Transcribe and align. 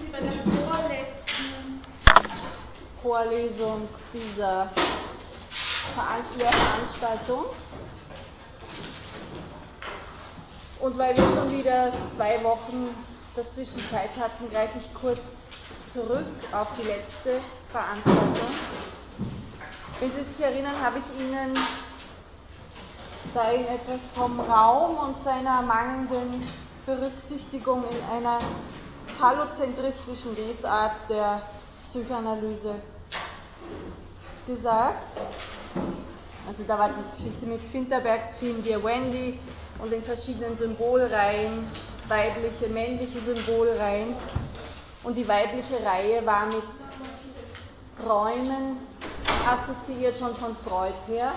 Sie 0.00 0.08
bei 0.10 0.20
der 0.20 0.32
vorletzten 0.32 1.82
Vorlesung 3.00 3.88
dieser 4.12 4.70
Lehrveranstaltung. 6.36 7.44
Und 10.80 10.98
weil 10.98 11.16
wir 11.16 11.26
schon 11.26 11.50
wieder 11.56 11.92
zwei 12.06 12.42
Wochen 12.42 12.88
dazwischen 13.36 13.86
Zeit 13.88 14.10
hatten, 14.18 14.50
greife 14.50 14.78
ich 14.78 14.92
kurz 14.94 15.50
zurück 15.92 16.26
auf 16.52 16.68
die 16.80 16.86
letzte 16.86 17.40
Veranstaltung. 17.70 18.48
Wenn 20.00 20.12
Sie 20.12 20.22
sich 20.22 20.44
erinnern, 20.44 20.74
habe 20.82 20.98
ich 20.98 21.24
Ihnen 21.24 21.56
da 23.32 23.52
etwas 23.52 24.08
vom 24.10 24.40
Raum 24.40 24.96
und 24.98 25.20
seiner 25.20 25.62
mangelnden 25.62 26.44
Berücksichtigung 26.86 27.84
in 27.84 28.16
einer 28.16 28.40
phallozentristischen 29.18 30.36
Lesart 30.36 31.08
der 31.08 31.42
Psychoanalyse 31.84 32.74
gesagt. 34.46 35.20
Also 36.46 36.64
da 36.66 36.78
war 36.78 36.90
die 36.90 37.16
Geschichte 37.16 37.46
mit 37.46 37.60
Finterbergs 37.60 38.34
Film 38.34 38.62
Dear 38.62 38.82
Wendy 38.84 39.38
und 39.78 39.92
den 39.92 40.02
verschiedenen 40.02 40.56
Symbolreihen, 40.56 41.66
weibliche, 42.08 42.68
männliche 42.68 43.18
Symbolreihen. 43.18 44.14
Und 45.02 45.16
die 45.16 45.26
weibliche 45.26 45.84
Reihe 45.84 46.24
war 46.26 46.46
mit 46.46 48.06
Räumen 48.06 48.78
assoziiert 49.50 50.18
schon 50.18 50.34
von 50.34 50.54
Freud 50.54 50.94
her. 51.06 51.32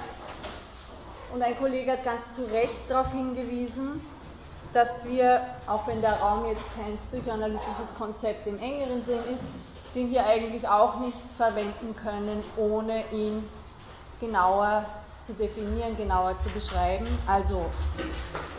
Und 1.34 1.42
ein 1.42 1.58
Kollege 1.58 1.92
hat 1.92 2.04
ganz 2.04 2.34
zu 2.34 2.46
Recht 2.46 2.82
darauf 2.90 3.12
hingewiesen, 3.12 4.02
dass 4.74 5.06
wir, 5.06 5.42
auch 5.68 5.88
wenn 5.88 6.02
der 6.02 6.20
Raum 6.20 6.46
jetzt 6.46 6.76
kein 6.76 6.98
psychoanalytisches 6.98 7.96
Konzept 7.98 8.48
im 8.48 8.60
engeren 8.60 9.04
Sinn 9.04 9.24
ist, 9.34 9.52
den 9.96 10.08
hier 10.08 10.26
eigentlich 10.26 10.68
auch 10.68 11.00
nicht 11.00 11.32
verwenden 11.32 11.96
können, 11.96 12.44
ohne 12.58 13.04
ihn 13.12 13.48
genauer 14.20 14.86
zu 15.20 15.34
definieren, 15.34 15.96
genauer 15.96 16.38
zu 16.38 16.50
beschreiben. 16.50 17.08
Also 17.28 17.66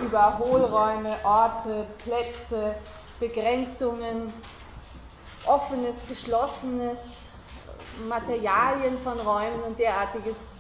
über 0.00 0.38
Hohlräume, 0.38 1.14
Orte, 1.24 1.86
Plätze, 2.02 2.74
Begrenzungen, 3.20 4.32
offenes, 5.46 6.06
geschlossenes, 6.08 7.30
Materialien 8.08 8.98
von 8.98 9.18
Räumen 9.18 9.62
und 9.66 9.78
derartiges 9.78 10.54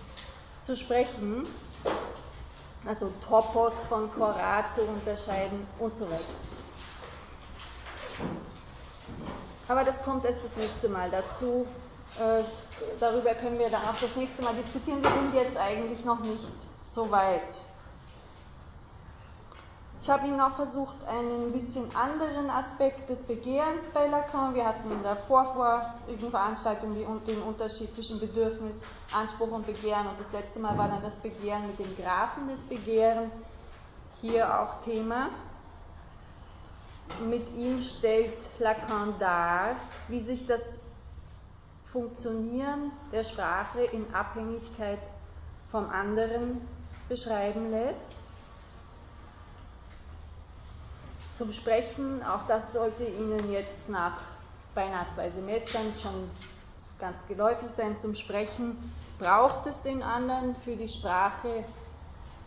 zu 0.60 0.76
sprechen 0.76 1.46
also 2.86 3.12
Topos 3.26 3.84
von 3.84 4.10
Korah 4.12 4.68
zu 4.68 4.82
unterscheiden 4.82 5.66
und 5.78 5.96
so 5.96 6.08
weiter. 6.10 6.22
Aber 9.68 9.84
das 9.84 10.04
kommt 10.04 10.24
erst 10.24 10.44
das 10.44 10.56
nächste 10.56 10.88
Mal 10.88 11.10
dazu. 11.10 11.66
Äh, 12.18 12.42
darüber 13.00 13.34
können 13.34 13.58
wir 13.58 13.68
dann 13.68 13.82
auch 13.82 13.96
das 14.00 14.16
nächste 14.16 14.42
Mal 14.42 14.54
diskutieren. 14.54 15.02
Wir 15.02 15.10
sind 15.10 15.34
jetzt 15.34 15.56
eigentlich 15.58 16.04
noch 16.04 16.20
nicht 16.20 16.52
so 16.86 17.10
weit. 17.10 17.42
Ich 20.00 20.08
habe 20.08 20.28
Ihnen 20.28 20.40
auch 20.40 20.52
versucht, 20.52 20.96
einen 21.08 21.52
bisschen 21.52 21.84
anderen 21.94 22.50
Aspekt 22.50 23.10
des 23.10 23.24
Begehrens 23.24 23.88
bei 23.88 24.06
Lacan. 24.06 24.54
Wir 24.54 24.64
hatten 24.64 24.90
in 24.92 25.02
der 25.02 25.16
vorvorigen 25.16 26.30
Veranstaltung 26.30 26.94
den 27.26 27.42
Unterschied 27.42 27.92
zwischen 27.92 28.20
Bedürfnis, 28.20 28.86
Anspruch 29.12 29.50
und 29.50 29.66
Begehren. 29.66 30.06
Und 30.06 30.18
das 30.18 30.32
letzte 30.32 30.60
Mal 30.60 30.78
war 30.78 30.88
dann 30.88 31.02
das 31.02 31.18
Begehren 31.18 31.66
mit 31.66 31.80
dem 31.80 31.96
Graphen 31.96 32.46
des 32.46 32.64
Begehren 32.64 33.30
hier 34.20 34.60
auch 34.60 34.78
Thema. 34.80 35.30
Mit 37.28 37.52
ihm 37.56 37.80
stellt 37.80 38.60
Lacan 38.60 39.14
dar, 39.18 39.74
wie 40.06 40.20
sich 40.20 40.46
das 40.46 40.82
Funktionieren 41.82 42.92
der 43.10 43.24
Sprache 43.24 43.80
in 43.80 44.14
Abhängigkeit 44.14 45.00
vom 45.68 45.90
anderen 45.90 46.60
beschreiben 47.08 47.70
lässt 47.72 48.12
zum 51.38 51.52
Sprechen. 51.52 52.22
Auch 52.24 52.46
das 52.46 52.72
sollte 52.72 53.04
Ihnen 53.04 53.50
jetzt 53.52 53.88
nach 53.90 54.16
beinahe 54.74 55.08
zwei 55.08 55.30
Semestern 55.30 55.94
schon 55.94 56.28
ganz 56.98 57.24
geläufig 57.26 57.70
sein. 57.70 57.96
Zum 57.96 58.16
Sprechen 58.16 58.76
braucht 59.20 59.66
es 59.66 59.82
den 59.82 60.02
anderen. 60.02 60.56
Für 60.56 60.76
die 60.76 60.88
Sprache 60.88 61.64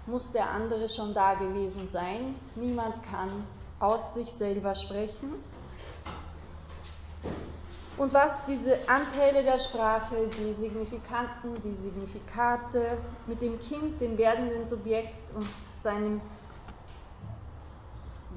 muss 0.05 0.33
der 0.33 0.49
andere 0.49 0.89
schon 0.89 1.13
da 1.13 1.35
gewesen 1.35 1.87
sein. 1.87 2.35
Niemand 2.55 3.01
kann 3.03 3.29
aus 3.79 4.13
sich 4.13 4.27
selber 4.27 4.75
sprechen. 4.75 5.33
Und 7.97 8.13
was 8.13 8.45
diese 8.45 8.77
Anteile 8.89 9.43
der 9.43 9.59
Sprache, 9.59 10.15
die 10.39 10.53
Signifikanten, 10.53 11.61
die 11.63 11.75
Signifikate 11.75 12.97
mit 13.27 13.41
dem 13.41 13.59
Kind, 13.59 14.01
dem 14.01 14.17
werdenden 14.17 14.65
Subjekt 14.65 15.33
und 15.35 15.47
seinem 15.75 16.19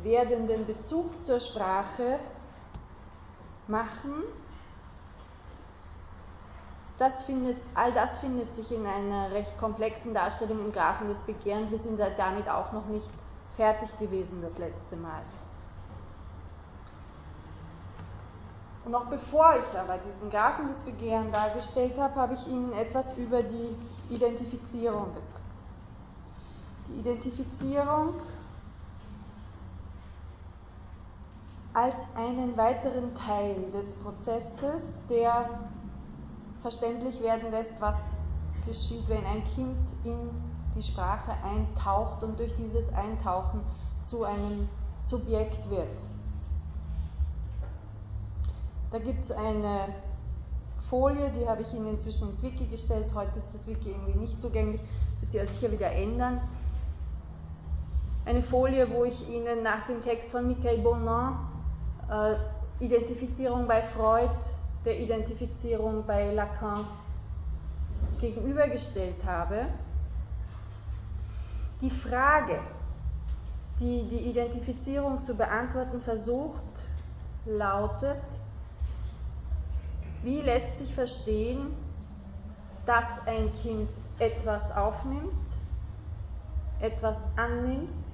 werdenden 0.05 0.67
Bezug 0.67 1.25
zur 1.25 1.41
Sprache 1.41 2.19
machen. 3.67 4.23
Das 6.99 7.25
findet, 7.25 7.57
all 7.75 7.93
das 7.93 8.19
findet 8.19 8.55
sich 8.55 8.71
in 8.71 8.87
einer 8.87 9.33
recht 9.33 9.59
komplexen 9.59 10.15
Darstellung 10.15 10.61
im 10.61 10.73
Graphen 10.73 11.09
des 11.09 11.23
Begehrens. 11.23 11.71
Wir 11.71 11.79
sind 11.79 11.99
damit 11.99 12.49
auch 12.49 12.73
noch 12.73 12.87
nicht 12.87 13.11
fertig 13.51 13.97
gewesen 13.99 14.43
das 14.43 14.59
letzte 14.59 14.97
Mal. 14.97 15.23
Und 18.85 18.93
noch 18.93 19.07
bevor 19.07 19.55
ich 19.57 19.79
aber 19.79 19.97
diesen 19.99 20.29
Graphen 20.31 20.69
des 20.69 20.83
Begehrens 20.83 21.33
dargestellt 21.33 21.99
habe, 21.99 22.17
habe 22.17 22.35
ich 22.35 22.47
Ihnen 22.47 22.73
etwas 22.75 23.17
über 23.17 23.43
die 23.43 23.75
Identifizierung 24.11 25.15
gesagt. 25.15 25.41
Die 26.89 27.01
Identifizierung 27.01 28.15
als 31.75 32.07
einen 32.15 32.57
weiteren 32.57 33.15
Teil 33.17 33.71
des 33.73 33.95
Prozesses, 33.95 35.03
der 35.11 35.51
verständlich 36.59 37.21
werden 37.21 37.51
lässt, 37.51 37.81
was 37.81 38.09
geschieht, 38.65 39.09
wenn 39.09 39.27
ein 39.27 39.43
Kind 39.43 39.77
in 40.05 40.31
die 40.77 40.83
Sprache 40.83 41.33
eintaucht 41.43 42.23
und 42.23 42.39
durch 42.39 42.55
dieses 42.55 42.95
Eintauchen 42.95 43.61
zu 44.03 44.25
einem 44.25 44.69
Subjekt 45.01 45.69
wird. 45.69 46.03
Da 48.91 49.01
gibt 49.01 49.25
es 49.25 49.33
eine 49.33 49.89
Folie, 50.79 51.31
die 51.31 51.49
habe 51.49 51.63
ich 51.63 51.75
Ihnen 51.75 51.89
inzwischen 51.89 52.29
ins 52.29 52.43
Wiki 52.45 52.67
gestellt. 52.67 53.13
Heute 53.15 53.39
ist 53.39 53.53
das 53.53 53.67
Wiki 53.67 53.91
irgendwie 53.91 54.19
nicht 54.19 54.41
zugänglich, 54.41 54.81
wird 55.21 55.33
sich 55.33 55.41
ja 55.41 55.47
sicher 55.47 55.73
wieder 55.73 55.91
ändern. 55.91 56.41
Eine 58.27 58.43
Folie, 58.43 58.91
wo 58.93 59.05
ich 59.05 59.29
Ihnen 59.29 59.65
nach 59.65 59.85
dem 59.87 60.01
Text 60.01 60.31
von 60.31 60.47
Michael 60.47 60.79
Bonan 60.79 61.54
äh, 62.11 62.85
Identifizierung 62.85 63.67
bei 63.67 63.83
Freud 63.83 64.31
der 64.85 64.99
Identifizierung 64.99 66.05
bei 66.07 66.33
Lacan 66.33 66.87
gegenübergestellt 68.21 69.25
habe. 69.25 69.67
Die 71.81 71.91
Frage, 71.91 72.61
die 73.81 74.07
die 74.09 74.29
Identifizierung 74.29 75.23
zu 75.23 75.37
beantworten 75.37 76.01
versucht, 76.01 76.63
lautet, 77.47 78.21
wie 80.23 80.41
lässt 80.41 80.79
sich 80.79 80.95
verstehen, 80.95 81.75
dass 82.87 83.27
ein 83.27 83.53
Kind 83.53 83.89
etwas 84.19 84.73
aufnimmt, 84.73 85.59
etwas 86.81 87.27
annimmt, 87.37 88.13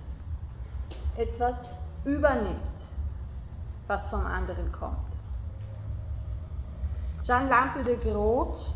etwas 1.17 1.79
übernimmt 2.05 2.91
was 3.91 4.07
vom 4.07 4.25
anderen 4.25 4.71
kommt. 4.73 5.19
Jeanne 7.25 7.51
Lampe 7.51 7.83
de 7.83 7.97
Groot, 7.97 8.71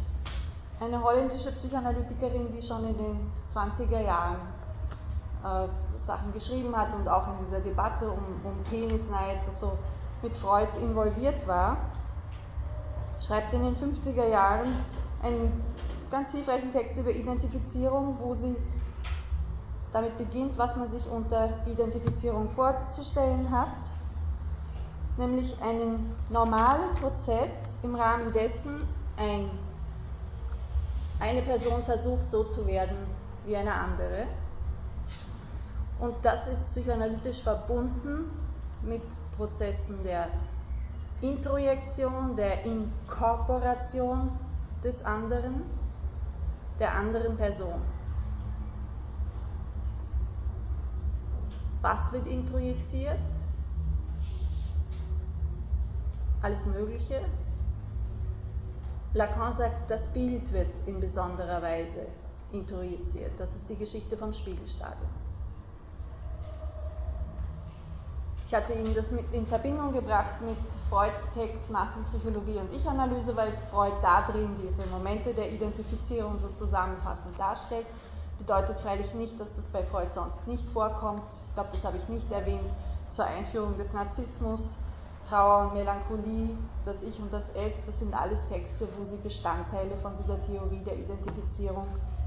eine 0.80 1.02
holländische 1.02 1.50
Psychoanalytikerin, 1.52 2.50
die 2.50 2.60
schon 2.60 2.84
in 2.86 2.98
den 2.98 3.32
20er 3.46 4.00
Jahren 4.00 4.40
äh, 5.44 5.68
Sachen 5.96 6.32
geschrieben 6.32 6.76
hat 6.76 6.92
und 6.94 7.08
auch 7.08 7.28
in 7.32 7.38
dieser 7.38 7.60
Debatte 7.60 8.10
um, 8.10 8.44
um 8.44 8.64
Penisneid 8.64 9.46
und 9.48 9.56
so 9.56 9.78
mit 10.20 10.36
Freud 10.36 10.78
involviert 10.80 11.46
war, 11.46 11.76
schreibt 13.20 13.52
in 13.54 13.62
den 13.62 13.76
50er 13.76 14.26
Jahren 14.26 14.74
einen 15.22 15.64
ganz 16.10 16.32
hilfreichen 16.32 16.72
Text 16.72 16.98
über 16.98 17.10
Identifizierung, 17.10 18.18
wo 18.20 18.34
sie 18.34 18.56
damit 19.92 20.18
beginnt, 20.18 20.58
was 20.58 20.76
man 20.76 20.88
sich 20.88 21.08
unter 21.08 21.64
Identifizierung 21.66 22.50
vorzustellen 22.50 23.52
hat 23.52 23.78
nämlich 25.16 25.60
einen 25.62 26.14
normalen 26.30 26.94
Prozess, 27.00 27.78
im 27.82 27.94
Rahmen 27.94 28.32
dessen 28.32 28.82
ein, 29.16 29.50
eine 31.20 31.42
Person 31.42 31.82
versucht, 31.82 32.28
so 32.30 32.44
zu 32.44 32.66
werden 32.66 32.96
wie 33.46 33.56
eine 33.56 33.72
andere. 33.72 34.26
Und 36.00 36.16
das 36.22 36.48
ist 36.48 36.68
psychoanalytisch 36.68 37.42
verbunden 37.42 38.30
mit 38.82 39.02
Prozessen 39.36 40.02
der 40.02 40.28
Introjektion, 41.20 42.36
der 42.36 42.64
Inkorporation 42.64 44.30
des 44.82 45.04
anderen, 45.04 45.62
der 46.78 46.92
anderen 46.94 47.36
Person. 47.36 47.80
Was 51.80 52.12
wird 52.12 52.26
introjiziert? 52.26 53.18
Alles 56.44 56.66
Mögliche. 56.66 57.22
Lacan 59.14 59.54
sagt, 59.54 59.90
das 59.90 60.12
Bild 60.12 60.52
wird 60.52 60.86
in 60.86 61.00
besonderer 61.00 61.62
Weise 61.62 62.04
introjiziert. 62.52 63.32
Das 63.38 63.56
ist 63.56 63.70
die 63.70 63.76
Geschichte 63.76 64.18
vom 64.18 64.30
Spiegelstadium. 64.34 65.08
Ich 68.46 68.54
hatte 68.54 68.74
Ihnen 68.74 68.94
das 68.94 69.10
in 69.32 69.46
Verbindung 69.46 69.92
gebracht 69.92 70.42
mit 70.42 70.58
Freuds 70.90 71.30
Text 71.30 71.70
Massenpsychologie 71.70 72.58
und 72.58 72.74
Ich-Analyse, 72.74 73.34
weil 73.36 73.50
Freud 73.54 73.94
da 74.02 74.20
drin 74.26 74.54
diese 74.62 74.84
Momente 74.88 75.32
der 75.32 75.50
Identifizierung 75.50 76.38
so 76.38 76.50
zusammenfassend 76.50 77.40
darstellt. 77.40 77.86
Bedeutet 78.36 78.78
freilich 78.80 79.14
nicht, 79.14 79.40
dass 79.40 79.56
das 79.56 79.68
bei 79.68 79.82
Freud 79.82 80.12
sonst 80.12 80.46
nicht 80.46 80.68
vorkommt. 80.68 81.24
Ich 81.48 81.54
glaube, 81.54 81.70
das 81.72 81.86
habe 81.86 81.96
ich 81.96 82.06
nicht 82.10 82.30
erwähnt. 82.30 82.70
Zur 83.10 83.24
Einführung 83.24 83.78
des 83.78 83.94
Narzissmus, 83.94 84.76
Trauer 85.24 85.66
und 85.66 85.74
Melancholie, 85.74 86.56
das 86.84 87.02
Ich 87.02 87.20
und 87.20 87.32
das 87.32 87.50
Es, 87.50 87.86
das 87.86 87.98
sind 87.98 88.14
alles 88.14 88.46
Texte, 88.46 88.86
wo 88.98 89.04
Sie 89.04 89.16
Bestandteile 89.16 89.96
von 89.96 90.14
dieser 90.16 90.40
Theorie 90.42 90.82
der 90.84 90.98
Identifizierung 90.98 91.86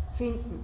finden. 0.10 0.64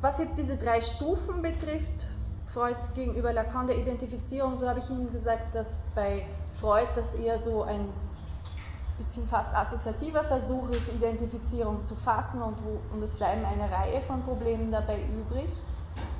Was 0.00 0.18
jetzt 0.18 0.38
diese 0.38 0.56
drei 0.56 0.80
Stufen 0.80 1.42
betrifft, 1.42 2.06
Freud 2.46 2.76
gegenüber 2.94 3.32
Lacan 3.32 3.66
der 3.66 3.76
Identifizierung, 3.76 4.56
so 4.56 4.68
habe 4.68 4.78
ich 4.78 4.88
Ihnen 4.88 5.10
gesagt, 5.10 5.54
dass 5.54 5.78
bei 5.96 6.24
Freud 6.54 6.86
das 6.94 7.14
eher 7.14 7.38
so 7.38 7.64
ein 7.64 7.92
bisschen 8.96 9.26
fast 9.26 9.54
assoziativer 9.54 10.24
Versuch 10.24 10.70
ist, 10.70 10.92
Identifizierung 10.92 11.84
zu 11.84 11.94
fassen 11.94 12.42
und, 12.42 12.56
wo, 12.64 12.80
und 12.94 13.02
es 13.02 13.14
bleiben 13.14 13.44
eine 13.44 13.70
Reihe 13.70 14.00
von 14.00 14.22
Problemen 14.22 14.70
dabei 14.70 14.98
übrig, 15.18 15.50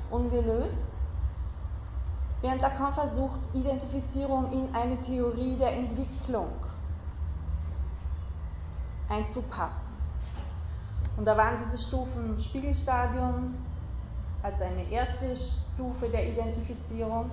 ungelöst. 0.09 0.85
Während 2.41 2.61
Lacan 2.61 2.93
versucht, 2.93 3.39
Identifizierung 3.53 4.51
in 4.51 4.75
eine 4.75 5.01
Theorie 5.01 5.57
der 5.57 5.73
Entwicklung 5.73 6.49
einzupassen. 9.09 9.93
Und 11.17 11.25
da 11.25 11.35
waren 11.35 11.57
diese 11.57 11.77
Stufen 11.77 12.37
Spiegelstadium 12.37 13.55
als 14.43 14.61
eine 14.61 14.89
erste 14.91 15.35
Stufe 15.35 16.09
der 16.09 16.27
Identifizierung, 16.27 17.31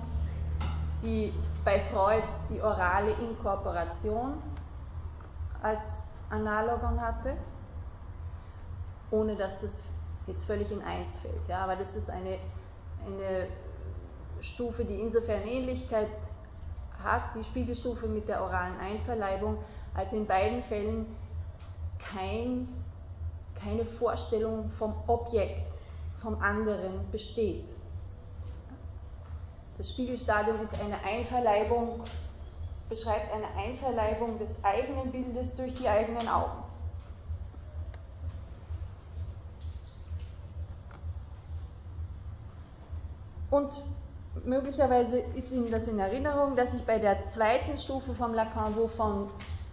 die 1.03 1.31
bei 1.63 1.79
Freud 1.79 2.23
die 2.49 2.61
orale 2.61 3.11
Inkorporation 3.11 4.33
als 5.65 6.09
Analogon 6.29 7.01
hatte, 7.01 7.35
ohne 9.09 9.35
dass 9.35 9.61
das 9.61 9.81
jetzt 10.27 10.45
völlig 10.45 10.71
in 10.71 10.81
eins 10.83 11.17
fällt. 11.17 11.47
Ja, 11.47 11.63
aber 11.63 11.75
das 11.75 11.95
ist 11.95 12.09
eine, 12.09 12.37
eine 13.05 13.47
Stufe, 14.41 14.85
die 14.85 14.99
insofern 14.99 15.41
Ähnlichkeit 15.43 16.09
hat, 17.03 17.35
die 17.35 17.43
Spiegelstufe 17.43 18.07
mit 18.07 18.27
der 18.27 18.43
oralen 18.43 18.79
Einverleibung, 18.79 19.57
als 19.95 20.13
in 20.13 20.27
beiden 20.27 20.61
Fällen 20.61 21.07
kein 21.97 22.67
keine 23.55 23.85
Vorstellung 23.85 24.69
vom 24.69 24.93
Objekt, 25.07 25.79
vom 26.17 26.41
anderen 26.41 27.09
besteht. 27.09 27.73
Das 29.77 29.89
Spiegelstadium 29.89 30.59
ist 30.59 30.79
eine 30.79 31.03
Einverleibung, 31.03 32.01
beschreibt 32.89 33.31
eine 33.31 33.47
Einverleibung 33.55 34.37
des 34.37 34.63
eigenen 34.63 35.11
Bildes 35.11 35.55
durch 35.55 35.73
die 35.73 35.87
eigenen 35.87 36.27
Augen. 36.27 36.63
Und 43.49 43.83
möglicherweise 44.43 45.17
ist 45.19 45.51
Ihnen 45.53 45.71
das 45.71 45.87
in 45.87 45.97
Erinnerung, 45.97 46.55
dass 46.55 46.73
ich 46.73 46.83
bei 46.83 46.99
der 46.99 47.25
zweiten 47.25 47.77
Stufe 47.77 48.13
vom 48.13 48.33
Lacan, 48.33 48.75
wo 48.75 48.87
von, 48.87 49.29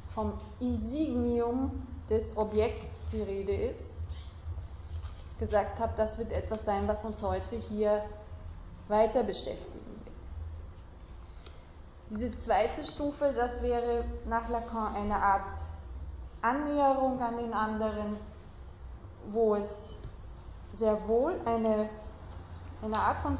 vom 0.06 0.34
Insignium 0.60 1.86
des 2.08 2.36
Objekts 2.36 3.08
die 3.08 3.22
Rede 3.22 3.54
ist, 3.54 3.98
gesagt 5.38 5.80
habe, 5.80 5.92
das 5.96 6.18
wird 6.18 6.30
etwas 6.30 6.64
sein, 6.64 6.86
was 6.86 7.04
uns 7.04 7.22
heute 7.22 7.56
hier 7.56 8.04
weiter 8.88 9.24
beschäftigen. 9.24 9.91
Diese 12.12 12.36
zweite 12.36 12.84
Stufe, 12.84 13.32
das 13.34 13.62
wäre 13.62 14.04
nach 14.26 14.46
Lacan 14.50 14.94
eine 14.94 15.16
Art 15.16 15.64
Annäherung 16.42 17.18
an 17.22 17.38
den 17.38 17.54
anderen, 17.54 18.18
wo 19.28 19.54
es 19.54 20.02
sehr 20.70 21.08
wohl 21.08 21.34
eine, 21.46 21.88
eine 22.82 22.98
Art 22.98 23.18
von 23.20 23.38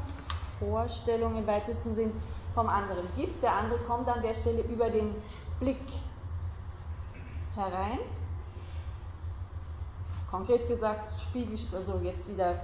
Vorstellung 0.57 1.35
im 1.35 1.45
weitesten 1.45 1.93
Sinn 1.93 2.11
vom 2.55 2.67
anderen 2.67 3.07
gibt. 3.15 3.43
Der 3.43 3.53
andere 3.53 3.77
kommt 3.83 4.09
an 4.09 4.23
der 4.23 4.33
Stelle 4.33 4.63
über 4.63 4.89
den 4.89 5.13
Blick 5.59 5.77
herein 7.53 7.99
Konkret 10.33 10.67
gesagt, 10.67 11.11
Spiegel, 11.11 11.59
also 11.75 11.99
jetzt 12.01 12.27
wieder 12.27 12.55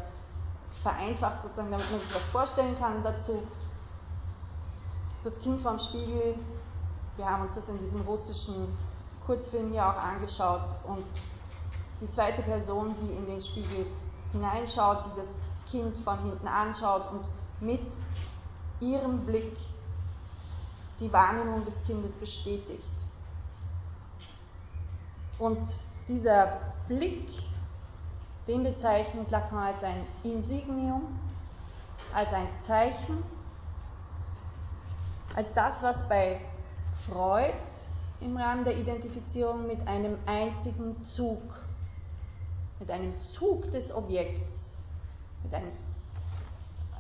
vereinfacht 0.72 1.44
sozusagen, 1.44 1.70
damit 1.70 1.88
man 1.92 2.00
sich 2.00 2.16
was 2.16 2.26
vorstellen 2.26 2.76
kann 2.80 3.04
dazu. 3.04 3.44
Das 5.24 5.40
Kind 5.40 5.62
vom 5.62 5.78
Spiegel, 5.78 6.36
wir 7.18 7.26
haben 7.26 7.44
uns 7.44 7.56
das 7.56 7.68
in 7.68 7.78
diesem 7.80 8.02
russischen 8.02 8.68
Kurzfilm 9.26 9.72
hier 9.72 9.86
auch 9.86 9.98
angeschaut 9.98 10.76
und 10.88 11.06
die 12.00 12.10
zweite 12.10 12.42
Person, 12.42 12.96
die 13.02 13.12
in 13.14 13.26
den 13.26 13.42
Spiegel 13.42 13.86
hineinschaut, 14.32 15.06
die 15.06 15.18
das 15.18 15.44
Kind 15.70 15.98
von 15.98 16.18
hinten 16.24 16.48
anschaut 16.48 17.12
und 17.12 17.30
mit 17.60 17.98
ihrem 18.80 19.26
Blick 19.26 19.58
die 21.00 21.12
Wahrnehmung 21.12 21.66
des 21.66 21.84
Kindes 21.84 22.16
bestätigt. 22.16 22.94
Und 25.38 25.78
dieser 26.08 26.60
Blick 26.88 27.30
den 28.48 28.64
bezeichnet 28.64 29.30
Lacan 29.30 29.60
als 29.60 29.84
ein 29.84 30.06
Insignium, 30.24 31.04
als 32.14 32.34
ein 32.34 32.48
Zeichen, 32.56 33.24
als 35.36 35.54
das, 35.54 35.84
was 35.84 36.10
bei 36.10 36.40
Freud 36.92 37.54
im 38.20 38.36
Rahmen 38.38 38.66
der 38.66 38.78
Identifizierung 38.78 39.68
mit 39.68 39.88
einem 39.88 40.18
einzigen 40.26 41.04
Zug, 41.06 41.42
mit 42.80 42.92
einem 42.92 43.20
Zug 43.20 43.72
des 43.72 43.94
Objekts, 43.94 44.76
mit 45.44 45.54
einem, 45.54 45.72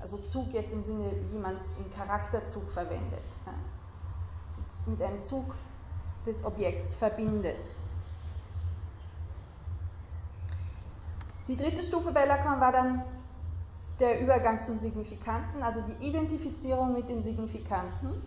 also 0.01 0.17
Zug 0.17 0.53
jetzt 0.53 0.73
im 0.73 0.83
Sinne, 0.83 1.11
wie 1.31 1.37
man 1.37 1.57
es 1.57 1.73
im 1.73 1.89
Charakterzug 1.91 2.69
verwendet, 2.69 3.19
ja, 3.45 3.53
mit 4.85 5.01
einem 5.01 5.21
Zug 5.21 5.55
des 6.25 6.45
Objekts 6.45 6.95
verbindet. 6.95 7.75
Die 11.47 11.55
dritte 11.55 11.81
Stufe 11.81 12.11
bei 12.11 12.25
Lacan 12.25 12.61
war 12.61 12.71
dann 12.71 13.03
der 13.99 14.21
Übergang 14.21 14.61
zum 14.61 14.77
Signifikanten, 14.77 15.61
also 15.61 15.81
die 15.81 16.07
Identifizierung 16.07 16.93
mit 16.93 17.09
dem 17.09 17.21
Signifikanten. 17.21 18.21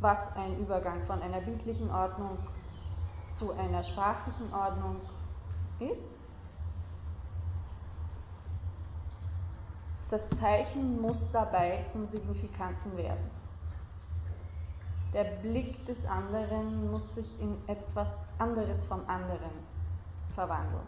Was 0.00 0.36
ein 0.36 0.58
Übergang 0.58 1.02
von 1.02 1.20
einer 1.22 1.40
bildlichen 1.40 1.90
Ordnung 1.90 2.38
zu 3.30 3.52
einer 3.52 3.82
sprachlichen 3.82 4.52
Ordnung 4.52 4.96
ist. 5.80 6.14
Das 10.08 10.30
Zeichen 10.30 11.00
muss 11.00 11.32
dabei 11.32 11.82
zum 11.84 12.06
Signifikanten 12.06 12.96
werden. 12.96 13.30
Der 15.12 15.24
Blick 15.24 15.84
des 15.86 16.06
anderen 16.06 16.90
muss 16.90 17.16
sich 17.16 17.40
in 17.40 17.56
etwas 17.66 18.22
anderes 18.38 18.84
vom 18.84 19.00
anderen 19.08 19.77
verwandeln, 20.38 20.86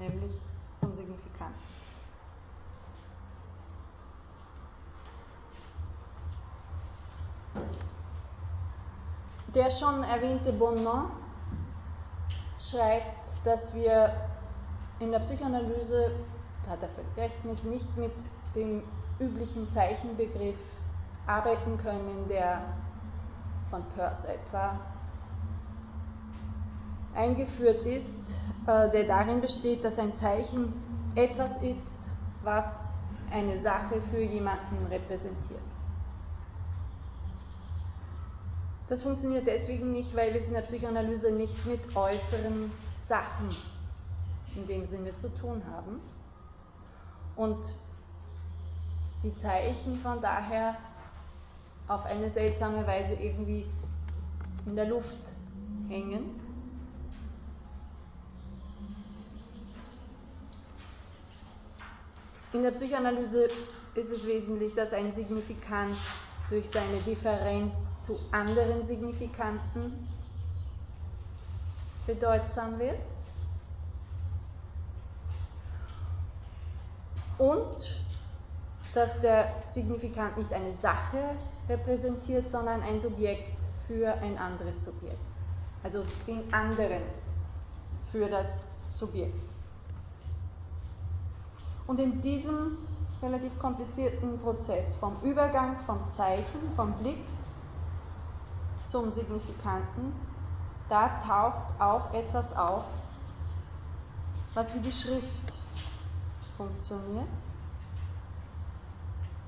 nämlich 0.00 0.32
zum 0.74 0.92
Signifikanten. 0.92 1.54
Der 9.54 9.70
schon 9.70 10.02
erwähnte 10.02 10.52
Bonon 10.52 11.08
schreibt, 12.58 13.44
dass 13.44 13.74
wir 13.76 14.12
in 14.98 15.12
der 15.12 15.20
Psychoanalyse, 15.20 16.10
da 16.64 16.72
hat 16.72 16.82
er 16.82 16.88
völlig 16.88 17.16
recht 17.16 17.44
mit, 17.44 17.64
nicht 17.64 17.96
mit 17.96 18.12
dem 18.56 18.82
üblichen 19.20 19.68
Zeichenbegriff 19.68 20.80
arbeiten 21.28 21.76
können, 21.76 22.26
der 22.28 22.60
von 23.68 23.84
Peirce 23.90 24.24
etwa 24.24 24.80
eingeführt 27.14 27.82
ist, 27.82 28.36
äh, 28.66 28.90
der 28.90 29.04
darin 29.04 29.40
besteht, 29.40 29.84
dass 29.84 29.98
ein 29.98 30.14
Zeichen 30.14 30.72
etwas 31.14 31.58
ist, 31.58 32.10
was 32.42 32.92
eine 33.30 33.56
Sache 33.56 34.00
für 34.00 34.20
jemanden 34.20 34.86
repräsentiert. 34.86 35.60
Das 38.88 39.02
funktioniert 39.02 39.46
deswegen 39.46 39.92
nicht, 39.92 40.16
weil 40.16 40.30
wir 40.30 40.36
es 40.36 40.48
in 40.48 40.54
der 40.54 40.62
Psychoanalyse 40.62 41.30
nicht 41.30 41.64
mit 41.64 41.96
äußeren 41.96 42.72
Sachen 42.96 43.48
in 44.56 44.66
dem 44.66 44.84
Sinne 44.84 45.14
zu 45.14 45.28
tun 45.28 45.62
haben. 45.70 46.00
Und 47.36 47.74
die 49.22 49.34
Zeichen 49.34 49.96
von 49.96 50.20
daher 50.20 50.76
auf 51.86 52.06
eine 52.06 52.28
seltsame 52.28 52.86
Weise 52.86 53.14
irgendwie 53.14 53.64
in 54.66 54.76
der 54.76 54.86
Luft 54.86 55.34
hängen. 55.88 56.39
In 62.52 62.62
der 62.62 62.72
Psychoanalyse 62.72 63.48
ist 63.94 64.12
es 64.12 64.26
wesentlich, 64.26 64.74
dass 64.74 64.92
ein 64.92 65.12
Signifikant 65.12 65.96
durch 66.48 66.68
seine 66.68 66.98
Differenz 67.06 68.00
zu 68.00 68.18
anderen 68.32 68.84
Signifikanten 68.84 70.08
bedeutsam 72.06 72.78
wird. 72.80 72.98
Und 77.38 77.96
dass 78.94 79.20
der 79.20 79.54
Signifikant 79.68 80.36
nicht 80.36 80.52
eine 80.52 80.74
Sache 80.74 81.36
repräsentiert, 81.68 82.50
sondern 82.50 82.82
ein 82.82 82.98
Subjekt 82.98 83.68
für 83.86 84.12
ein 84.14 84.36
anderes 84.36 84.84
Subjekt. 84.84 85.16
Also 85.84 86.04
den 86.26 86.52
anderen 86.52 87.02
für 88.04 88.28
das 88.28 88.72
Subjekt. 88.90 89.49
Und 91.90 91.98
in 91.98 92.20
diesem 92.20 92.78
relativ 93.20 93.58
komplizierten 93.58 94.38
Prozess 94.38 94.94
vom 94.94 95.20
Übergang 95.22 95.76
vom 95.76 96.08
Zeichen, 96.08 96.70
vom 96.70 96.92
Blick 96.92 97.26
zum 98.84 99.10
Signifikanten, 99.10 100.12
da 100.88 101.18
taucht 101.18 101.80
auch 101.80 102.14
etwas 102.14 102.56
auf, 102.56 102.84
was 104.54 104.72
wie 104.76 104.78
die 104.78 104.92
Schrift 104.92 105.58
funktioniert. 106.56 107.26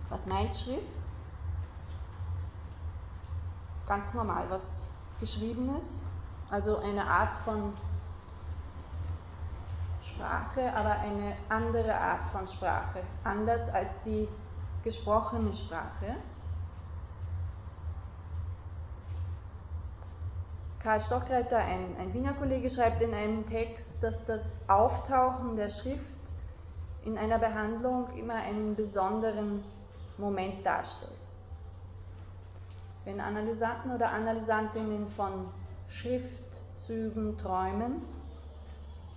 Was 0.09 0.27
meint 0.27 0.53
Schrift? 0.53 0.83
Ganz 3.87 4.15
normal, 4.15 4.47
was 4.49 4.91
geschrieben 5.21 5.77
ist, 5.77 6.07
also 6.51 6.79
eine 6.79 7.07
Art 7.07 7.37
von 7.37 7.73
Sprache, 10.03 10.75
aber 10.75 10.99
eine 10.99 11.37
andere 11.49 11.95
Art 11.95 12.27
von 12.27 12.49
Sprache, 12.49 13.03
anders 13.23 13.69
als 13.69 14.03
die 14.03 14.29
gesprochene 14.83 15.55
Sprache. 15.55 16.17
Karl 20.81 20.99
Stockreiter, 20.99 21.59
ein, 21.59 21.97
ein 22.01 22.13
Wiener 22.13 22.33
Kollege, 22.33 22.69
schreibt 22.69 23.01
in 23.01 23.15
einem 23.15 23.47
Text, 23.47 24.03
dass 24.03 24.25
das 24.27 24.69
Auftauchen 24.69 25.55
der 25.55 25.69
Schrift 25.69 26.19
in 27.05 27.17
einer 27.17 27.39
Behandlung 27.39 28.09
immer 28.17 28.35
einen 28.35 28.75
besonderen 28.75 29.63
Moment 30.19 30.67
darstellt. 30.67 31.13
Wenn 33.05 33.21
Analysanten 33.21 33.93
oder 33.93 34.11
Analysantinnen 34.11 35.07
von 35.07 35.47
Schriftzügen 35.89 37.39
träumen, 37.39 38.03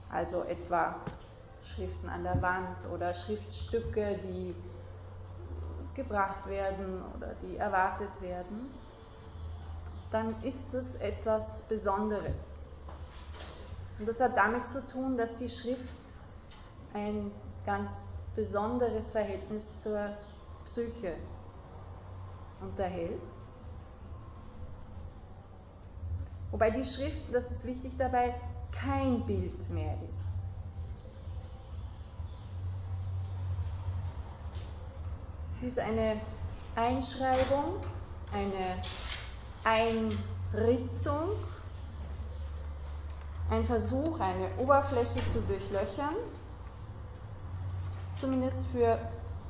also 0.09 0.43
etwa 0.43 0.95
Schriften 1.63 2.09
an 2.09 2.23
der 2.23 2.41
Wand 2.41 2.87
oder 2.93 3.13
Schriftstücke, 3.13 4.19
die 4.23 4.55
gebracht 5.95 6.47
werden 6.47 7.01
oder 7.15 7.33
die 7.35 7.57
erwartet 7.57 8.21
werden, 8.21 8.69
dann 10.11 10.35
ist 10.43 10.73
es 10.73 10.95
etwas 10.95 11.63
Besonderes. 11.63 12.59
Und 13.97 14.07
das 14.07 14.19
hat 14.19 14.37
damit 14.37 14.67
zu 14.67 14.85
tun, 14.87 15.17
dass 15.17 15.37
die 15.37 15.49
Schrift 15.49 16.13
ein 16.93 17.31
ganz 17.65 18.09
besonderes 18.35 19.11
Verhältnis 19.11 19.79
zur 19.79 20.09
Psyche 20.65 21.15
unterhält. 22.61 23.21
Wobei 26.51 26.71
die 26.71 26.85
Schrift, 26.85 27.33
das 27.33 27.51
ist 27.51 27.65
wichtig 27.65 27.97
dabei, 27.97 28.33
kein 28.81 29.25
Bild 29.25 29.69
mehr 29.69 29.97
ist. 30.09 30.29
Sie 35.55 35.67
ist 35.67 35.79
eine 35.79 36.19
Einschreibung, 36.75 37.77
eine 38.33 38.81
Einritzung, 39.63 41.29
ein 43.49 43.63
Versuch, 43.63 44.19
eine 44.19 44.49
Oberfläche 44.57 45.23
zu 45.25 45.39
durchlöchern. 45.41 46.15
Zumindest 48.13 48.63
für 48.71 48.99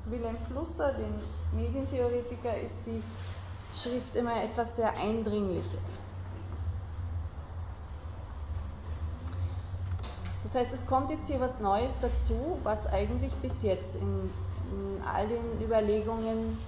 Wilhelm 0.05 0.37
Flusser, 0.37 0.93
den 0.93 1.59
Medientheoretiker, 1.59 2.55
ist 2.57 2.85
die 2.85 3.01
Schrift 3.73 4.15
immer 4.15 4.43
etwas 4.43 4.75
sehr 4.75 4.95
Eindringliches. 4.95 6.03
Das 10.45 10.53
heißt, 10.53 10.71
es 10.73 10.85
kommt 10.85 11.09
jetzt 11.09 11.25
hier 11.25 11.39
was 11.39 11.59
Neues 11.59 12.01
dazu, 12.01 12.59
was 12.61 12.85
eigentlich 12.85 13.33
bis 13.37 13.63
jetzt 13.63 13.95
in, 13.95 14.31
in 14.71 15.01
all 15.03 15.27
den 15.27 15.59
Überlegungen 15.59 16.59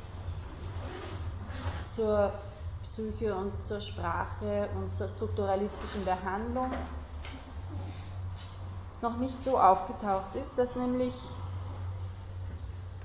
zur 1.86 2.34
Psyche 2.82 3.36
und 3.36 3.60
zur 3.60 3.80
Sprache 3.80 4.68
und 4.74 4.96
zur 4.96 5.08
strukturalistischen 5.08 6.04
Behandlung 6.06 6.72
noch 9.04 9.18
nicht 9.18 9.44
so 9.44 9.60
aufgetaucht 9.60 10.34
ist, 10.34 10.58
dass 10.58 10.76
nämlich 10.76 11.14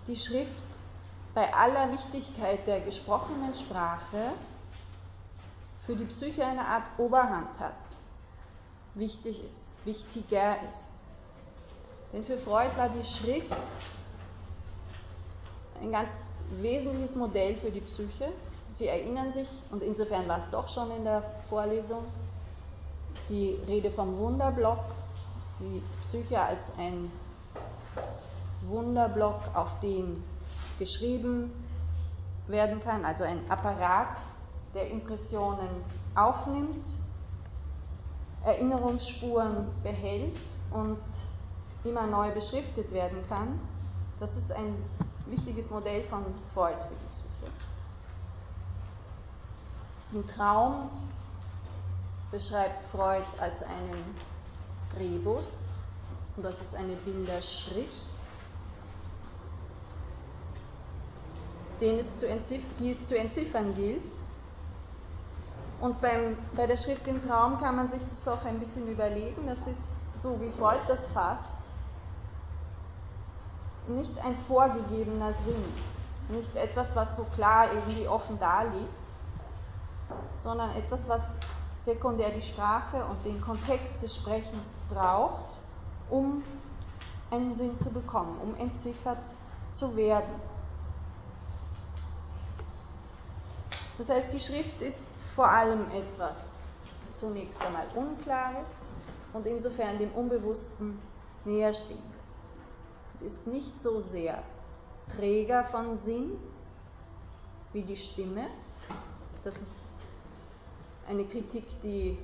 die 0.07 0.17
Schrift 0.17 0.63
bei 1.35 1.53
aller 1.53 1.93
Wichtigkeit 1.93 2.67
der 2.67 2.81
gesprochenen 2.81 3.55
Sprache 3.55 4.33
für 5.83 5.97
die 5.97 6.07
Psyche 6.07 6.47
eine 6.47 6.65
Art 6.65 6.89
Oberhand 6.97 7.61
hat 7.61 7.75
wichtig 8.95 9.43
ist, 9.51 9.69
wichtiger 9.85 10.57
ist. 10.69 10.91
Denn 12.13 12.25
für 12.25 12.37
Freud 12.37 12.77
war 12.77 12.89
die 12.91 13.05
Schrift 13.05 13.75
ein 15.81 15.93
ganz 15.93 16.33
wesentliches 16.61 17.17
Modell 17.17 17.57
für 17.57 17.71
die 17.71 17.81
Psyche. 17.81 18.29
Sie 18.71 18.87
erinnern 18.87 19.33
sich, 19.33 19.49
und 19.71 19.83
insofern 19.83 20.29
war 20.29 20.37
es 20.37 20.51
doch 20.51 20.69
schon 20.69 20.91
in 20.93 21.05
der 21.05 21.23
Vorlesung, 21.49 22.05
die 23.29 23.59
Rede 23.67 23.91
vom 23.91 24.17
Wunderblock, 24.19 24.85
die 25.61 25.83
Psyche 26.01 26.41
als 26.41 26.79
ein 26.79 27.11
Wunderblock, 28.63 29.41
auf 29.55 29.81
den 29.81 30.23
geschrieben 30.79 31.53
werden 32.47 32.81
kann, 32.81 33.05
also 33.05 33.25
ein 33.25 33.39
Apparat, 33.51 34.23
der 34.75 34.91
Impressionen 34.91 35.69
aufnimmt 36.15 36.87
Erinnerungsspuren 38.45 39.69
behält 39.83 40.57
und 40.71 40.99
immer 41.85 42.07
neu 42.07 42.31
beschriftet 42.33 42.93
werden 42.93 43.23
kann. 43.29 43.59
Das 44.19 44.37
ist 44.37 44.53
ein 44.53 44.75
wichtiges 45.27 45.71
Modell 45.71 46.03
von 46.03 46.25
Freud 46.49 46.77
für 46.81 46.95
die 46.95 47.11
Psyche. 47.11 47.53
Den 50.13 50.27
Traum 50.27 50.91
beschreibt 52.31 52.85
Freud 52.85 53.25
als 53.39 53.63
einen 53.63 54.17
Rebus, 54.99 55.69
und 56.37 56.45
das 56.45 56.63
ist 56.63 56.75
eine 56.75 56.95
Bilderschrift, 56.97 57.87
den 61.81 61.99
es 61.99 62.19
zu 62.19 62.27
die 62.79 62.91
es 62.91 63.07
zu 63.07 63.19
entziffern 63.19 63.75
gilt 63.75 64.15
und 65.83 66.01
beim, 66.01 66.39
bei 66.55 66.69
der 66.69 66.77
Schrift 66.77 67.09
im 67.09 67.21
Traum 67.27 67.59
kann 67.59 67.75
man 67.75 67.89
sich 67.89 68.03
das 68.09 68.29
auch 68.29 68.45
ein 68.45 68.61
bisschen 68.61 68.87
überlegen. 68.87 69.49
Das 69.49 69.67
ist 69.67 69.97
so, 70.17 70.41
wie 70.41 70.53
Freud 70.53 70.79
das 70.87 71.09
fasst, 71.09 71.57
nicht 73.89 74.17
ein 74.25 74.37
vorgegebener 74.37 75.33
Sinn, 75.33 75.65
nicht 76.29 76.55
etwas, 76.55 76.95
was 76.95 77.17
so 77.17 77.25
klar 77.25 77.73
irgendwie 77.73 78.07
offen 78.07 78.39
da 78.39 78.63
liegt, 78.63 79.03
sondern 80.37 80.71
etwas, 80.77 81.09
was 81.09 81.31
sekundär 81.81 82.31
die 82.31 82.43
Sprache 82.43 83.05
und 83.07 83.25
den 83.25 83.41
Kontext 83.41 84.05
des 84.05 84.15
Sprechens 84.15 84.77
braucht, 84.89 85.59
um 86.09 86.45
einen 87.33 87.57
Sinn 87.57 87.77
zu 87.77 87.93
bekommen, 87.93 88.39
um 88.41 88.55
entziffert 88.55 89.19
zu 89.73 89.97
werden. 89.97 90.41
Das 93.99 94.11
heißt, 94.11 94.33
die 94.33 94.41
Schrift 94.41 94.81
ist 94.81 95.09
vor 95.35 95.49
allem 95.49 95.91
etwas 95.91 96.61
zunächst 97.13 97.65
einmal 97.65 97.87
Unklares, 97.95 98.93
und 99.33 99.47
insofern 99.47 99.99
dem 99.99 100.13
Unbewussten 100.13 101.01
näher 101.45 101.73
stehendes. 101.73 102.41
Und 103.15 103.23
ist 103.23 103.47
nicht 103.47 103.81
so 103.81 104.01
sehr 104.03 104.43
Träger 105.09 105.65
von 105.65 105.97
Sinn 105.97 106.37
wie 107.73 107.83
die 107.83 107.97
Stimme. 107.97 108.47
Das 109.43 109.61
ist 109.61 109.89
eine 111.09 111.25
Kritik, 111.25 111.81
die 111.81 112.19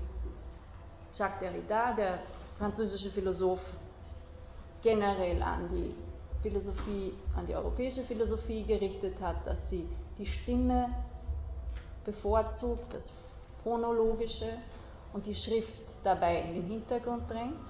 Jacques 1.13 1.41
Derrida, 1.41 1.95
der 1.95 2.21
französische 2.57 3.11
Philosoph, 3.11 3.79
generell 4.83 5.43
an 5.43 5.69
die 5.69 5.95
Philosophie, 6.41 7.13
an 7.35 7.47
die 7.47 7.55
europäische 7.55 8.03
Philosophie 8.03 8.65
gerichtet 8.65 9.21
hat, 9.21 9.47
dass 9.47 9.71
sie 9.71 9.89
die 10.19 10.27
Stimme 10.27 10.95
bevorzugt, 12.09 12.95
das 12.95 13.13
Phonologische 13.63 14.51
und 15.13 15.27
die 15.27 15.35
Schrift 15.35 15.83
dabei 16.03 16.41
in 16.41 16.55
den 16.55 16.65
Hintergrund 16.65 17.31
drängt. 17.31 17.61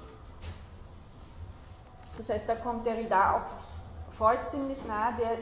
Das 2.16 2.28
heißt, 2.28 2.49
da 2.49 2.54
kommt 2.54 2.87
Derrida 2.87 3.37
auch 3.37 4.12
Freud 4.12 4.45
ziemlich 4.45 4.78
nahe, 4.85 5.16
der, 5.18 5.38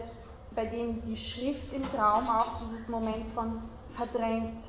bei 0.55 0.65
dem 0.65 1.03
die 1.05 1.17
Schrift 1.17 1.75
im 1.75 1.83
Traum 1.83 2.27
auch 2.27 2.59
dieses 2.63 2.89
Moment 2.89 3.29
von 3.29 3.63
verdrängt 3.91 4.65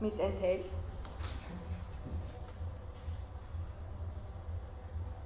mit 0.00 0.18
enthält. 0.18 0.64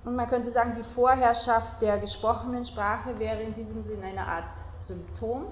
Und 0.05 0.15
man 0.15 0.29
könnte 0.29 0.51
sagen, 0.51 0.75
die 0.77 0.85
Vorherrschaft 0.85 1.81
der 1.81 1.99
gesprochenen 1.99 2.67
Sprache 2.67 3.19
wäre 3.19 3.41
in 3.41 3.55
diesem 3.55 3.83
Sinn 3.83 4.03
eine 4.03 4.27
Art 4.27 4.55
Symptom, 4.77 5.47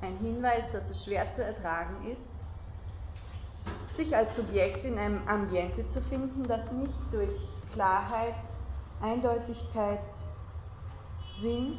ein 0.00 0.16
Hinweis, 0.18 0.70
dass 0.70 0.90
es 0.90 1.04
schwer 1.04 1.30
zu 1.32 1.44
ertragen 1.44 2.06
ist, 2.10 2.34
sich 3.90 4.14
als 4.14 4.36
Subjekt 4.36 4.84
in 4.84 4.98
einem 4.98 5.26
Ambiente 5.26 5.86
zu 5.86 6.00
finden, 6.00 6.44
das 6.44 6.72
nicht 6.72 7.00
durch 7.12 7.32
Klarheit, 7.72 8.34
Eindeutigkeit, 9.00 10.00
Sinn, 11.30 11.78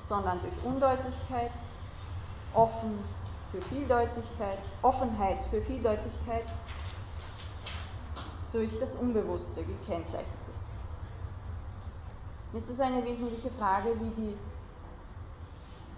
sondern 0.00 0.40
durch 0.40 0.54
Undeutigkeit, 0.64 1.52
offen 2.54 2.98
für 3.50 3.60
Vieldeutigkeit, 3.60 4.58
Offenheit 4.82 5.42
für 5.44 5.60
Vieldeutigkeit, 5.60 6.44
durch 8.52 8.76
das 8.78 8.96
Unbewusste 8.96 9.62
gekennzeichnet 9.62 10.26
ist. 10.56 10.72
Jetzt 12.52 12.68
ist 12.68 12.80
eine 12.80 13.04
wesentliche 13.04 13.50
Frage, 13.50 13.90
wie 14.00 14.10
die 14.20 14.36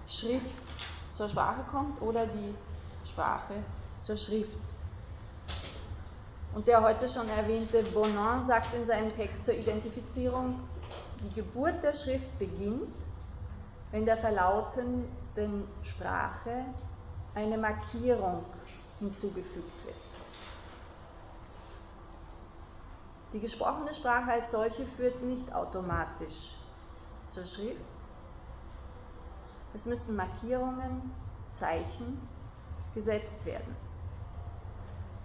Schrift 0.07 0.82
zur 1.13 1.29
Sprache 1.29 1.63
kommt 1.71 2.01
oder 2.03 2.27
die 2.27 2.55
Sprache 3.05 3.55
zur 4.01 4.17
Schrift. 4.17 4.59
Und 6.55 6.67
der 6.67 6.83
heute 6.83 7.09
schon 7.09 7.29
erwähnte 7.29 7.83
Bonan 7.83 8.43
sagt 8.43 8.75
in 8.75 8.87
seinem 8.87 9.15
Text 9.15 9.47
zur 9.47 9.55
Identifizierung, 9.55 10.59
die 11.23 11.35
Geburt 11.35 11.83
der 11.83 11.95
Schrift 11.95 12.39
beginnt, 12.39 13.09
wenn 13.91 14.05
der 14.05 14.17
verlautenden 14.17 15.67
Sprache 15.83 16.65
eine 17.35 17.57
Markierung 17.57 18.45
hinzugefügt 18.99 19.85
wird. 19.85 19.97
Die 23.33 23.41
gesprochene 23.41 23.95
Sprache 23.95 24.31
als 24.31 24.51
solche 24.51 24.87
führt 24.87 25.23
nicht 25.23 25.55
automatisch 25.55 26.55
zur 27.25 27.47
Schrift. 27.47 27.81
Es 29.75 29.87
müssen 29.87 30.17
Markierungen, 30.17 31.13
Zeichen 31.51 32.21
gesetzt 32.95 33.47
werden. 33.47 33.77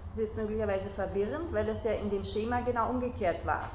Das 0.01 0.11
ist 0.11 0.19
jetzt 0.19 0.37
möglicherweise 0.37 0.89
verwirrend, 0.89 1.53
weil 1.53 1.67
es 1.69 1.83
ja 1.83 1.91
in 1.91 2.09
dem 2.09 2.23
Schema 2.23 2.61
genau 2.61 2.89
umgekehrt 2.89 3.45
war. 3.45 3.69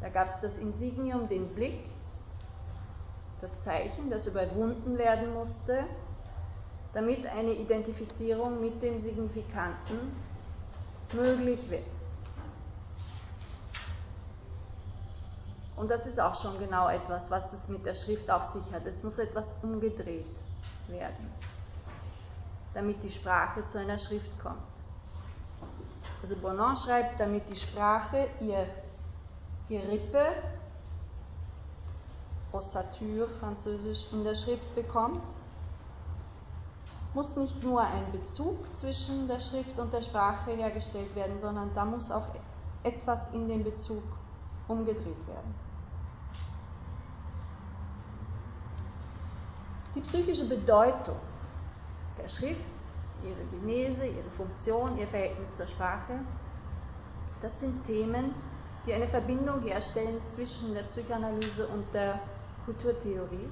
Da 0.00 0.08
gab 0.08 0.28
es 0.28 0.40
das 0.40 0.58
Insignium, 0.58 1.28
den 1.28 1.48
Blick, 1.54 1.84
das 3.40 3.60
Zeichen, 3.60 4.10
das 4.10 4.26
überwunden 4.26 4.96
werden 4.98 5.34
musste, 5.34 5.84
damit 6.92 7.26
eine 7.26 7.52
Identifizierung 7.52 8.60
mit 8.60 8.82
dem 8.82 8.98
Signifikanten 8.98 9.98
möglich 11.12 11.68
wird. 11.70 11.82
Und 15.80 15.90
das 15.90 16.04
ist 16.04 16.20
auch 16.20 16.34
schon 16.34 16.58
genau 16.58 16.90
etwas, 16.90 17.30
was 17.30 17.54
es 17.54 17.68
mit 17.68 17.86
der 17.86 17.94
Schrift 17.94 18.30
auf 18.30 18.44
sich 18.44 18.70
hat. 18.70 18.86
Es 18.86 19.02
muss 19.02 19.18
etwas 19.18 19.64
umgedreht 19.64 20.44
werden, 20.88 21.26
damit 22.74 23.02
die 23.02 23.08
Sprache 23.08 23.64
zu 23.64 23.78
einer 23.78 23.96
Schrift 23.96 24.38
kommt. 24.38 24.60
Also 26.20 26.36
Bonan 26.36 26.76
schreibt, 26.76 27.18
damit 27.18 27.48
die 27.48 27.56
Sprache 27.56 28.28
ihr 28.40 28.66
Gerippe, 29.70 30.22
Ossature 32.52 33.26
französisch, 33.28 34.12
in 34.12 34.22
der 34.22 34.34
Schrift 34.34 34.74
bekommt, 34.74 35.34
muss 37.14 37.36
nicht 37.36 37.62
nur 37.64 37.80
ein 37.80 38.12
Bezug 38.12 38.76
zwischen 38.76 39.28
der 39.28 39.40
Schrift 39.40 39.78
und 39.78 39.94
der 39.94 40.02
Sprache 40.02 40.50
hergestellt 40.50 41.14
werden, 41.14 41.38
sondern 41.38 41.72
da 41.72 41.86
muss 41.86 42.10
auch 42.10 42.26
etwas 42.82 43.28
in 43.32 43.48
dem 43.48 43.64
Bezug 43.64 44.02
umgedreht 44.68 45.26
werden. 45.26 45.69
Die 49.94 50.00
psychische 50.00 50.48
Bedeutung 50.48 51.16
der 52.16 52.28
Schrift, 52.28 52.86
ihre 53.24 53.44
Genese, 53.50 54.06
ihre 54.06 54.30
Funktion, 54.30 54.96
ihr 54.96 55.08
Verhältnis 55.08 55.54
zur 55.56 55.66
Sprache, 55.66 56.20
das 57.42 57.58
sind 57.58 57.84
Themen, 57.84 58.34
die 58.86 58.92
eine 58.92 59.08
Verbindung 59.08 59.60
herstellen 59.62 60.20
zwischen 60.26 60.74
der 60.74 60.82
Psychoanalyse 60.82 61.66
und 61.68 61.92
der 61.92 62.20
Kulturtheorie. 62.64 63.48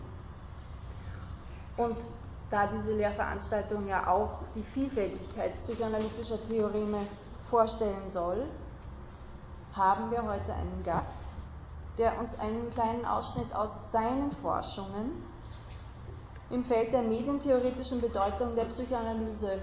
Und 1.77 2.07
da 2.51 2.67
diese 2.67 2.95
Lehrveranstaltung 2.95 3.87
ja 3.89 4.09
auch 4.09 4.43
die 4.55 4.63
Vielfältigkeit 4.63 5.59
psychoanalytischer 5.59 6.39
Theoreme 6.47 6.99
vorstellen 7.43 8.09
soll, 8.09 8.45
haben 9.75 10.11
wir 10.11 10.23
heute 10.23 10.55
einen 10.55 10.83
Gast, 10.83 11.23
der 11.99 12.19
uns 12.19 12.39
einen 12.39 12.71
kleinen 12.71 13.05
Ausschnitt 13.05 13.55
aus 13.55 13.93
seinen 13.93 14.31
Forschungen 14.33 15.23
im 16.51 16.65
Feld 16.65 16.93
der 16.93 17.03
medientheoretischen 17.03 18.01
Bedeutung 18.01 18.57
der 18.57 18.65
Psychoanalyse 18.65 19.63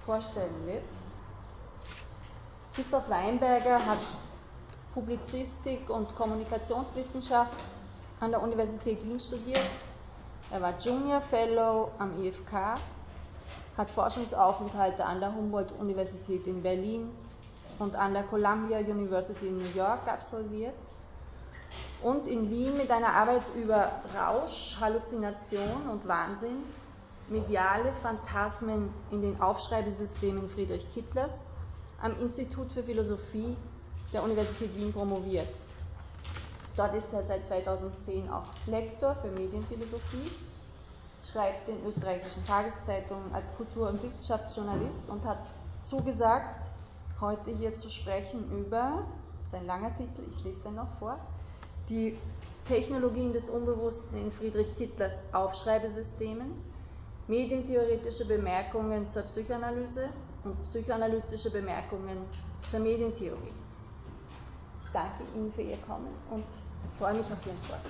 vorstellen 0.00 0.66
wird. 0.66 0.84
Christoph 2.74 3.08
Weinberger 3.08 3.84
hat 3.84 3.98
Publizistik 4.92 5.88
und 5.88 6.14
Kommunikationswissenschaft 6.14 7.78
an 8.20 8.32
der 8.32 8.42
Universität 8.42 9.04
Wien 9.04 9.20
studiert. 9.20 9.58
Er 10.50 10.60
war 10.60 10.76
Junior 10.78 11.20
Fellow 11.20 11.92
am 11.98 12.22
IFK, 12.22 12.52
hat 13.76 13.90
Forschungsaufenthalte 13.90 15.04
an 15.04 15.20
der 15.20 15.34
Humboldt-Universität 15.34 16.46
in 16.46 16.62
Berlin 16.62 17.10
und 17.78 17.96
an 17.96 18.12
der 18.12 18.24
Columbia 18.24 18.78
University 18.78 19.48
in 19.48 19.56
New 19.56 19.74
York 19.74 20.06
absolviert 20.08 20.74
und 22.02 22.26
in 22.26 22.48
Wien 22.48 22.76
mit 22.76 22.90
einer 22.90 23.14
Arbeit 23.14 23.52
über 23.54 23.90
Rausch, 24.16 24.76
Halluzination 24.80 25.88
und 25.90 26.06
Wahnsinn, 26.08 26.62
mediale 27.28 27.92
Phantasmen 27.92 28.92
in 29.10 29.22
den 29.22 29.40
Aufschreibesystemen 29.40 30.48
Friedrich 30.48 30.90
Kittlers 30.92 31.44
am 32.00 32.18
Institut 32.18 32.72
für 32.72 32.82
Philosophie 32.82 33.56
der 34.12 34.24
Universität 34.24 34.74
Wien 34.76 34.92
promoviert. 34.92 35.60
Dort 36.76 36.94
ist 36.94 37.12
er 37.12 37.22
seit 37.22 37.46
2010 37.46 38.30
auch 38.30 38.46
Lektor 38.66 39.14
für 39.14 39.30
Medienphilosophie, 39.30 40.30
schreibt 41.22 41.68
in 41.68 41.84
österreichischen 41.84 42.44
Tageszeitungen 42.46 43.34
als 43.34 43.54
Kultur- 43.56 43.88
und 43.88 44.02
Wissenschaftsjournalist 44.02 45.10
und 45.10 45.24
hat 45.26 45.52
zugesagt, 45.82 46.70
heute 47.20 47.50
hier 47.50 47.74
zu 47.74 47.90
sprechen 47.90 48.50
über, 48.50 49.04
das 49.36 49.48
ist 49.48 49.54
ein 49.54 49.66
langer 49.66 49.94
Titel, 49.94 50.22
ich 50.28 50.42
lese 50.42 50.62
den 50.64 50.76
noch 50.76 50.88
vor, 50.98 51.18
die 51.90 52.16
Technologien 52.66 53.32
des 53.32 53.48
Unbewussten 53.48 54.18
in 54.18 54.30
Friedrich 54.30 54.74
Kittlers 54.76 55.24
Aufschreibesystemen, 55.34 56.52
medientheoretische 57.26 58.26
Bemerkungen 58.26 59.08
zur 59.08 59.22
Psychoanalyse 59.22 60.08
und 60.44 60.62
psychoanalytische 60.62 61.50
Bemerkungen 61.50 62.18
zur 62.64 62.80
Medientheorie. 62.80 63.52
Ich 64.84 64.90
danke 64.90 65.24
Ihnen 65.36 65.52
für 65.52 65.62
Ihr 65.62 65.76
Kommen 65.78 66.14
und 66.30 66.44
freue 66.96 67.14
mich 67.14 67.26
auf 67.26 67.44
Ihren 67.44 67.58
Vortrag. 67.58 67.82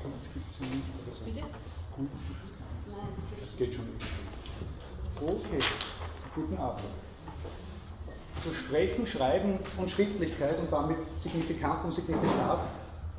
Pult 0.00 0.32
gibt 0.34 0.50
es 0.50 0.60
nicht. 0.60 1.24
Bitte? 1.24 1.46
Gibt 1.96 2.37
es 3.48 3.56
geht 3.56 3.74
schon. 3.74 3.86
Okay, 5.20 5.64
guten 6.34 6.56
Abend. 6.58 6.84
Zu 8.42 8.52
Sprechen, 8.52 9.06
Schreiben 9.06 9.58
und 9.78 9.90
Schriftlichkeit 9.90 10.58
und 10.60 10.70
damit 10.70 10.98
Signifikant 11.14 11.84
und 11.84 11.92
Signifikat 11.92 12.68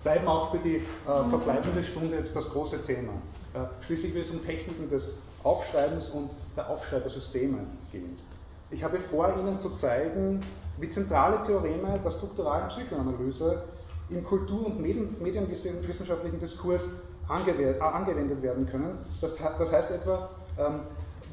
bleiben 0.03 0.27
auch 0.27 0.51
für 0.51 0.59
die 0.59 0.77
äh, 0.77 0.81
verbleibende 1.29 1.83
Stunde 1.83 2.15
jetzt 2.15 2.35
das 2.35 2.49
große 2.49 2.83
Thema. 2.83 3.11
Äh, 3.53 3.59
schließlich 3.85 4.13
wird 4.13 4.25
es 4.25 4.31
um 4.31 4.41
Techniken 4.41 4.87
des 4.87 5.17
Aufschreibens 5.43 6.09
und 6.09 6.31
der 6.55 6.69
Aufschreibersysteme 6.69 7.65
gehen. 7.91 8.15
Ich 8.71 8.83
habe 8.83 8.99
vor, 8.99 9.35
Ihnen 9.37 9.59
zu 9.59 9.71
zeigen, 9.71 10.41
wie 10.77 10.87
zentrale 10.87 11.41
Theoreme 11.41 11.99
der 11.99 12.11
strukturalen 12.11 12.69
Psychoanalyse 12.69 13.63
im 14.09 14.23
kultur- 14.23 14.67
und 14.67 14.79
medienwissenschaftlichen 14.79 16.39
Diskurs 16.39 16.87
angewendet 17.29 18.41
werden 18.41 18.67
können. 18.67 18.97
Das, 19.21 19.39
heißt 19.71 19.91
etwa, 19.91 20.29
ähm, 20.57 20.81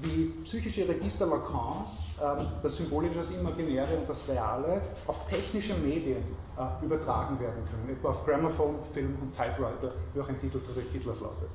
wie 0.02 0.26
psychische 0.44 0.86
Register 0.88 1.26
Lacans, 1.26 2.04
ähm, 2.22 2.46
das 2.62 2.76
Symbolische, 2.76 3.18
das 3.18 3.30
Imaginäre 3.30 3.96
und 3.96 4.08
das 4.08 4.28
Reale, 4.28 4.82
auf 5.06 5.26
technische 5.26 5.74
Medien 5.74 6.22
äh, 6.58 6.84
übertragen 6.84 7.40
werden 7.40 7.64
können, 7.70 7.96
etwa 7.96 8.10
auf 8.10 8.24
Grammophone, 8.26 8.76
Film 8.92 9.16
und 9.22 9.34
Typewriter, 9.34 9.92
wie 10.12 10.20
auch 10.20 10.28
ein 10.28 10.38
Titel 10.38 10.58
Friedrich 10.58 10.92
Hitlers 10.92 11.20
lautet. 11.20 11.48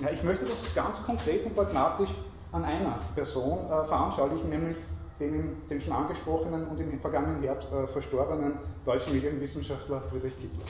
Ja, 0.00 0.10
ich 0.10 0.22
möchte 0.24 0.44
das 0.44 0.74
ganz 0.74 1.02
konkret 1.02 1.44
und 1.44 1.54
pragmatisch 1.54 2.10
an 2.52 2.64
einer 2.64 2.98
Person 3.14 3.58
äh, 3.66 3.84
veranschaulichen, 3.84 4.48
nämlich 4.48 4.76
dem, 5.20 5.66
dem 5.68 5.80
schon 5.80 5.92
angesprochenen 5.92 6.66
und 6.66 6.80
im 6.80 7.00
vergangenen 7.00 7.42
Herbst 7.42 7.72
äh, 7.72 7.86
verstorbenen 7.86 8.54
deutschen 8.84 9.14
Medienwissenschaftler 9.14 10.00
Friedrich 10.02 10.36
Kittler. 10.38 10.64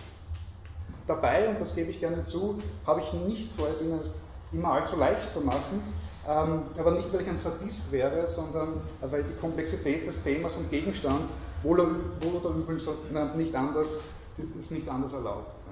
Dabei, 1.08 1.48
und 1.48 1.60
das 1.60 1.74
gebe 1.74 1.90
ich 1.90 2.00
gerne 2.00 2.22
zu, 2.22 2.58
habe 2.86 3.00
ich 3.00 3.12
nicht 3.14 3.50
vor, 3.50 3.68
es 3.68 3.80
Ihnen 3.80 3.98
immer 4.52 4.72
allzu 4.72 4.96
leicht 4.96 5.32
zu 5.32 5.40
machen, 5.40 5.82
ähm, 6.26 6.64
aber 6.78 6.90
nicht, 6.92 7.12
weil 7.12 7.22
ich 7.22 7.28
ein 7.28 7.36
Sadist 7.36 7.90
wäre, 7.90 8.26
sondern 8.26 8.80
weil 9.00 9.22
die 9.22 9.32
Komplexität 9.34 10.06
des 10.06 10.22
Themas 10.22 10.56
und 10.56 10.70
Gegenstands 10.70 11.32
wohl, 11.62 11.80
oder 11.80 12.50
übel 12.50 12.78
nicht 13.36 13.54
anders, 13.54 13.98
ist 14.56 14.70
nicht 14.70 14.88
anders 14.88 15.14
erlaubt. 15.14 15.64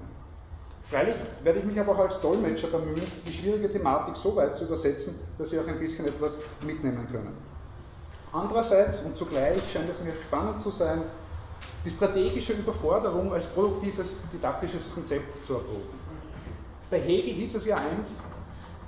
Freilich 0.82 1.16
werde 1.42 1.58
ich 1.58 1.64
mich 1.64 1.78
aber 1.80 1.92
auch 1.92 1.98
als 1.98 2.20
Dolmetscher 2.20 2.68
bemühen, 2.68 3.02
die 3.26 3.32
schwierige 3.32 3.68
Thematik 3.68 4.16
so 4.16 4.36
weit 4.36 4.56
zu 4.56 4.64
übersetzen, 4.64 5.18
dass 5.36 5.50
Sie 5.50 5.58
auch 5.58 5.66
ein 5.66 5.80
bisschen 5.80 6.06
etwas 6.06 6.38
mitnehmen 6.64 7.06
können. 7.10 7.36
Andererseits 8.32 9.00
und 9.00 9.16
zugleich 9.16 9.60
scheint 9.70 9.90
es 9.90 10.00
mir 10.00 10.14
spannend 10.22 10.60
zu 10.60 10.70
sein, 10.70 11.02
die 11.84 11.90
strategische 11.90 12.52
Überforderung 12.52 13.32
als 13.32 13.46
produktives 13.46 14.14
didaktisches 14.32 14.92
Konzept 14.92 15.44
zu 15.46 15.54
erproben. 15.54 16.00
Bei 16.90 17.00
Hegel 17.00 17.32
hieß 17.32 17.54
es 17.54 17.64
ja 17.64 17.76
einst, 17.76 18.18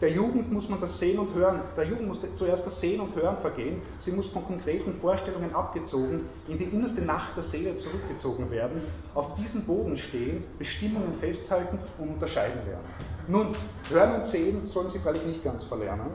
der 0.00 0.12
Jugend 0.12 0.52
muss 0.52 0.68
man 0.68 0.80
das 0.80 1.00
Sehen 1.00 1.18
und 1.18 1.34
Hören, 1.34 1.60
der 1.76 1.84
Jugend 1.84 2.06
muss 2.06 2.20
zuerst 2.34 2.64
das 2.64 2.80
Sehen 2.80 3.00
und 3.00 3.16
Hören 3.16 3.36
vergehen. 3.36 3.82
Sie 3.96 4.12
muss 4.12 4.28
von 4.28 4.44
konkreten 4.44 4.94
Vorstellungen 4.94 5.52
abgezogen, 5.52 6.20
in 6.46 6.56
die 6.56 6.64
innerste 6.64 7.02
Nacht 7.02 7.34
der 7.34 7.42
Seele 7.42 7.76
zurückgezogen 7.76 8.48
werden, 8.52 8.80
auf 9.14 9.34
diesem 9.34 9.64
Boden 9.64 9.96
stehen, 9.96 10.44
Bestimmungen 10.56 11.14
festhalten 11.14 11.80
und 11.98 12.10
unterscheiden 12.10 12.64
lernen. 12.64 12.84
Nun, 13.26 13.48
Hören 13.90 14.14
und 14.14 14.24
Sehen 14.24 14.64
sollen 14.64 14.88
Sie 14.88 15.00
freilich 15.00 15.24
nicht 15.24 15.42
ganz 15.42 15.64
verlernen. 15.64 16.10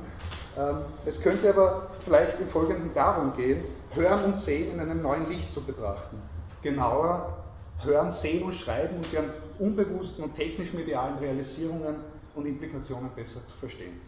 Ähm, 0.57 0.77
es 1.05 1.19
könnte 1.19 1.49
aber 1.49 1.89
vielleicht 2.05 2.39
im 2.39 2.47
Folgenden 2.47 2.93
darum 2.93 3.33
gehen, 3.35 3.65
Hören 3.93 4.23
und 4.23 4.35
Sehen 4.35 4.73
in 4.73 4.79
einem 4.79 5.01
neuen 5.01 5.29
Licht 5.29 5.51
zu 5.51 5.61
betrachten. 5.61 6.17
Genauer, 6.63 7.43
Hören, 7.83 8.09
Sehen 8.09 8.43
und 8.43 8.55
Schreiben 8.55 8.95
und 8.95 9.11
deren 9.11 9.29
unbewussten 9.59 10.23
und 10.23 10.33
technisch-medialen 10.33 11.19
Realisierungen 11.19 11.97
und 12.33 12.45
Implikationen 12.45 13.11
besser 13.15 13.45
zu 13.45 13.55
verstehen. 13.55 13.99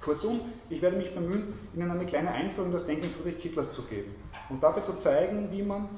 Kurzum, 0.00 0.40
ich 0.68 0.82
werde 0.82 0.96
mich 0.96 1.14
bemühen, 1.14 1.54
Ihnen 1.72 1.90
eine 1.90 2.04
kleine 2.04 2.30
Einführung 2.30 2.66
in 2.66 2.72
das 2.74 2.84
Denken 2.84 3.08
Friedrich 3.08 3.38
Kittlers 3.40 3.70
zu 3.70 3.82
geben 3.82 4.14
und 4.50 4.62
dabei 4.62 4.82
zu 4.82 4.98
zeigen, 4.98 5.50
wie 5.50 5.62
man 5.62 5.88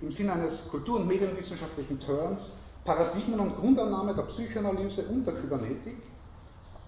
im 0.00 0.12
Sinne 0.12 0.32
eines 0.32 0.68
kultur- 0.68 1.00
und 1.00 1.08
medienwissenschaftlichen 1.08 1.98
Turns 1.98 2.58
Paradigmen 2.84 3.38
und 3.38 3.54
Grundannahme 3.54 4.14
der 4.14 4.22
Psychoanalyse 4.22 5.02
und 5.02 5.24
der 5.24 5.34
Kybernetik 5.34 6.02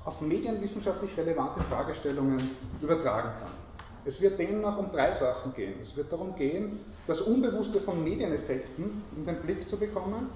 auf 0.05 0.21
medienwissenschaftlich 0.21 1.17
relevante 1.17 1.61
Fragestellungen 1.61 2.39
übertragen 2.81 3.31
kann. 3.39 3.64
Es 4.07 4.21
wird 4.21 4.39
demnach 4.39 4.79
um 4.79 4.91
drei 4.91 5.13
Sachen 5.13 5.55
gehen. 5.55 5.75
Es 5.81 5.97
wird 5.97 6.13
darum 6.13 6.35
gehen, 6.35 6.79
das 7.07 7.23
Unbewusste 7.23 7.81
von 7.81 8.05
Medieneffekten 8.05 9.03
in 9.17 9.25
den 9.25 9.41
Blick 9.41 9.67
zu 9.67 9.79
bekommen, 9.79 10.29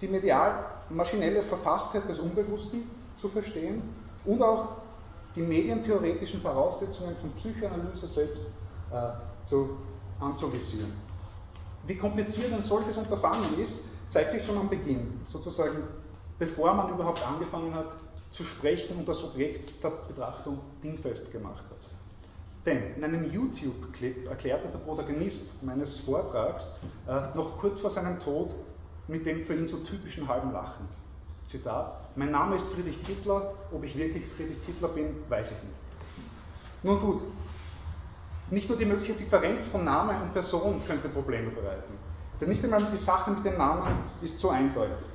die 0.00 0.08
medial-maschinelle 0.08 1.42
Verfasstheit 1.42 2.08
des 2.08 2.18
Unbewussten 2.18 2.90
zu 3.14 3.28
verstehen 3.28 3.82
und 4.24 4.42
auch 4.42 4.76
die 5.34 5.42
medientheoretischen 5.42 6.40
Voraussetzungen 6.40 7.14
von 7.14 7.32
Psychoanalyse 7.32 8.08
selbst 8.08 8.42
äh, 8.90 9.44
zu, 9.44 9.78
anzuvisieren. 10.18 10.92
Wie 11.84 11.96
kompliziert 11.96 12.52
ein 12.52 12.62
solches 12.62 12.96
Unterfangen 12.96 13.58
ist, 13.60 13.78
zeigt 14.06 14.30
sich 14.30 14.44
schon 14.44 14.58
am 14.58 14.68
Beginn, 14.68 15.20
sozusagen 15.24 15.84
bevor 16.38 16.74
man 16.74 16.90
überhaupt 16.90 17.26
angefangen 17.26 17.74
hat 17.74 17.94
zu 18.30 18.44
sprechen 18.44 18.96
und 18.96 19.08
das 19.08 19.22
Objekt 19.24 19.82
der 19.82 19.90
Betrachtung 19.90 20.58
dingfest 20.82 21.30
gemacht 21.32 21.64
hat. 21.70 21.91
Denn 22.64 22.94
in 22.94 23.02
einem 23.02 23.30
YouTube-Clip 23.32 24.28
erklärte 24.28 24.68
der 24.68 24.78
Protagonist 24.78 25.62
meines 25.62 25.98
Vortrags 26.00 26.70
äh, 27.08 27.36
noch 27.36 27.58
kurz 27.58 27.80
vor 27.80 27.90
seinem 27.90 28.20
Tod 28.20 28.54
mit 29.08 29.26
dem 29.26 29.40
für 29.40 29.54
ihn 29.54 29.66
so 29.66 29.78
typischen 29.78 30.28
halben 30.28 30.52
Lachen. 30.52 30.88
Zitat, 31.44 31.96
mein 32.14 32.30
Name 32.30 32.56
ist 32.56 32.66
Friedrich 32.66 33.02
Kittler, 33.04 33.52
ob 33.72 33.82
ich 33.82 33.96
wirklich 33.96 34.24
Friedrich 34.26 34.64
Kittler 34.64 34.88
bin, 34.88 35.16
weiß 35.28 35.50
ich 35.50 35.62
nicht. 35.64 35.76
Nun 36.84 37.00
gut, 37.00 37.22
nicht 38.50 38.68
nur 38.68 38.78
die 38.78 38.84
mögliche 38.84 39.14
Differenz 39.14 39.66
von 39.66 39.84
Name 39.84 40.14
und 40.22 40.32
Person 40.32 40.80
könnte 40.86 41.08
Probleme 41.08 41.50
bereiten, 41.50 41.94
denn 42.40 42.48
nicht 42.48 42.62
einmal 42.62 42.84
die 42.92 42.96
Sache 42.96 43.32
mit 43.32 43.44
dem 43.44 43.56
Namen 43.56 43.92
ist 44.20 44.38
so 44.38 44.50
eindeutig. 44.50 45.06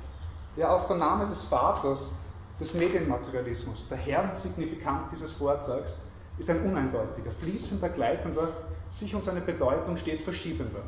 Ja, 0.56 0.70
auch 0.70 0.86
der 0.86 0.96
Name 0.96 1.26
des 1.26 1.44
Vaters 1.44 2.12
des 2.60 2.74
Medienmaterialismus, 2.74 3.86
der 3.88 3.96
Herrensignifikant 3.96 5.12
dieses 5.12 5.30
Vortrags, 5.30 5.96
ist 6.38 6.50
ein 6.50 6.62
uneindeutiger, 6.62 7.30
fließender, 7.30 7.88
gleitender, 7.88 8.52
sich 8.88 9.14
und 9.14 9.24
seine 9.24 9.40
Bedeutung 9.40 9.96
stets 9.96 10.22
verschiebender. 10.22 10.82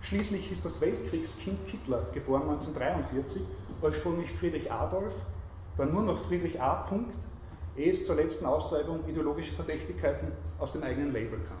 Schließlich 0.00 0.50
ist 0.52 0.64
das 0.64 0.80
Weltkriegskind 0.80 1.68
Hitler, 1.68 2.06
geboren 2.12 2.42
1943, 2.42 3.42
ursprünglich 3.82 4.30
Friedrich 4.30 4.70
Adolf, 4.70 5.12
dann 5.76 5.92
nur 5.92 6.02
noch 6.02 6.18
Friedrich 6.18 6.60
A. 6.60 6.74
Punkt, 6.74 7.18
ehe 7.76 7.90
es 7.90 8.06
zur 8.06 8.16
letzten 8.16 8.46
Austreibung 8.46 9.06
ideologischer 9.08 9.54
Verdächtigkeiten 9.54 10.32
aus 10.58 10.72
dem 10.72 10.82
eigenen 10.82 11.12
Label 11.12 11.38
kam. 11.40 11.58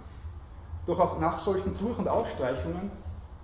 Doch 0.86 1.00
auch 1.00 1.20
nach 1.20 1.38
solchen 1.38 1.76
Durch- 1.78 1.98
und 1.98 2.08
Ausstreichungen 2.08 2.90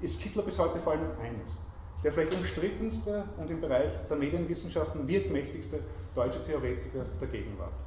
ist 0.00 0.20
Hitler 0.22 0.42
bis 0.42 0.58
heute 0.58 0.78
vor 0.78 0.92
allem 0.92 1.10
eines, 1.22 1.58
der 2.02 2.12
vielleicht 2.12 2.34
umstrittenste 2.34 3.24
und 3.38 3.50
im 3.50 3.60
Bereich 3.60 3.90
der 4.08 4.16
Medienwissenschaften 4.16 5.06
wirkmächtigste 5.08 5.80
deutsche 6.14 6.42
Theoretiker 6.42 7.04
der 7.20 7.28
Gegenwart. 7.28 7.84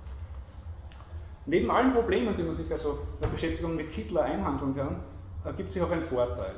Neben 1.49 1.71
allen 1.71 1.93
Problemen, 1.93 2.35
die 2.35 2.43
man 2.43 2.53
sich 2.53 2.71
also 2.71 2.99
in 3.15 3.21
der 3.21 3.27
Beschäftigung 3.29 3.75
mit 3.75 3.91
Hitler 3.91 4.21
einhandeln 4.21 4.75
kann, 4.75 4.99
ergibt 5.43 5.71
sich 5.71 5.81
auch 5.81 5.89
ein 5.89 6.01
Vorteil. 6.01 6.53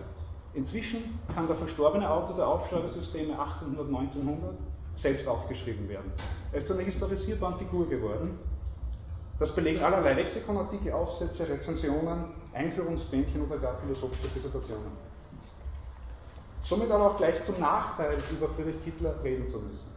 Inzwischen 0.54 1.18
kann 1.34 1.48
der 1.48 1.56
verstorbene 1.56 2.12
Autor 2.12 2.36
der 2.36 2.46
Aufschreibersysteme 2.46 3.32
1800, 3.40 3.88
1900 3.88 4.54
selbst 4.96 5.30
aufgeschrieben 5.30 5.88
werden. 5.88 6.12
Er 6.52 6.58
ist 6.58 6.68
zu 6.68 6.74
einer 6.74 6.84
historisierbaren 6.84 7.58
Figur 7.58 7.88
geworden. 7.88 8.38
Das 9.40 9.56
belegen 9.56 9.82
allerlei 9.82 10.12
Lexikonartikel, 10.12 10.92
Aufsätze, 10.92 11.48
Rezensionen, 11.48 12.26
Einführungsbändchen 12.52 13.46
oder 13.46 13.60
gar 13.60 13.74
philosophische 13.74 14.28
Dissertationen. 14.36 14.92
Somit 16.60 16.92
aber 16.92 17.12
auch 17.12 17.16
gleich 17.16 17.42
zum 17.42 17.58
Nachteil, 17.62 18.18
über 18.30 18.46
Friedrich 18.50 18.84
Kittler 18.84 19.16
reden 19.24 19.48
zu 19.48 19.60
müssen. 19.60 19.88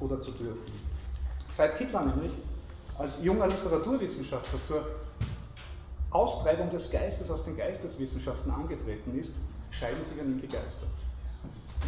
Oder 0.00 0.20
zu 0.20 0.32
dürfen. 0.32 0.72
Seit 1.48 1.78
Kittler 1.78 2.04
nämlich 2.06 2.32
als 2.98 3.24
junger 3.24 3.48
Literaturwissenschaftler 3.48 4.62
zur 4.64 4.86
Austreibung 6.10 6.70
des 6.70 6.90
Geistes 6.90 7.30
aus 7.30 7.44
den 7.44 7.56
Geisteswissenschaften 7.56 8.52
angetreten 8.52 9.18
ist, 9.18 9.32
scheiden 9.70 10.02
sich 10.02 10.20
an 10.20 10.28
ihm 10.28 10.40
die 10.40 10.48
Geister. 10.48 10.86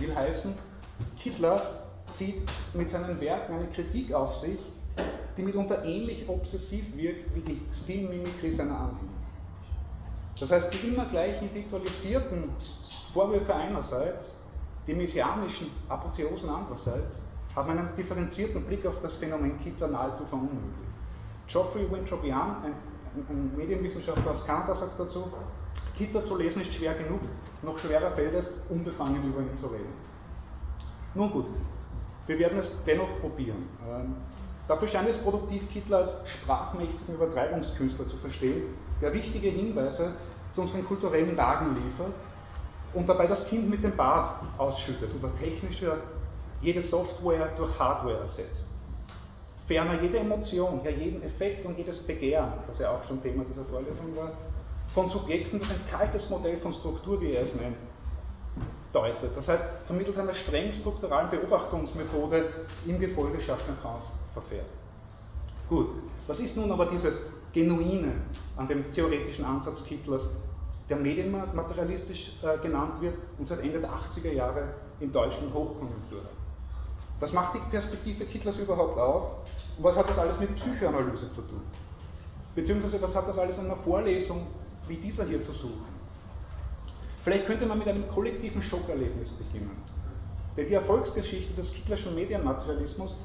Will 0.00 0.14
heißen, 0.14 0.52
Hitler 1.16 1.62
zieht 2.08 2.42
mit 2.74 2.90
seinen 2.90 3.20
Werken 3.20 3.54
eine 3.54 3.68
Kritik 3.68 4.12
auf 4.12 4.36
sich, 4.36 4.58
die 5.36 5.42
mitunter 5.42 5.84
ähnlich 5.84 6.28
obsessiv 6.28 6.96
wirkt 6.96 7.34
wie 7.34 7.40
die 7.40 7.60
Stilmimikrie 7.72 8.50
seiner 8.50 8.78
Anhänger. 8.78 9.12
Das 10.40 10.50
heißt, 10.50 10.72
die 10.72 10.88
immer 10.88 11.04
gleichen 11.06 11.48
ritualisierten 11.54 12.50
Vorwürfe 13.12 13.54
einerseits, 13.54 14.34
die 14.86 14.94
messianischen 14.94 15.70
Apotheosen 15.88 16.50
andererseits, 16.50 17.18
haben 17.54 17.70
einen 17.70 17.94
differenzierten 17.94 18.64
Blick 18.64 18.84
auf 18.86 19.00
das 19.00 19.14
Phänomen 19.14 19.58
Hitler 19.58 19.88
nahezu 19.88 20.24
verunmöglicht. 20.24 20.85
Geoffrey 21.46 21.90
Winthrop 21.90 22.24
Young, 22.24 22.56
ein 22.64 22.74
ein 23.28 23.56
Medienwissenschaftler 23.56 24.30
aus 24.30 24.44
Kanada 24.44 24.74
sagt 24.74 24.98
dazu, 24.98 25.24
Hitler 25.94 26.24
zu 26.24 26.36
lesen 26.36 26.60
ist 26.60 26.74
schwer 26.74 26.94
genug, 26.94 27.20
noch 27.62 27.78
schwerer 27.78 28.10
fällt 28.10 28.34
es, 28.34 28.62
unbefangen 28.68 29.24
über 29.24 29.40
ihn 29.40 29.56
zu 29.56 29.66
reden. 29.68 29.92
Nun 31.14 31.30
gut, 31.30 31.46
wir 32.26 32.38
werden 32.38 32.58
es 32.58 32.84
dennoch 32.84 33.20
probieren. 33.20 33.68
Ähm, 33.88 34.16
dafür 34.68 34.88
scheint 34.88 35.08
es 35.08 35.18
produktiv, 35.18 35.70
Hitler 35.70 35.98
als 35.98 36.16
sprachmächtigen 36.26 37.14
Übertreibungskünstler 37.14 38.06
zu 38.06 38.16
verstehen, 38.16 38.64
der 39.00 39.14
wichtige 39.14 39.48
Hinweise 39.48 40.12
zu 40.52 40.62
unseren 40.62 40.84
kulturellen 40.84 41.36
Lagen 41.36 41.74
liefert 41.82 42.14
und 42.92 43.08
dabei 43.08 43.26
das 43.26 43.48
Kind 43.48 43.70
mit 43.70 43.82
dem 43.82 43.96
Bad 43.96 44.30
ausschüttet 44.58 45.10
oder 45.18 45.32
technischer 45.32 45.96
jede 46.60 46.82
Software 46.82 47.48
durch 47.56 47.78
Hardware 47.78 48.18
ersetzt. 48.18 48.65
Ferner 49.66 50.00
jede 50.00 50.18
Emotion, 50.18 50.80
ja 50.84 50.90
jeden 50.90 51.22
Effekt 51.24 51.66
und 51.66 51.76
jedes 51.76 51.98
Begehren, 52.06 52.52
das 52.68 52.78
ja 52.78 52.90
auch 52.90 53.02
schon 53.04 53.20
Thema 53.20 53.44
dieser 53.44 53.64
Vorlesung 53.64 54.16
war, 54.16 54.32
von 54.88 55.08
Subjekten 55.08 55.58
durch 55.58 55.70
ein 55.70 55.86
kaltes 55.90 56.30
Modell 56.30 56.56
von 56.56 56.72
Struktur, 56.72 57.20
wie 57.20 57.32
er 57.32 57.42
es 57.42 57.56
nennt, 57.56 57.76
deutet. 58.92 59.36
Das 59.36 59.48
heißt, 59.48 59.64
vermittels 59.84 60.18
einer 60.18 60.34
streng 60.34 60.72
strukturalen 60.72 61.28
Beobachtungsmethode 61.30 62.46
im 62.86 63.00
Gefolge 63.00 63.38
Chateaubriands 63.38 64.12
verfährt. 64.32 64.70
Gut, 65.68 65.88
was 66.28 66.38
ist 66.38 66.56
nun 66.56 66.70
aber 66.70 66.86
dieses 66.86 67.22
Genuine 67.52 68.12
an 68.56 68.68
dem 68.68 68.88
theoretischen 68.90 69.44
Ansatz 69.44 69.84
Kittlers, 69.84 70.28
der 70.88 70.96
medienmaterialistisch 70.98 72.38
äh, 72.44 72.58
genannt 72.58 73.00
wird 73.00 73.14
und 73.36 73.46
seit 73.46 73.60
Ende 73.60 73.80
der 73.80 73.90
80er 73.90 74.30
Jahre 74.30 74.68
in 75.00 75.10
deutschen 75.10 75.52
Hochkonjunktur 75.52 76.20
hat? 76.20 76.45
Was 77.18 77.32
macht 77.32 77.54
die 77.54 77.70
Perspektive 77.70 78.26
Kittlers 78.26 78.58
überhaupt 78.58 78.98
auf 78.98 79.32
und 79.76 79.84
was 79.84 79.96
hat 79.96 80.08
das 80.08 80.18
alles 80.18 80.38
mit 80.38 80.54
Psychoanalyse 80.54 81.30
zu 81.30 81.42
tun? 81.42 81.62
Beziehungsweise 82.54 83.00
was 83.00 83.14
hat 83.14 83.28
das 83.28 83.38
alles 83.38 83.58
in 83.58 83.66
einer 83.66 83.76
Vorlesung 83.76 84.46
wie 84.86 84.96
dieser 84.96 85.24
hier 85.24 85.42
zu 85.42 85.52
suchen? 85.52 85.86
Vielleicht 87.20 87.46
könnte 87.46 87.66
man 87.66 87.78
mit 87.78 87.88
einem 87.88 88.08
kollektiven 88.08 88.62
Schockerlebnis 88.62 89.32
beginnen. 89.32 89.82
Denn 90.56 90.66
die 90.66 90.74
Erfolgsgeschichte 90.74 91.54
des 91.54 91.72
Kittlerschen 91.72 92.14
Medienmaterialismus 92.14 93.16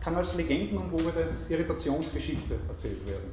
kann 0.00 0.14
als 0.16 0.34
legendenumwobene 0.34 1.28
Irritationsgeschichte 1.48 2.58
erzählt 2.68 3.06
werden. 3.06 3.32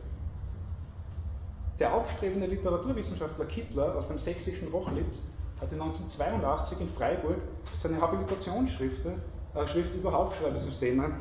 Der 1.79 1.93
aufstrebende 1.93 2.47
Literaturwissenschaftler 2.47 3.45
Kittler 3.45 3.95
aus 3.95 4.07
dem 4.07 4.17
sächsischen 4.17 4.69
Rochlitz 4.69 5.23
hatte 5.59 5.75
1982 5.75 6.81
in 6.81 6.87
Freiburg 6.87 7.37
seine 7.77 7.99
Habilitationsschrift 8.01 9.05
äh, 9.05 9.15
Schrift 9.67 9.93
über 9.95 10.17
Aufschreibesysteme 10.17 11.11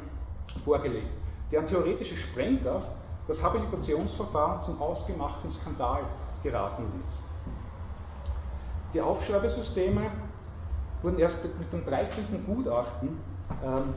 vorgelegt, 0.64 1.16
deren 1.51 1.66
theoretische 1.66 2.16
Sprengkraft 2.16 2.93
das 3.27 3.43
Habilitationsverfahren 3.43 4.62
zum 4.62 4.81
ausgemachten 4.81 5.51
Skandal 5.51 6.03
geraten 6.43 6.85
ließ. 6.97 7.21
Die 8.93 9.01
Aufschreibesysteme 9.01 10.11
wurden 11.03 11.19
erst 11.19 11.45
mit 11.59 11.73
dem 11.73 11.85
13. 11.85 12.45
Gutachten 12.45 13.21
ähm, 13.64 13.95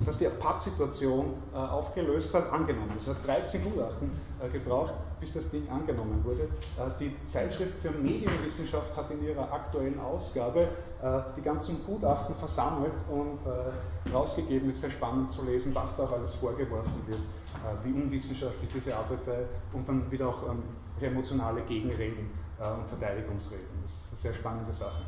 das 0.00 0.18
die 0.18 0.26
Pattsituation 0.26 1.34
äh, 1.54 1.56
aufgelöst 1.56 2.34
hat, 2.34 2.52
angenommen. 2.52 2.92
Es 3.00 3.08
hat 3.08 3.26
13 3.26 3.64
Gutachten 3.64 4.10
äh, 4.40 4.48
gebraucht, 4.48 4.94
bis 5.20 5.32
das 5.32 5.50
Ding 5.50 5.66
angenommen 5.70 6.22
wurde. 6.24 6.42
Äh, 6.42 6.90
die 7.00 7.16
Zeitschrift 7.24 7.78
für 7.80 7.90
Medienwissenschaft 7.90 8.94
hat 8.96 9.10
in 9.10 9.24
ihrer 9.24 9.50
aktuellen 9.50 9.98
Ausgabe 9.98 10.68
äh, 11.02 11.20
die 11.36 11.42
ganzen 11.42 11.82
Gutachten 11.86 12.34
versammelt 12.34 13.04
und 13.10 13.38
äh, 13.46 14.12
rausgegeben. 14.14 14.68
Ist 14.68 14.82
sehr 14.82 14.90
spannend 14.90 15.32
zu 15.32 15.42
lesen, 15.44 15.74
was 15.74 15.96
da 15.96 16.04
auch 16.04 16.12
alles 16.12 16.34
vorgeworfen 16.34 17.02
wird, 17.06 17.18
äh, 17.18 17.84
wie 17.84 17.92
unwissenschaftlich 17.92 18.70
diese 18.74 18.94
Arbeit 18.94 19.24
sei 19.24 19.44
und 19.72 19.88
dann 19.88 20.10
wieder 20.10 20.28
auch 20.28 20.42
ähm, 20.50 20.62
emotionale 21.00 21.62
Gegenreden 21.62 22.30
und 22.58 22.86
Verteidigungsreden. 22.86 23.66
Das 23.82 23.90
ist 23.90 24.08
eine 24.12 24.18
sehr 24.18 24.32
spannende 24.32 24.72
Sache. 24.72 25.02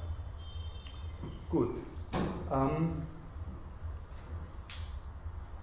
Gut. 1.48 1.80
Ähm, 2.52 3.02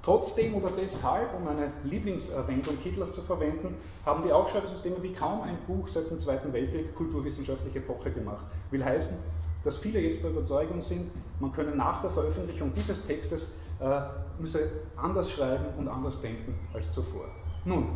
Trotzdem 0.05 0.53
oder 0.53 0.69
deshalb, 0.69 1.33
um 1.33 1.47
eine 1.47 1.71
Lieblingserwähnung 1.83 2.77
Hitlers 2.83 3.13
zu 3.13 3.23
verwenden, 3.23 3.73
haben 4.05 4.21
die 4.21 4.31
Aufschreibesysteme 4.31 5.01
wie 5.01 5.11
kaum 5.11 5.41
ein 5.41 5.57
Buch 5.65 5.87
seit 5.87 6.11
dem 6.11 6.19
Zweiten 6.19 6.53
Weltkrieg 6.53 6.93
kulturwissenschaftliche 6.93 7.79
Epoche 7.79 8.11
gemacht. 8.11 8.45
Will 8.69 8.85
heißen, 8.85 9.17
dass 9.63 9.77
viele 9.77 9.99
jetzt 9.99 10.23
der 10.23 10.29
Überzeugung 10.29 10.79
sind, 10.79 11.09
man 11.39 11.51
könne 11.51 11.75
nach 11.75 12.01
der 12.01 12.11
Veröffentlichung 12.11 12.71
dieses 12.71 13.07
Textes 13.07 13.53
äh, 13.79 14.01
müsse 14.37 14.59
anders 14.95 15.31
schreiben 15.31 15.65
und 15.79 15.87
anders 15.87 16.21
denken 16.21 16.53
als 16.75 16.91
zuvor. 16.91 17.25
Nun, 17.65 17.87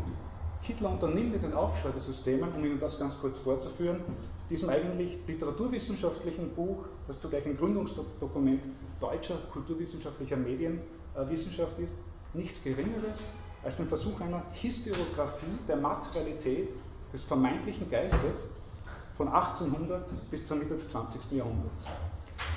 Hitler 0.62 0.90
unternimmt 0.90 1.36
in 1.36 1.42
den 1.42 1.54
Aufschreibesystemen, 1.54 2.52
um 2.56 2.66
Ihnen 2.66 2.80
das 2.80 2.98
ganz 2.98 3.20
kurz 3.20 3.38
vorzuführen, 3.38 4.02
diesem 4.50 4.70
eigentlich 4.70 5.20
literaturwissenschaftlichen 5.28 6.56
Buch, 6.56 6.86
das 7.06 7.20
zugleich 7.20 7.46
ein 7.46 7.56
Gründungsdokument 7.56 8.64
deutscher 9.00 9.36
kulturwissenschaftlicher 9.52 10.38
Medien 10.38 10.82
Wissenschaft 11.28 11.78
ist 11.80 11.96
nichts 12.34 12.64
Geringeres 12.64 13.26
als 13.64 13.78
den 13.78 13.88
Versuch 13.88 14.22
einer 14.22 14.44
Historiographie 14.54 15.60
der 15.68 15.78
Materialität 15.78 16.70
des 17.12 17.24
vermeintlichen 17.24 17.90
Geistes 17.90 18.48
von 19.12 19.28
1800 19.28 20.30
bis 20.30 20.46
zur 20.46 20.58
Mitte 20.58 20.74
des 20.76 20.90
20. 20.90 21.32
Jahrhunderts. 21.32 21.88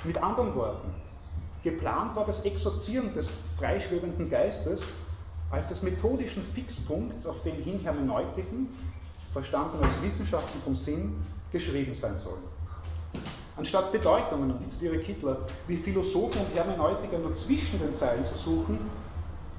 Mit 0.05 0.21
anderen 0.21 0.55
Worten, 0.55 0.93
geplant 1.63 2.15
war 2.15 2.25
das 2.25 2.45
Exorzieren 2.45 3.13
des 3.13 3.31
freischwebenden 3.57 4.29
Geistes 4.29 4.85
als 5.49 5.69
des 5.69 5.83
methodischen 5.83 6.41
Fixpunkts, 6.43 7.25
auf 7.25 7.43
den 7.43 7.55
hin 7.55 7.79
Hermeneutiken, 7.79 8.69
verstanden 9.31 9.77
als 9.81 10.01
Wissenschaften 10.01 10.61
vom 10.61 10.75
Sinn, 10.75 11.25
geschrieben 11.51 11.95
sein 11.95 12.17
sollen. 12.17 12.43
Anstatt 13.55 13.91
Bedeutungen, 13.91 14.51
und 14.51 14.61
ich 14.61 14.69
zitiere 14.69 14.97
Kittler, 14.97 15.45
wie 15.67 15.77
Philosophen 15.77 16.41
und 16.41 16.55
Hermeneutiker 16.55 17.19
nur 17.19 17.33
zwischen 17.33 17.79
den 17.79 17.93
Zeilen 17.93 18.25
zu 18.25 18.35
suchen, 18.35 18.89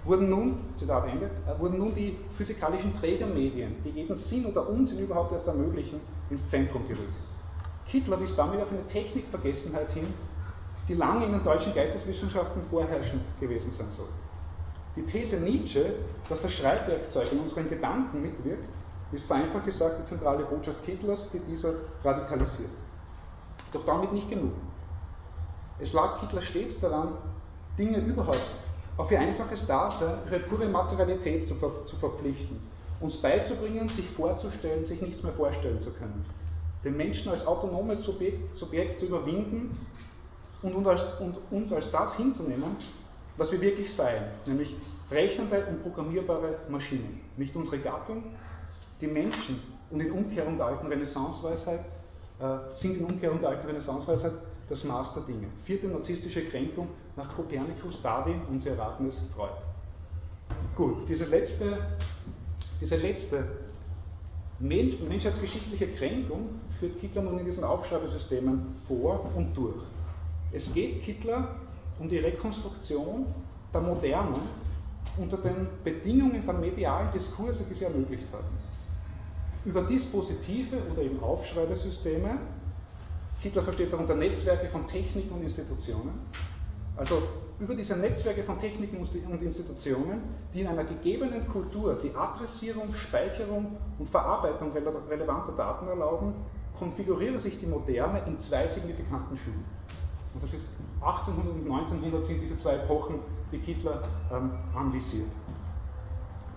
wurden 0.02 0.28
nun, 0.28 0.76
Zitat 0.76 1.09
Ende, 1.09 1.30
äh, 1.46 1.59
wurden 1.59 1.78
nun 1.78 1.94
die 1.94 2.28
physikalischen 2.30 2.94
Trägermedien, 2.94 3.83
die 3.83 3.90
jeden 3.90 4.16
Sinn 4.16 4.46
oder 4.46 4.68
Unsinn 4.68 4.98
überhaupt 4.98 5.33
erst 5.33 5.46
ermöglichen, 5.46 6.00
ins 6.28 6.48
Zentrum 6.48 6.87
gerückt. 6.88 7.20
Kittler 7.87 8.20
wies 8.20 8.35
damit 8.37 8.61
auf 8.61 8.72
eine 8.72 8.87
Technikvergessenheit 8.87 9.92
hin, 9.92 10.12
die 10.88 10.94
lange 10.94 11.26
in 11.26 11.33
den 11.33 11.42
deutschen 11.42 11.74
Geisteswissenschaften 11.74 12.62
vorherrschend 12.62 13.22
gewesen 13.40 13.70
sein 13.70 13.90
soll. 13.90 14.09
Die 14.96 15.07
These 15.07 15.40
Nietzsche, 15.40 15.85
dass 16.28 16.40
das 16.40 16.52
Schreibwerkzeug 16.52 17.33
in 17.33 17.40
unseren 17.40 17.68
Gedanken 17.68 18.22
mitwirkt, 18.22 18.76
ist 19.11 19.26
vereinfacht 19.26 19.64
gesagt 19.64 20.00
die 20.00 20.04
zentrale 20.04 20.44
Botschaft 20.44 20.85
Kittlers, 20.85 21.30
die 21.30 21.40
dieser 21.40 21.74
radikalisiert. 22.02 22.70
Doch 23.72 23.84
damit 23.84 24.12
nicht 24.12 24.28
genug. 24.30 24.52
Es 25.78 25.92
lag 25.92 26.20
Hitler 26.20 26.42
stets 26.42 26.80
daran, 26.80 27.18
Dinge 27.78 27.98
überhaupt 27.98 28.38
auf 28.96 29.10
ihr 29.10 29.18
einfaches 29.18 29.66
Dasein, 29.66 30.18
ihre 30.26 30.40
pure 30.40 30.68
Materialität 30.68 31.48
zu, 31.48 31.54
ver 31.56 31.82
zu 31.82 31.96
verpflichten, 31.96 32.60
uns 33.00 33.20
beizubringen, 33.20 33.88
sich 33.88 34.08
vorzustellen, 34.08 34.84
sich 34.84 35.02
nichts 35.02 35.22
mehr 35.24 35.32
vorstellen 35.32 35.80
zu 35.80 35.92
können, 35.92 36.24
den 36.84 36.96
Menschen 36.96 37.30
als 37.30 37.46
autonomes 37.46 38.02
Subjekt, 38.02 38.56
Subjekt 38.56 38.98
zu 38.98 39.06
überwinden 39.06 39.86
und, 40.62 40.74
und, 40.74 40.86
als, 40.86 41.20
und 41.20 41.38
uns 41.50 41.72
als 41.72 41.90
das 41.90 42.16
hinzunehmen, 42.16 42.76
was 43.36 43.50
wir 43.50 43.60
wirklich 43.60 43.92
seien, 43.92 44.22
nämlich 44.46 44.76
rechnende 45.10 45.66
und 45.66 45.82
programmierbare 45.82 46.60
Maschinen. 46.68 47.20
Nicht 47.36 47.56
unsere 47.56 47.78
Gattung, 47.78 48.22
die 49.00 49.08
Menschen 49.08 49.60
und 49.90 50.00
in 50.00 50.12
Umkehrung 50.12 50.56
der 50.56 50.66
alten 50.66 50.86
Renaissanceweisheit 50.86 51.84
sind 52.70 52.96
in 52.98 53.04
Umkehrung 53.04 53.40
der 53.40 53.50
alten 53.50 53.66
Renaissanceweisheit 53.66 54.33
das 54.68 54.85
Maß 54.85 55.14
der 55.14 55.22
Dinge. 55.24 55.46
Vierte 55.59 55.88
narzisstische 55.88 56.44
Kränkung 56.46 56.88
nach 57.16 57.35
Kopernikus, 57.35 58.00
Darwin 58.02 58.40
erraten 58.64 59.07
es, 59.07 59.20
Freud. 59.35 59.52
Gut, 60.74 61.09
diese 61.09 61.26
letzte, 61.26 61.78
diese 62.80 62.96
letzte 62.96 63.46
menschheitsgeschichtliche 64.59 65.88
Kränkung 65.88 66.61
führt 66.70 66.98
Kittler 66.98 67.22
nun 67.22 67.38
in 67.38 67.44
diesen 67.44 67.64
Aufschreibesystemen 67.64 68.74
vor 68.74 69.30
und 69.35 69.57
durch. 69.57 69.83
Es 70.52 70.72
geht 70.72 71.02
Kittler 71.02 71.57
um 71.98 72.09
die 72.09 72.18
Rekonstruktion 72.18 73.26
der 73.72 73.80
Moderne 73.80 74.38
unter 75.16 75.37
den 75.37 75.68
Bedingungen 75.83 76.44
der 76.44 76.54
medialen 76.54 77.11
Diskurse, 77.11 77.64
die 77.68 77.74
sie 77.74 77.85
ermöglicht 77.85 78.33
haben 78.33 78.73
über 79.64 79.83
Dispositive 79.83 80.77
oder 80.90 81.03
eben 81.03 81.22
Aufschreibesysteme. 81.22 82.38
Hitler 83.40 83.62
versteht 83.62 83.92
darunter 83.92 84.14
Netzwerke 84.14 84.68
von 84.68 84.87
Techniken 84.87 85.35
und 85.35 85.42
Institutionen. 85.42 86.18
Also 86.96 87.22
über 87.59 87.74
diese 87.74 87.96
Netzwerke 87.96 88.42
von 88.42 88.59
Techniken 88.59 88.98
und 88.98 89.42
Institutionen, 89.42 90.22
die 90.53 90.61
in 90.61 90.66
einer 90.66 90.85
gegebenen 90.85 91.48
Kultur 91.48 91.98
die 92.03 92.14
Adressierung, 92.14 92.94
Speicherung 92.94 93.77
und 93.98 94.09
Verarbeitung 94.09 94.72
relevanter 94.72 95.53
Daten 95.53 95.88
erlauben, 95.88 96.35
konfiguriere 96.79 97.38
sich 97.38 97.59
die 97.59 97.66
Moderne 97.66 98.22
in 98.27 98.38
zwei 98.40 98.66
signifikanten 98.66 99.37
Schüben. 99.37 99.64
Und 100.35 100.42
das 100.42 100.53
ist 100.53 100.64
1800 101.00 101.55
und 101.55 101.70
1900 101.70 102.24
sind 102.24 102.40
diese 102.42 102.57
zwei 102.57 102.74
Epochen, 102.74 103.20
die 103.53 103.59
Hitler 103.59 104.03
ähm, 104.33 104.50
anvisiert. 104.74 105.29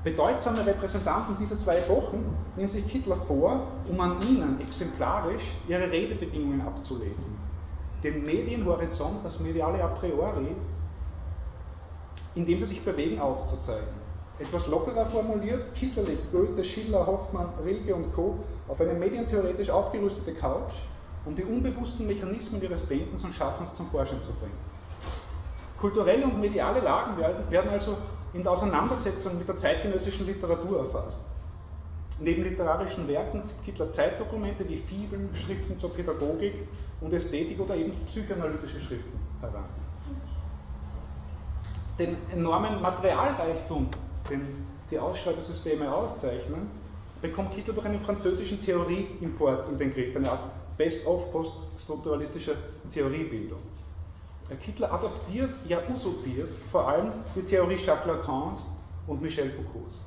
Bedeutsame 0.07 0.65
Repräsentanten 0.65 1.35
dieser 1.37 1.57
zwei 1.57 1.79
Epochen 1.79 2.23
nimmt 2.55 2.71
sich 2.71 2.87
Kittler 2.87 3.17
vor, 3.17 3.67
um 3.89 3.99
an 3.99 4.15
ihnen 4.21 4.57
exemplarisch 4.61 5.43
ihre 5.67 5.91
Redebedingungen 5.91 6.61
abzulesen. 6.61 7.37
Den 8.01 8.23
Medienhorizont, 8.23 9.25
das 9.25 9.41
mediale 9.41 9.83
a 9.83 9.87
priori, 9.87 10.55
in 12.35 12.45
dem 12.45 12.57
sie 12.57 12.67
sich 12.67 12.85
bewegen, 12.85 13.19
aufzuzeigen. 13.19 13.99
Etwas 14.39 14.67
lockerer 14.67 15.05
formuliert, 15.05 15.73
Kittler 15.75 16.03
legt 16.03 16.31
Goethe, 16.31 16.63
Schiller, 16.63 17.05
Hoffmann, 17.05 17.49
Rilke 17.65 17.93
und 17.93 18.13
Co. 18.13 18.45
auf 18.69 18.79
eine 18.79 18.93
medientheoretisch 18.93 19.71
aufgerüstete 19.71 20.35
Couch 20.35 20.75
um 21.25 21.35
die 21.35 21.43
unbewussten 21.43 22.07
Mechanismen 22.07 22.61
ihres 22.61 22.87
Denkens 22.87 23.25
und 23.25 23.33
Schaffens 23.33 23.73
zum 23.73 23.87
Vorschein 23.87 24.21
zu 24.21 24.31
bringen. 24.31 24.57
Kulturelle 25.75 26.23
und 26.23 26.39
mediale 26.39 26.79
Lagen 26.79 27.17
werden 27.17 27.69
also 27.69 27.97
in 28.37 28.43
der 28.43 28.51
Auseinandersetzung 28.51 29.35
mit 29.39 29.47
der 29.47 29.57
zeitgenössischen 29.57 30.27
Literatur 30.27 30.81
erfasst. 30.81 31.19
Neben 32.19 32.43
literarischen 32.43 33.07
Werken 33.07 33.43
zieht 33.43 33.61
Hitler 33.65 33.91
Zeitdokumente 33.91 34.69
wie 34.69 34.77
Fibeln, 34.77 35.29
Schriften 35.33 35.79
zur 35.79 35.91
Pädagogik 35.91 36.53
und 37.01 37.11
Ästhetik 37.13 37.59
oder 37.59 37.75
eben 37.75 37.93
psychoanalytische 38.05 38.79
Schriften 38.79 39.19
heran. 39.41 39.65
Den 41.97 42.15
enormen 42.31 42.79
Materialreichtum, 42.79 43.87
den 44.29 44.67
die 44.91 44.99
Ausschreibesysteme 44.99 45.91
auszeichnen, 45.91 46.69
bekommt 47.21 47.53
Hitler 47.53 47.73
durch 47.73 47.87
einen 47.87 48.01
französischen 48.01 48.59
Theorieimport 48.59 49.67
in 49.69 49.79
den 49.79 49.91
Griff, 49.91 50.15
eine 50.15 50.29
Art 50.29 50.77
Best-of 50.77 51.31
poststrukturalistischer 51.31 52.53
Theoriebildung. 52.91 53.57
Hitler 54.55 54.91
adaptiert, 54.93 55.51
ja 55.65 55.79
usurpiert 55.93 56.49
vor 56.71 56.87
allem 56.87 57.11
die 57.35 57.43
Theorie 57.43 57.75
Jacques 57.75 58.05
Lacans 58.05 58.67
und 59.05 59.21
Michel 59.21 59.49
Foucaults, 59.49 60.01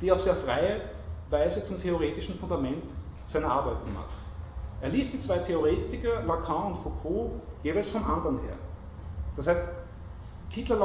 die 0.00 0.10
auf 0.10 0.22
sehr 0.22 0.34
freie 0.34 0.80
Weise 1.28 1.62
zum 1.62 1.78
theoretischen 1.78 2.34
Fundament 2.34 2.94
seiner 3.24 3.50
Arbeiten 3.50 3.92
macht. 3.92 4.14
Er 4.80 4.88
liest 4.88 5.12
die 5.12 5.20
zwei 5.20 5.38
Theoretiker, 5.38 6.22
Lacan 6.26 6.68
und 6.68 6.76
Foucault, 6.76 7.32
jeweils 7.62 7.90
vom 7.90 8.04
anderen 8.10 8.40
her. 8.40 8.56
Das 9.36 9.46
heißt, 9.46 9.62
Hitler 10.48 10.76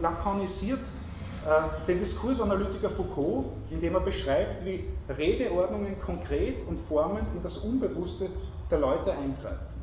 lacanisiert 0.00 0.80
äh, 1.46 1.86
den 1.86 1.98
Diskursanalytiker 1.98 2.90
Foucault, 2.90 3.46
indem 3.70 3.94
er 3.94 4.00
beschreibt, 4.00 4.64
wie 4.64 4.84
Redeordnungen 5.08 6.00
konkret 6.00 6.66
und 6.66 6.78
formend 6.78 7.28
in 7.34 7.42
das 7.42 7.58
Unbewusste 7.58 8.28
der 8.70 8.78
Leute 8.78 9.12
eingreifen. 9.12 9.77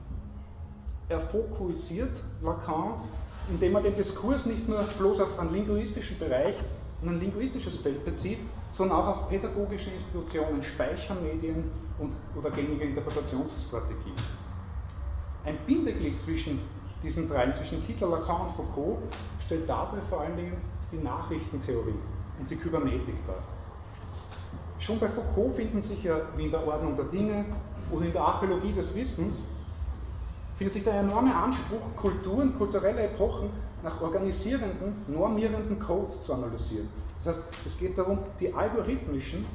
Er 1.07 1.19
fokussiert 1.19 2.15
Lacan, 2.41 2.95
indem 3.49 3.75
er 3.75 3.81
den 3.81 3.93
Diskurs 3.93 4.45
nicht 4.47 4.67
nur 4.67 4.81
bloß 4.97 5.19
auf 5.21 5.39
einen 5.39 5.53
linguistischen 5.53 6.17
Bereich 6.17 6.55
und 7.01 7.09
ein 7.09 7.19
linguistisches 7.19 7.77
Feld 7.77 8.03
bezieht, 8.03 8.39
sondern 8.71 8.97
auch 8.97 9.07
auf 9.07 9.29
pädagogische 9.29 9.91
Institutionen, 9.91 10.63
Speichermedien 10.63 11.69
und, 11.99 12.15
oder 12.35 12.49
gängige 12.49 12.85
Interpretationsstrategien. 12.85 14.15
Ein 15.43 15.57
Bindeglied 15.67 16.19
zwischen 16.19 16.59
diesen 17.03 17.29
dreien, 17.29 17.53
zwischen 17.53 17.81
Hitler, 17.81 18.09
Lacan 18.09 18.41
und 18.41 18.51
Foucault, 18.51 18.97
stellt 19.45 19.69
dabei 19.69 20.01
vor 20.01 20.21
allen 20.21 20.37
Dingen 20.37 20.57
die 20.91 20.97
Nachrichtentheorie 20.97 21.99
und 22.39 22.49
die 22.49 22.55
Kybernetik 22.55 23.25
dar. 23.27 23.43
Schon 24.79 24.99
bei 24.99 25.07
Foucault 25.07 25.53
finden 25.53 25.81
sich 25.81 26.03
ja, 26.03 26.19
wie 26.35 26.45
in 26.45 26.51
der 26.51 26.65
Ordnung 26.65 26.95
der 26.95 27.05
Dinge 27.05 27.45
oder 27.91 28.05
in 28.05 28.13
der 28.13 28.23
Archäologie 28.23 28.73
des 28.73 28.95
Wissens, 28.95 29.54
findet 30.55 30.73
sich 30.73 30.83
der 30.83 30.93
enorme 30.95 31.35
Anspruch, 31.35 31.95
Kulturen, 31.95 32.55
kulturelle 32.57 33.03
Epochen 33.03 33.49
nach 33.83 34.01
organisierenden, 34.01 34.93
normierenden 35.07 35.79
Codes 35.79 36.21
zu 36.21 36.33
analysieren. 36.33 36.89
Das 37.17 37.27
heißt, 37.27 37.41
es 37.65 37.77
geht 37.77 37.97
darum, 37.97 38.19
die 38.39 38.53
algorithmischen, 38.53 39.45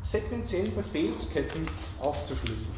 sequenziellen 0.00 0.74
Befehlsketten 0.74 1.66
aufzuschlüsseln. 2.00 2.74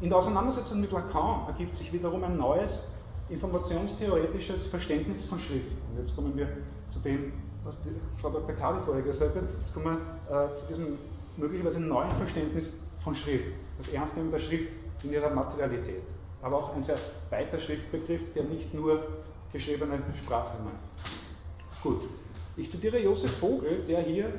In 0.00 0.10
der 0.10 0.18
Auseinandersetzung 0.18 0.80
mit 0.80 0.92
Lacan 0.92 1.48
ergibt 1.48 1.74
sich 1.74 1.92
wiederum 1.92 2.22
ein 2.22 2.36
neues 2.36 2.80
informationstheoretisches 3.28 4.66
Verständnis 4.66 5.24
von 5.24 5.38
Schrift. 5.38 5.72
Und 5.90 5.98
jetzt 5.98 6.14
kommen 6.14 6.36
wir 6.36 6.48
zu 6.86 6.98
dem, 7.00 7.32
was 7.64 7.80
Frau 8.14 8.30
Dr. 8.30 8.54
Kali 8.54 8.78
vorher 8.78 9.02
gesagt 9.02 9.36
hat, 9.36 9.44
jetzt 9.58 9.74
kommen 9.74 9.98
wir 10.28 10.50
äh, 10.50 10.54
zu 10.54 10.68
diesem 10.68 10.98
möglicherweise 11.36 11.80
neuen 11.80 12.12
Verständnis 12.12 12.74
von 13.06 13.14
Schrift. 13.14 13.52
Das 13.78 13.88
Ernstnehmen 13.90 14.32
der 14.32 14.40
Schrift 14.40 14.74
in 15.04 15.12
ihrer 15.12 15.30
Materialität. 15.30 16.02
Aber 16.42 16.56
auch 16.56 16.74
ein 16.74 16.82
sehr 16.82 16.98
weiter 17.30 17.56
Schriftbegriff, 17.56 18.32
der 18.32 18.42
nicht 18.42 18.74
nur 18.74 19.00
geschriebene 19.52 20.02
Sprache 20.20 20.56
meint. 20.64 20.80
Gut, 21.84 22.02
ich 22.56 22.68
zitiere 22.68 22.98
Josef 22.98 23.30
Vogel, 23.38 23.84
der 23.86 24.00
hier 24.00 24.32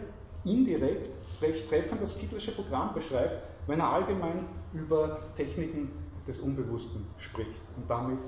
indirekt 0.43 1.11
recht 1.41 1.69
treffend 1.69 2.01
das 2.01 2.17
Kittlersche 2.17 2.51
Programm 2.51 2.93
beschreibt, 2.93 3.45
wenn 3.67 3.79
er 3.79 3.89
allgemein 3.89 4.45
über 4.73 5.17
Techniken 5.35 5.89
des 6.27 6.39
Unbewussten 6.39 7.07
spricht 7.19 7.63
und 7.77 7.89
damit 7.89 8.19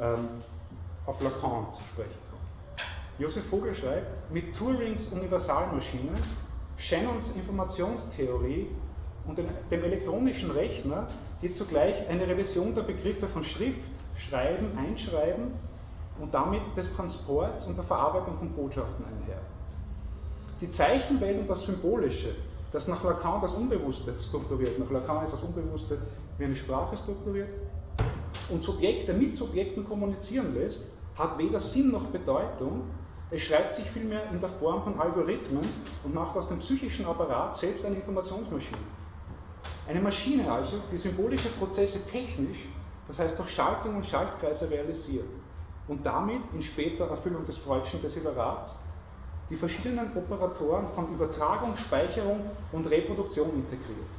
ähm, 0.00 0.28
auf 1.06 1.22
Lacan 1.22 1.72
zu 1.72 1.82
sprechen 1.92 2.18
kommt. 2.30 2.88
Josef 3.20 3.46
Vogel 3.46 3.72
schreibt, 3.72 4.28
mit 4.32 4.56
Turings 4.56 5.06
Universalmaschine, 5.12 6.14
Shannons 6.76 7.36
Informationstheorie 7.36 8.70
und 9.26 9.38
dem, 9.38 9.82
elektronischen 9.82 10.50
Rechner 10.50 11.08
geht 11.40 11.56
zugleich 11.56 12.08
eine 12.08 12.28
Revision 12.28 12.74
der 12.74 12.82
Begriffe 12.82 13.26
von 13.26 13.44
Schrift, 13.44 13.92
Schreiben, 14.16 14.76
Einschreiben 14.78 15.52
und 16.20 16.34
damit 16.34 16.62
des 16.76 16.94
Transports 16.94 17.66
und 17.66 17.76
der 17.76 17.84
Verarbeitung 17.84 18.34
von 18.34 18.50
Botschaften 18.50 19.04
einher. 19.04 19.38
Die 20.60 20.70
Zeichenwelt 20.70 21.40
und 21.40 21.48
das 21.48 21.64
Symbolische, 21.64 22.34
das 22.70 22.86
nach 22.86 23.02
Lacan 23.02 23.40
das 23.40 23.52
Unbewusste 23.52 24.14
strukturiert, 24.20 24.78
nach 24.78 24.90
Lacan 24.90 25.24
ist 25.24 25.32
das 25.32 25.42
Unbewusste 25.42 25.98
wie 26.38 26.44
eine 26.44 26.56
Sprache 26.56 26.96
strukturiert, 26.96 27.52
und 28.50 28.62
Subjekte 28.62 29.14
mit 29.14 29.34
Subjekten 29.34 29.84
kommunizieren 29.84 30.54
lässt, 30.54 30.90
hat 31.16 31.38
weder 31.38 31.60
Sinn 31.60 31.90
noch 31.90 32.06
Bedeutung, 32.06 32.82
es 33.30 33.42
schreibt 33.42 33.72
sich 33.72 33.86
vielmehr 33.86 34.20
in 34.32 34.38
der 34.38 34.48
Form 34.48 34.82
von 34.82 35.00
Algorithmen 35.00 35.64
und 36.04 36.14
macht 36.14 36.36
aus 36.36 36.48
dem 36.48 36.58
psychischen 36.58 37.06
Apparat 37.06 37.56
selbst 37.56 37.84
eine 37.84 37.96
Informationsmaschine. 37.96 38.78
Eine 39.86 40.00
Maschine 40.00 40.50
also, 40.50 40.78
die 40.90 40.96
symbolische 40.96 41.50
Prozesse 41.50 42.06
technisch, 42.06 42.68
das 43.06 43.18
heißt 43.18 43.38
durch 43.38 43.50
Schaltung 43.50 43.96
und 43.96 44.06
Schaltkreise 44.06 44.70
realisiert 44.70 45.28
und 45.86 46.06
damit 46.06 46.50
in 46.54 46.62
später 46.62 47.06
Erfüllung 47.06 47.44
des 47.44 47.58
Freudschen 47.58 48.00
Desiderats 48.00 48.76
die 49.50 49.56
verschiedenen 49.56 50.16
Operatoren 50.16 50.88
von 50.88 51.12
Übertragung, 51.12 51.76
Speicherung 51.76 52.50
und 52.72 52.90
Reproduktion 52.90 53.50
integriert. 53.54 54.10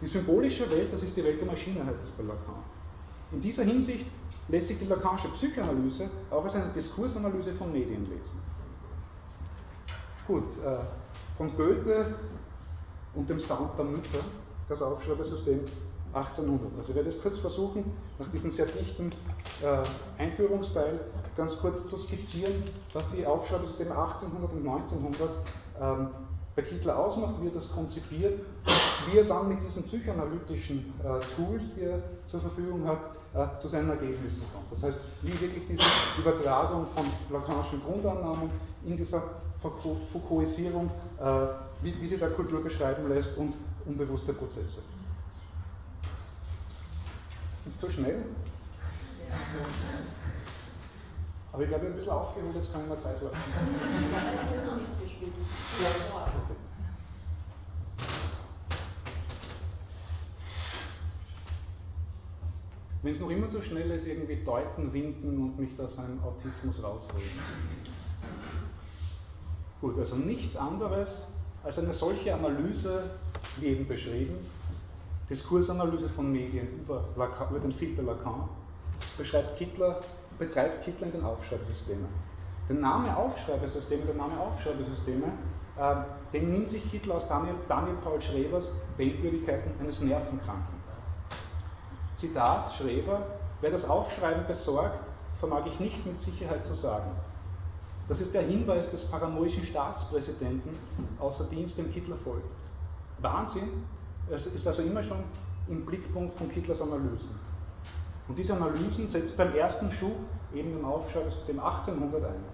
Die 0.00 0.06
symbolische 0.06 0.68
Welt, 0.70 0.92
das 0.92 1.04
ist 1.04 1.16
die 1.16 1.22
Welt 1.22 1.40
der 1.40 1.46
Maschine, 1.46 1.86
heißt 1.86 2.02
es 2.02 2.10
bei 2.10 2.24
Lacan. 2.24 2.64
In 3.30 3.40
dieser 3.40 3.62
Hinsicht 3.62 4.06
lässt 4.48 4.68
sich 4.68 4.78
die 4.78 4.86
Lacanische 4.86 5.28
Psychoanalyse 5.28 6.10
auch 6.30 6.42
als 6.42 6.56
eine 6.56 6.72
Diskursanalyse 6.72 7.52
von 7.52 7.70
Medien 7.70 8.04
lesen. 8.10 8.42
Gut, 10.26 10.58
äh, 10.64 10.78
von 11.36 11.54
Goethe 11.54 12.16
und 13.14 13.30
dem 13.30 13.38
Sound 13.38 13.78
der 13.78 13.84
Mütter, 13.84 14.18
das 14.70 14.80
Aufschreibesystem 14.80 15.60
1800. 16.14 16.78
Also 16.78 16.88
ich 16.88 16.94
werde 16.94 17.10
jetzt 17.10 17.22
kurz 17.22 17.38
versuchen, 17.38 17.84
nach 18.18 18.28
diesem 18.28 18.50
sehr 18.50 18.66
dichten 18.66 19.10
äh, 19.62 20.22
Einführungsteil 20.22 20.98
ganz 21.36 21.58
kurz 21.58 21.86
zu 21.86 21.98
skizzieren, 21.98 22.64
was 22.94 23.10
die 23.10 23.26
Aufschreibesysteme 23.26 23.90
1800 23.90 24.52
und 24.52 24.66
1900 24.66 25.30
ähm, 25.80 26.08
bei 26.56 26.62
Hitler 26.62 26.98
ausmacht, 26.98 27.34
wie 27.42 27.46
er 27.48 27.52
das 27.52 27.70
konzipiert 27.70 28.40
wie 29.06 29.18
er 29.18 29.24
dann 29.24 29.48
mit 29.48 29.62
diesen 29.62 29.82
psychoanalytischen 29.82 30.92
äh, 31.00 31.20
Tools, 31.34 31.74
die 31.74 31.82
er 31.82 32.02
zur 32.24 32.40
Verfügung 32.40 32.86
hat, 32.86 33.08
äh, 33.34 33.60
zu 33.60 33.68
seinen 33.68 33.90
Ergebnissen 33.90 34.44
kommt. 34.52 34.70
Das 34.70 34.82
heißt, 34.82 35.00
wie 35.22 35.40
wirklich 35.40 35.66
diese 35.66 35.82
Übertragung 36.18 36.86
von 36.86 37.04
lakanischen 37.30 37.82
Grundannahmen 37.82 38.50
in 38.84 38.96
dieser 38.96 39.22
Foucaultisierung, 39.58 40.90
äh, 41.18 41.24
wie, 41.82 42.00
wie 42.00 42.06
sie 42.06 42.16
der 42.16 42.30
Kultur 42.30 42.62
beschreiben 42.62 43.08
lässt 43.08 43.36
und 43.36 43.54
unbewusste 43.86 44.32
Prozesse. 44.32 44.82
Ist 47.66 47.78
zu 47.78 47.90
schnell? 47.90 48.24
Aber 51.52 51.62
ich 51.62 51.68
glaube, 51.68 51.84
ich 51.86 51.90
ein 51.90 51.96
bisschen 51.96 52.12
aufgeholt, 52.12 52.54
jetzt 52.54 52.72
kann 52.72 52.82
ich 52.82 52.88
mal 52.88 52.98
Zeit 52.98 53.20
lassen. 53.20 53.36
Es 54.34 54.56
ist 54.56 54.66
noch 54.66 54.76
nichts 54.76 54.98
gespielt. 55.00 55.32
Ja. 55.80 56.22
Okay. 56.44 56.56
Wenn 63.02 63.12
es 63.12 63.20
noch 63.20 63.30
immer 63.30 63.48
so 63.48 63.62
schnell 63.62 63.90
ist, 63.90 64.06
irgendwie 64.06 64.44
deuten, 64.44 64.92
winken 64.92 65.38
und 65.38 65.58
mich 65.58 65.78
aus 65.80 65.96
meinem 65.96 66.22
Autismus 66.22 66.82
rausholen. 66.82 67.22
Gut, 69.80 69.98
also 69.98 70.16
nichts 70.16 70.56
anderes 70.56 71.28
als 71.62 71.78
eine 71.78 71.92
solche 71.92 72.34
Analyse, 72.34 73.02
wie 73.58 73.66
eben 73.66 73.86
beschrieben, 73.86 74.36
Diskursanalyse 75.28 76.08
von 76.08 76.32
Medien 76.32 76.68
über, 76.78 77.04
Lacan, 77.16 77.50
über 77.50 77.60
den 77.60 77.72
Filter 77.72 78.02
Lacan, 78.02 78.48
Kittler, 79.56 80.00
betreibt 80.38 80.82
Kittler 80.82 81.06
in 81.06 81.12
den 81.12 81.24
Aufschreibesystemen. 81.24 82.08
Der 82.68 82.76
Name 82.76 83.16
Aufschreibesysteme, 83.16 84.04
der 84.06 84.14
Name 84.14 84.40
Aufschreibesysteme, 84.40 85.26
äh, 85.76 85.94
den 86.32 86.52
nimmt 86.52 86.70
sich 86.70 86.88
Kittler 86.90 87.16
aus 87.16 87.28
Daniel, 87.28 87.54
Daniel 87.68 87.96
Paul 88.02 88.20
Schrebers 88.20 88.70
Denkwürdigkeiten 88.98 89.72
eines 89.80 90.00
Nervenkranken. 90.00 90.80
Zitat 92.14 92.70
Schreber, 92.72 93.26
wer 93.60 93.70
das 93.70 93.88
Aufschreiben 93.88 94.46
besorgt, 94.46 95.10
vermag 95.34 95.66
ich 95.66 95.80
nicht 95.80 96.04
mit 96.06 96.20
Sicherheit 96.20 96.66
zu 96.66 96.74
sagen. 96.74 97.10
Das 98.10 98.20
ist 98.20 98.34
der 98.34 98.42
Hinweis 98.42 98.90
des 98.90 99.04
paranoischen 99.04 99.62
Staatspräsidenten 99.62 100.76
außer 101.20 101.44
Dienst 101.44 101.78
dem 101.78 101.90
Hitler 101.90 102.16
folgt. 102.16 102.44
Wahnsinn, 103.20 103.84
es 104.28 104.46
ist 104.46 104.66
also 104.66 104.82
immer 104.82 105.00
schon 105.00 105.22
im 105.68 105.86
Blickpunkt 105.86 106.34
von 106.34 106.48
Kittlers 106.48 106.82
Analysen. 106.82 107.30
Und 108.26 108.36
diese 108.36 108.56
Analysen 108.56 109.06
setzt 109.06 109.36
beim 109.36 109.54
ersten 109.54 109.92
Schub 109.92 110.16
eben 110.52 110.70
im 110.70 110.84
Aufschreibungssystem 110.84 111.60
1800 111.60 112.24
ein. 112.24 112.44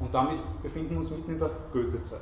Und 0.00 0.12
damit 0.12 0.40
befinden 0.64 0.90
wir 0.90 0.98
uns 0.98 1.10
mitten 1.10 1.30
in 1.30 1.38
der 1.38 1.52
Goethe-Zeit. 1.70 2.18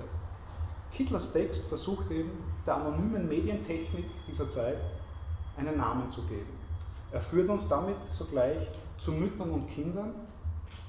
Kittlers 0.92 1.32
Text 1.32 1.64
versucht 1.64 2.10
eben 2.10 2.32
der 2.66 2.76
anonymen 2.76 3.26
Medientechnik 3.26 4.04
dieser 4.26 4.50
Zeit 4.50 4.84
einen 5.56 5.78
Namen 5.78 6.10
zu 6.10 6.20
geben. 6.24 6.58
Er 7.10 7.20
führt 7.20 7.48
uns 7.48 7.68
damit 7.68 8.04
sogleich 8.04 8.68
zu 8.98 9.12
Müttern 9.12 9.48
und 9.48 9.66
Kindern 9.70 10.12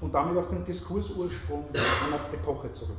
und 0.01 0.13
damit 0.13 0.37
auf 0.37 0.47
den 0.47 0.63
Diskursursprung 0.63 1.65
einer 1.69 2.33
Epoche 2.33 2.71
zurück. 2.71 2.97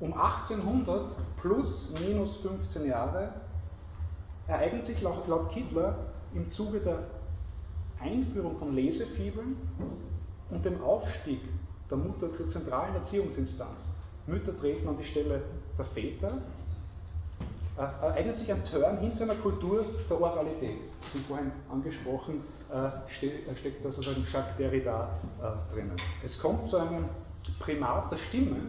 Um 0.00 0.12
1800 0.14 1.14
plus 1.36 1.92
minus 2.00 2.38
15 2.38 2.86
Jahre 2.86 3.32
ereignet 4.46 4.86
sich 4.86 5.02
laut, 5.02 5.50
Kittler 5.50 5.98
im 6.34 6.48
Zuge 6.48 6.80
der 6.80 6.98
Einführung 8.00 8.54
von 8.54 8.74
Lesefibeln 8.74 9.56
und 10.50 10.64
dem 10.64 10.82
Aufstieg 10.82 11.40
der 11.90 11.98
Mutter 11.98 12.32
zur 12.32 12.48
zentralen 12.48 12.94
Erziehungsinstanz. 12.94 13.88
Mütter 14.26 14.56
treten 14.56 14.88
an 14.88 14.96
die 14.96 15.04
Stelle 15.04 15.42
der 15.76 15.84
Väter, 15.84 16.38
äh, 17.76 17.80
ereignet 17.80 18.36
sich 18.36 18.52
ein 18.52 18.62
Turn 18.62 18.98
hin 18.98 19.14
zu 19.14 19.24
einer 19.24 19.34
Kultur 19.34 19.84
der 20.08 20.20
Oralität. 20.20 20.78
Wie 21.12 21.20
vorhin 21.20 21.50
angesprochen, 21.70 22.42
steckt 23.08 23.84
da 23.84 23.90
sozusagen 23.90 24.26
Jacques 24.30 24.56
Derrida 24.56 25.08
äh, 25.40 25.74
drinnen. 25.74 25.96
Es 26.22 26.38
kommt 26.38 26.68
zu 26.68 26.76
einem 26.76 27.08
Primat 27.58 28.10
der 28.12 28.16
Stimme 28.16 28.60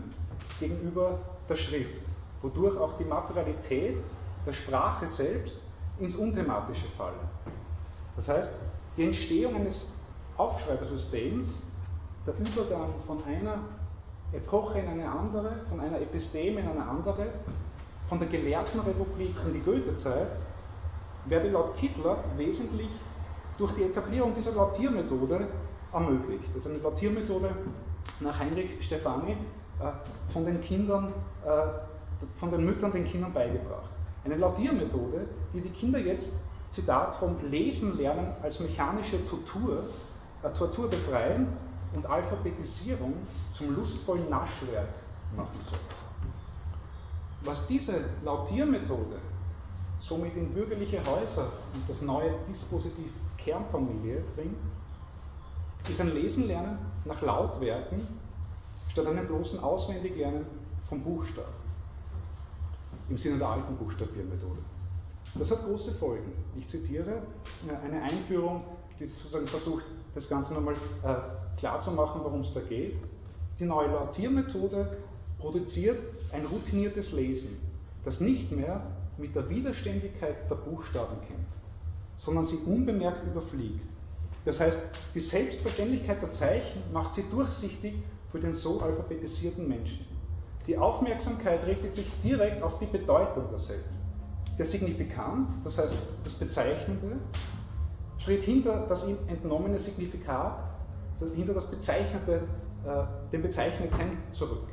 gegenüber 0.60 1.20
der 1.50 1.56
Schrift, 1.56 2.04
wodurch 2.42 2.78
auch 2.78 2.96
die 2.98 3.04
Materialität 3.04 4.04
der 4.46 4.54
Sprache 4.54 5.06
selbst 5.06 5.58
ins 6.00 6.16
Unthematische 6.16 6.88
falle. 6.88 7.20
Das 8.16 8.30
heißt, 8.30 8.52
die 8.96 9.04
Entstehung 9.04 9.56
eines 9.56 9.94
Aufschreibersystems, 10.38 11.64
der 12.26 12.36
Übergang 12.36 12.98
von 13.06 13.22
einer 13.26 13.60
Epoche 14.32 14.80
in 14.80 14.88
eine 14.88 15.10
andere, 15.10 15.52
von 15.66 15.80
einer 15.82 16.00
Episteme 16.00 16.62
in 16.62 16.70
eine 16.70 16.86
andere, 16.86 17.28
von 18.06 18.20
der 18.20 18.30
Gelehrtenrepublik 18.30 19.36
in 19.46 19.54
die 19.54 19.62
Goethezeit, 19.62 20.38
werde 21.26 21.50
laut 21.50 21.76
Kittler 21.76 22.24
wesentlich 22.38 22.90
durch 23.60 23.74
die 23.74 23.84
Etablierung 23.84 24.34
dieser 24.34 24.54
Lautiermethode 24.54 25.48
ermöglicht. 25.92 26.48
Das 26.56 26.66
ist 26.66 26.72
eine 26.72 26.80
Lautiermethode 26.80 27.50
nach 28.22 28.40
Heinrich 28.40 28.82
Stefani 28.82 29.32
äh, 29.32 30.32
von 30.32 30.46
den 30.46 30.62
Kindern, 30.62 31.14
äh, 31.46 31.50
von 32.36 32.52
den 32.52 32.66
Müttern 32.66 32.92
den 32.92 33.06
Kindern 33.06 33.34
beigebracht. 33.34 33.90
Eine 34.24 34.36
Laudiermethode, 34.38 35.28
die 35.54 35.62
die 35.62 35.70
Kinder 35.70 36.00
jetzt, 36.00 36.40
Zitat, 36.72 37.14
vom 37.16 37.36
Lesen 37.50 37.98
lernen 37.98 38.34
als 38.42 38.60
mechanische 38.60 39.24
Tortur, 39.26 39.84
äh, 40.44 40.50
Tortur 40.52 40.90
befreien 40.90 41.48
und 41.94 42.06
Alphabetisierung 42.06 43.14
zum 43.52 43.76
lustvollen 43.76 44.30
Naschwerk 44.30 44.90
machen 45.36 45.60
soll. 45.62 45.80
Was 47.44 47.68
diese 47.68 47.96
Lautiermethode 48.24 49.18
somit 49.98 50.36
in 50.36 50.54
bürgerliche 50.54 51.00
Häuser 51.06 51.48
und 51.74 51.88
das 51.88 52.02
neue 52.02 52.34
Dispositiv 52.48 53.14
Kernfamilie 53.44 54.24
bringt, 54.36 54.64
ist 55.90 56.02
ein 56.02 56.14
Lesen 56.14 56.48
lernen 56.48 56.78
nach 57.06 57.22
Lautwerken 57.22 58.08
statt 58.90 59.08
einem 59.08 59.28
bloßen 59.28 59.60
Auswendiglernen 59.60 60.46
von 60.82 61.02
Buchstaben. 61.02 61.54
Im 63.10 63.18
Sinne 63.18 63.38
der 63.38 63.48
alten 63.48 63.76
Buchstabiermethode. 63.76 64.60
Das 65.36 65.52
hat 65.52 65.64
große 65.64 65.92
Folgen. 65.92 66.32
Ich 66.58 66.68
zitiere 66.68 67.22
eine 67.84 68.02
Einführung, 68.02 68.64
die 69.00 69.06
sozusagen 69.06 69.48
versucht, 69.48 69.86
das 70.14 70.28
Ganze 70.28 70.54
nochmal 70.54 70.74
äh, 71.04 71.58
klar 71.58 71.80
zu 71.80 71.92
machen, 71.92 72.22
worum 72.24 72.42
es 72.42 72.54
da 72.54 72.62
geht. 72.62 72.98
Die 73.60 73.66
neue 73.66 73.88
Lautiermethode 73.88 74.98
produziert 75.38 76.00
ein 76.34 76.46
routiniertes 76.46 77.12
Lesen, 77.12 77.58
das 78.04 78.22
nicht 78.22 78.52
mehr 78.52 78.82
mit 79.18 79.36
der 79.36 79.50
Widerständigkeit 79.50 80.50
der 80.50 80.56
Buchstaben 80.56 81.20
kämpft, 81.22 81.60
sondern 82.20 82.44
sie 82.44 82.58
unbemerkt 82.66 83.26
überfliegt. 83.26 83.88
Das 84.44 84.60
heißt, 84.60 84.78
die 85.16 85.22
Selbstverständlichkeit 85.22 86.22
der 86.22 86.32
Zeichen 86.32 86.84
macht 86.92 87.14
sie 87.14 87.24
durchsichtig 87.32 87.94
für 88.28 88.40
den 88.40 88.52
so 88.52 88.82
alphabetisierten 88.82 89.66
Menschen. 89.68 90.06
Die 90.68 90.78
Aufmerksamkeit 90.78 91.66
richtet 91.66 91.96
sich 91.96 92.12
direkt 92.22 92.62
auf 92.62 92.78
die 92.78 92.88
Bedeutung 92.88 93.48
derselben. 93.48 93.90
Der 94.58 94.66
Signifikant, 94.66 95.50
das 95.64 95.78
heißt 95.78 95.96
das 96.26 96.34
Bezeichnende, 96.34 97.20
tritt 98.22 98.44
hinter 98.44 98.86
das 98.90 99.08
ihm 99.08 99.18
entnommene 99.28 99.80
Signifikat, 99.80 100.62
hinter 101.34 101.54
das 101.54 101.66
Bezeichnete, 101.68 102.42
äh, 102.86 103.32
den 103.32 103.42
Bezeichneten 103.42 104.18
zurück. 104.32 104.68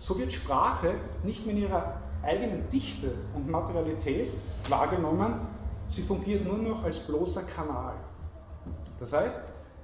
So 0.00 0.18
wird 0.18 0.32
Sprache 0.32 0.94
nicht 1.22 1.46
mehr 1.46 1.54
in 1.54 1.62
ihrer 1.62 2.00
eigenen 2.22 2.68
Dichte 2.70 3.12
und 3.36 3.48
Materialität 3.48 4.32
wahrgenommen, 4.68 5.34
sie 5.88 6.02
fungiert 6.02 6.44
nur 6.44 6.58
noch 6.58 6.84
als 6.84 6.98
bloßer 7.00 7.42
Kanal. 7.42 7.94
Das 8.98 9.12
heißt, 9.12 9.36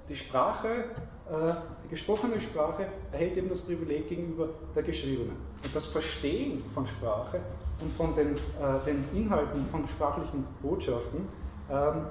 die 0.09 0.15
Sprache, 0.15 0.67
äh, 0.67 1.53
die 1.83 1.87
gesprochene 1.87 2.39
Sprache 2.41 2.87
erhält 3.11 3.37
eben 3.37 3.49
das 3.49 3.61
Privileg 3.61 4.09
gegenüber 4.09 4.49
der 4.75 4.83
geschriebenen. 4.83 5.37
Und 5.63 5.75
das 5.75 5.85
Verstehen 5.85 6.63
von 6.73 6.85
Sprache 6.85 7.39
und 7.79 7.91
von 7.93 8.13
den, 8.15 8.35
äh, 8.35 8.39
den 8.85 9.03
Inhalten 9.13 9.65
von 9.67 9.87
sprachlichen 9.87 10.45
Botschaften 10.61 11.27
ähm, 11.69 12.07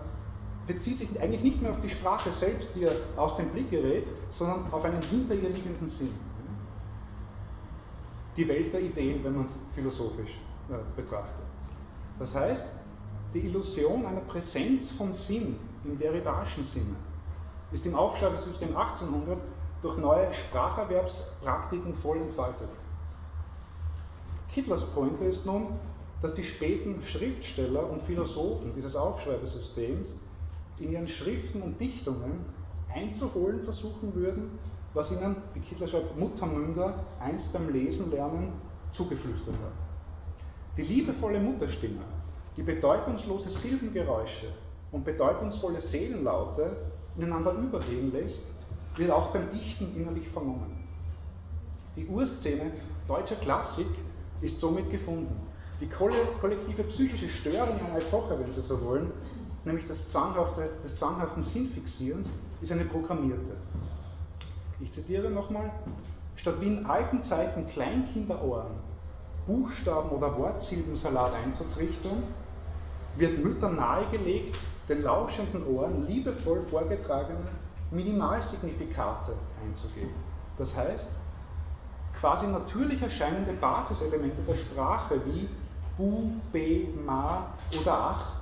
bezieht 0.66 0.97
sich 0.97 1.20
eigentlich 1.20 1.43
nicht 1.43 1.61
mehr 1.61 1.70
auf 1.70 1.80
die 1.80 1.88
Sprache 1.90 2.30
selbst, 2.30 2.76
die 2.76 2.86
aus 3.16 3.36
dem 3.36 3.49
Blick 3.49 3.70
gerät, 3.70 4.07
sondern 4.30 4.72
auf 4.72 4.84
einen 4.84 5.03
hinter 5.03 5.34
ihr 5.34 5.51
liegenden 5.51 5.88
Sinn. 5.88 6.14
Die 8.36 8.49
Welt 8.49 8.72
der 8.72 8.80
Ideen, 8.80 9.22
wenn 9.24 9.34
man 9.34 9.45
es 9.45 9.59
philosophisch 9.74 10.30
äh, 10.70 10.74
betrachtet. 10.97 11.45
Das 12.18 12.34
heißt, 12.34 12.64
die 13.35 13.41
Illusion 13.41 14.07
einer 14.07 14.20
Präsenz 14.20 14.91
von 14.91 15.12
Sinn 15.12 15.57
im 15.85 15.99
Derridaschen 15.99 16.62
Sinne 16.62 16.97
ist 17.72 17.87
im 17.87 17.95
Aufschreibungssystem 17.95 18.76
1800 18.76 19.41
durch 19.80 19.97
neue 19.97 20.33
Spracherwerbspraktiken 20.33 21.95
voll 21.95 22.18
entfaltet. 22.18 22.68
Kittlers 24.53 24.85
Pointe 24.85 25.24
ist 25.24 25.47
nun, 25.47 25.68
dass 26.20 26.35
die 26.35 26.45
späten 26.45 27.03
Schriftsteller 27.03 27.89
und 27.89 28.03
Philosophen 28.03 28.74
dieses 28.74 28.95
Aufschreibesystems 28.95 30.14
in 30.78 30.93
ihren 30.93 31.09
Schriften 31.09 31.62
und 31.62 31.80
Dichtungen 31.80 32.45
einzuholen 32.95 33.61
versuchen 33.61 34.14
würden, 34.14 34.59
was 34.95 35.11
ihnen, 35.11 35.37
wie 35.55 35.61
Kittler 35.61 35.89
schreibt, 35.89 36.18
Muttermünder 36.18 37.03
einst 37.18 37.53
beim 37.55 37.70
Lesen 37.70 38.11
lernen 38.11 38.53
zugeflüstert 38.91 39.55
hat. 39.55 39.72
Die 40.76 40.83
liebevolle 40.83 41.41
Mutterstimme, 41.41 42.03
die 42.57 42.63
bedeutungslose 42.63 43.49
Silbengeräusche 43.49 44.47
und 44.91 45.05
bedeutungsvolle 45.05 45.81
Seelenlaute 45.81 46.77
ineinander 47.17 47.53
übergehen 47.55 48.13
lässt, 48.13 48.55
wird 48.97 49.11
auch 49.11 49.31
beim 49.33 49.49
Dichten 49.51 49.97
innerlich 49.97 50.29
vernommen. 50.29 50.77
Die 51.97 52.07
Urszene 52.07 52.73
deutscher 53.07 53.37
Klassik 53.37 53.87
ist 54.41 54.61
somit 54.61 54.91
gefunden. 54.91 55.49
Die 55.81 55.89
kollektive 55.89 56.85
psychische 56.85 57.29
Störung 57.29 57.79
einer 57.81 57.99
Epoche, 57.99 58.39
wenn 58.39 58.51
Sie 58.51 58.61
so 58.61 58.83
wollen, 58.85 59.11
nämlich 59.65 59.87
das 59.87 60.09
zwanghafte, 60.09 60.71
des 60.83 60.97
zwanghaften 60.97 61.43
Sinnfixierens, 61.43 62.31
ist 62.61 62.73
eine 62.73 62.85
programmierte. 62.85 63.57
Ich 64.79 64.93
zitiere 64.93 65.31
nochmal, 65.31 65.71
statt 66.37 66.57
wie 66.61 66.69
in 66.69 66.87
alten 66.87 67.23
Zeiten 67.23 67.67
Kleinkinderohren 67.67 68.91
Buchstaben- 69.47 70.11
oder 70.11 70.36
Wortsilbensalat 70.38 71.32
einzutrichtern, 71.34 72.22
wird 73.16 73.43
Müttern 73.43 73.76
nahegelegt, 73.76 74.57
den 74.88 75.03
lauschenden 75.03 75.66
Ohren 75.66 76.07
liebevoll 76.07 76.62
vorgetragene 76.62 77.40
Minimalsignifikate 77.90 79.32
einzugeben. 79.64 80.14
Das 80.57 80.76
heißt, 80.76 81.09
quasi 82.18 82.47
natürlich 82.47 83.03
erscheinende 83.03 83.53
Basiselemente 83.53 84.43
der 84.43 84.55
Sprache 84.55 85.20
wie 85.26 85.49
Bu, 85.97 86.32
Be, 86.53 86.88
Ma 87.05 87.47
oder 87.80 87.93
Ach, 87.95 88.32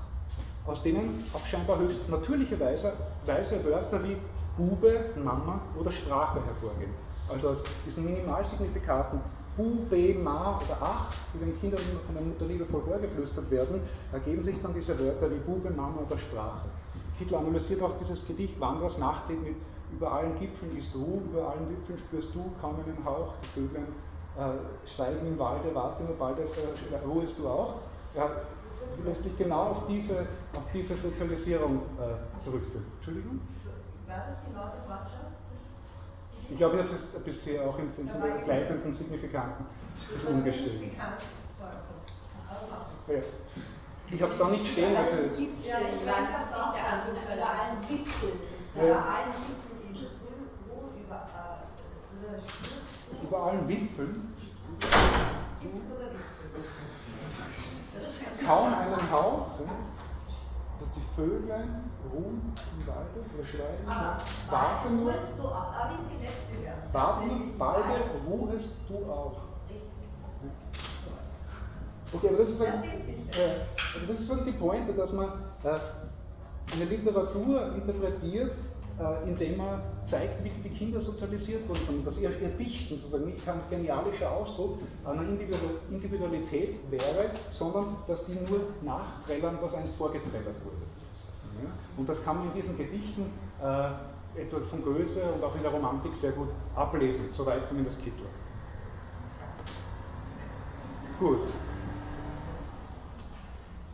aus 0.66 0.82
denen 0.82 1.24
auf 1.32 1.46
scheinbar 1.46 1.78
höchst 1.78 2.08
natürliche 2.08 2.58
Weise, 2.60 2.92
Weise 3.26 3.64
Wörter 3.64 4.02
wie 4.04 4.16
Bube, 4.56 5.06
Mama 5.16 5.60
oder 5.78 5.90
Sprache 5.90 6.44
hervorgehen. 6.44 6.92
Also 7.32 7.48
aus 7.50 7.64
diesen 7.86 8.04
Minimalsignifikaten 8.04 9.20
Bu, 9.56 9.84
Be, 9.88 10.14
Ma 10.14 10.58
oder 10.58 10.78
Ach, 10.80 11.12
die 11.34 11.38
den 11.38 11.58
Kindern 11.60 11.80
immer 11.90 12.00
von 12.00 12.14
der 12.14 12.24
Mutter 12.24 12.46
liebevoll 12.46 12.82
vorgeflüstert 12.82 13.50
werden, 13.50 13.80
ergeben 14.12 14.44
sich 14.44 14.60
dann 14.62 14.72
diese 14.72 14.98
Wörter 14.98 15.30
wie 15.30 15.38
Bube, 15.38 15.70
Mama 15.70 16.02
oder 16.06 16.16
Sprache. 16.16 16.68
Hitler 17.18 17.38
analysiert 17.38 17.82
auch 17.82 17.96
dieses 17.98 18.26
Gedicht 18.26 18.60
Wanderers 18.60 18.98
Nachtlied 18.98 19.42
mit 19.42 19.56
über 19.92 20.12
allen 20.12 20.34
Gipfeln 20.38 20.76
ist 20.76 20.94
Ruhe, 20.94 21.20
über 21.30 21.50
allen 21.50 21.68
Gipfeln 21.68 21.98
spürst 21.98 22.34
du 22.34 22.52
kaum 22.60 22.76
einen 22.76 23.04
Hauch, 23.04 23.34
die 23.42 23.60
Vöglein 23.60 23.86
äh, 24.38 24.88
Schweigen 24.88 25.26
im 25.26 25.38
Walde, 25.38 25.74
warte 25.74 26.04
nur 26.04 26.14
bald, 26.14 26.38
äh, 26.38 27.06
ruhest 27.06 27.38
du 27.38 27.48
auch, 27.48 27.74
ja, 28.14 28.30
lässt 29.04 29.24
sich 29.24 29.36
genau 29.36 29.70
auf 29.70 29.86
diese, 29.86 30.26
auf 30.56 30.64
diese 30.72 30.96
Sozialisierung 30.96 31.82
äh, 31.98 32.38
zurückführen. 32.38 32.84
Entschuldigung? 32.96 33.40
War 34.06 34.16
das 34.28 34.46
genau 34.46 34.64
der 34.72 34.88
Wortlaut? 34.88 35.19
Ich 36.50 36.56
glaube, 36.56 36.76
ich 36.76 36.82
habe 36.82 36.92
das 36.92 37.04
bisher 37.24 37.62
auch 37.62 37.78
in, 37.78 37.88
so 38.08 38.18
einem 38.18 38.42
gleitenden 38.42 38.92
Signifikanten 38.92 39.64
umgestellt. 40.28 40.82
Ja. 40.98 41.16
Ich 44.12 44.20
habe 44.22 44.32
es 44.32 44.38
da 44.38 44.48
nicht 44.48 44.66
stehen. 44.66 44.96
Also, 44.96 45.14
Ja, 45.14 45.20
ich 45.78 46.04
meine, 46.04 46.28
das 46.36 46.46
ist 46.46 46.54
auch 46.56 46.72
der 46.74 46.84
Anfang. 46.92 47.14
Über 47.14 47.48
allen 47.48 47.80
Gipfeln 47.88 48.40
ist 48.58 48.74
Über 48.74 48.86
Ja. 48.86 48.98
allen 48.98 49.32
Gipfeln 49.46 49.78
in 49.88 49.94
wo 50.68 50.76
über 50.98 51.18
äh, 51.38 51.40
über 53.24 53.38
allen 53.44 53.62
Wipfeln, 53.68 54.12
Gipfel 55.60 55.80
oder 55.96 56.08
Gipfel? 56.10 56.50
kaum 58.46 58.66
einen 58.74 59.10
Hauch, 59.10 59.46
ja, 59.60 59.66
dass 60.80 60.90
die 60.92 61.00
Vögel 61.14 61.64
ruhen 62.12 62.54
im 62.72 62.86
Walde 62.86 63.20
oder 63.34 63.44
schweigen. 63.44 63.86
Aber 63.86 64.16
Warte 64.50 64.90
nur, 64.90 65.12
ruhest 65.12 65.38
du 65.38 65.42
auch. 65.44 65.72
Aber 65.74 65.90
wie 65.90 65.94
ist 65.94 66.06
die 66.10 66.24
letzte 66.24 66.64
Verse? 66.64 66.82
warte 66.92 67.26
nur, 67.26 67.58
balde 67.58 68.00
ruhest 68.26 68.70
du 68.88 68.94
auch. 69.10 69.36
Richtig. 69.68 69.90
Okay, 72.12 72.28
aber 72.28 72.38
das 72.38 72.48
ist, 72.48 72.58
sicher. 72.58 72.72
äh, 72.74 74.06
das 74.08 74.20
ist 74.20 74.30
halt 74.32 74.46
die 74.46 74.52
Pointe, 74.52 74.92
dass 74.94 75.12
man 75.12 75.28
äh, 75.62 75.78
eine 76.74 76.84
Literatur 76.84 77.74
interpretiert, 77.74 78.56
indem 79.26 79.56
man 79.56 79.80
zeigt, 80.06 80.44
wie, 80.44 80.50
wie 80.62 80.68
Kinder 80.68 81.00
sozialisiert 81.00 81.68
worden 81.68 81.80
sind, 81.86 82.06
dass 82.06 82.18
ihr, 82.18 82.30
ihr 82.40 82.48
Dichten 82.48 82.96
sozusagen 82.96 83.26
nicht 83.26 83.44
kein 83.44 83.60
genialischer 83.70 84.30
Ausdruck 84.30 84.78
einer 85.04 85.22
Individu- 85.22 85.78
Individualität 85.90 86.78
wäre, 86.90 87.30
sondern 87.50 87.96
dass 88.06 88.26
die 88.26 88.34
nur 88.34 88.60
nachträllern, 88.82 89.58
was 89.60 89.74
einst 89.74 89.94
vorgeträllert 89.94 90.56
wurde. 90.64 90.82
Ja? 91.62 91.70
Und 91.96 92.08
das 92.08 92.22
kann 92.24 92.38
man 92.38 92.46
in 92.48 92.54
diesen 92.54 92.76
Gedichten 92.76 93.26
äh, 93.62 94.40
etwa 94.40 94.60
von 94.60 94.82
Goethe 94.84 95.22
und 95.34 95.42
auch 95.44 95.54
in 95.56 95.62
der 95.62 95.72
Romantik 95.72 96.16
sehr 96.16 96.32
gut 96.32 96.48
ablesen, 96.76 97.24
soweit 97.30 97.66
zumindest 97.66 98.02
Kittler. 98.02 98.28
Gut. 101.18 101.40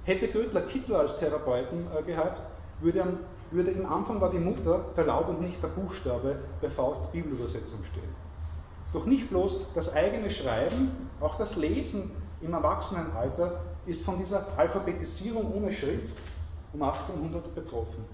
Hätte 0.05 0.29
Göttler 0.29 0.61
Kittler 0.61 1.01
als 1.01 1.19
Therapeuten 1.19 1.87
äh, 1.99 2.03
gehabt, 2.03 2.41
würde, 2.81 3.03
am, 3.03 3.19
würde 3.51 3.71
im 3.71 3.87
Anfang 3.87 4.21
war 4.21 4.31
die 4.31 4.39
Mutter 4.39 4.85
der 4.97 5.05
Laut 5.05 5.29
und 5.29 5.41
nicht 5.41 5.63
der 5.63 5.69
Buchstabe 5.69 6.39
bei 6.61 6.69
Fausts 6.69 7.13
Bibelübersetzung 7.13 7.85
stehen. 7.85 8.15
Doch 8.93 9.07
nicht 9.07 9.29
bloß 9.29 9.73
das 9.75 9.95
eigene 9.95 10.31
Schreiben, 10.31 11.11
auch 11.21 11.35
das 11.37 11.57
Lesen 11.57 12.11
im 12.41 12.53
Erwachsenenalter 12.53 13.61
ist 13.87 14.05
von 14.05 14.19
dieser 14.19 14.47
Alphabetisierung 14.57 15.53
ohne 15.55 15.73
Schrift 15.73 16.17
um 16.73 16.83
1800 16.83 17.55
betroffen. 17.55 18.05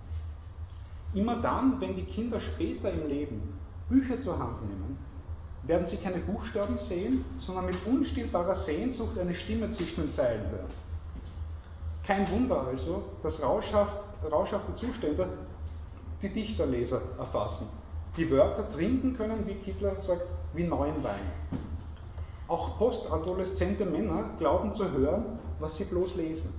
Immer 1.14 1.37
dann, 1.37 1.80
wenn 1.80 1.95
die 1.95 2.05
Kinder 2.05 2.41
später 2.41 2.91
im 2.91 3.09
Leben 3.09 3.61
Bücher 3.89 4.18
zur 4.18 4.39
Hand 4.39 4.62
nehmen, 4.68 4.99
werden 5.64 5.87
sie 5.87 5.97
keine 5.97 6.18
Buchstaben 6.18 6.78
sehen, 6.78 7.24
sondern 7.37 7.66
mit 7.66 7.76
unstillbarer 7.87 8.55
Sehnsucht 8.55 9.18
eine 9.18 9.35
Stimme 9.35 9.70
zwischen 9.70 10.03
den 10.03 10.12
Zeilen 10.12 10.51
hören. 10.51 10.91
Kein 12.07 12.29
Wunder 12.31 12.67
also, 12.67 13.05
dass 13.23 13.43
rauschhaft, 13.43 13.99
rauschhafte 14.31 14.75
Zustände 14.75 15.29
die 16.21 16.29
Dichterleser 16.29 17.01
erfassen, 17.19 17.69
die 18.17 18.31
Wörter 18.31 18.69
trinken 18.69 19.15
können, 19.17 19.47
wie 19.47 19.55
Kittler 19.55 20.01
sagt, 20.01 20.27
wie 20.53 20.65
neuen 20.65 21.03
Wein. 21.03 21.61
Auch 22.49 22.77
postadoleszente 22.79 23.85
Männer 23.85 24.25
glauben 24.39 24.73
zu 24.73 24.91
hören, 24.91 25.39
was 25.59 25.77
sie 25.77 25.85
bloß 25.85 26.17
lesen. 26.17 26.53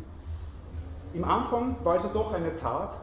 Im 1.14 1.24
Anfang 1.24 1.76
war 1.84 1.94
also 1.94 2.08
doch 2.08 2.34
eine 2.34 2.56
Tat, 2.56 2.98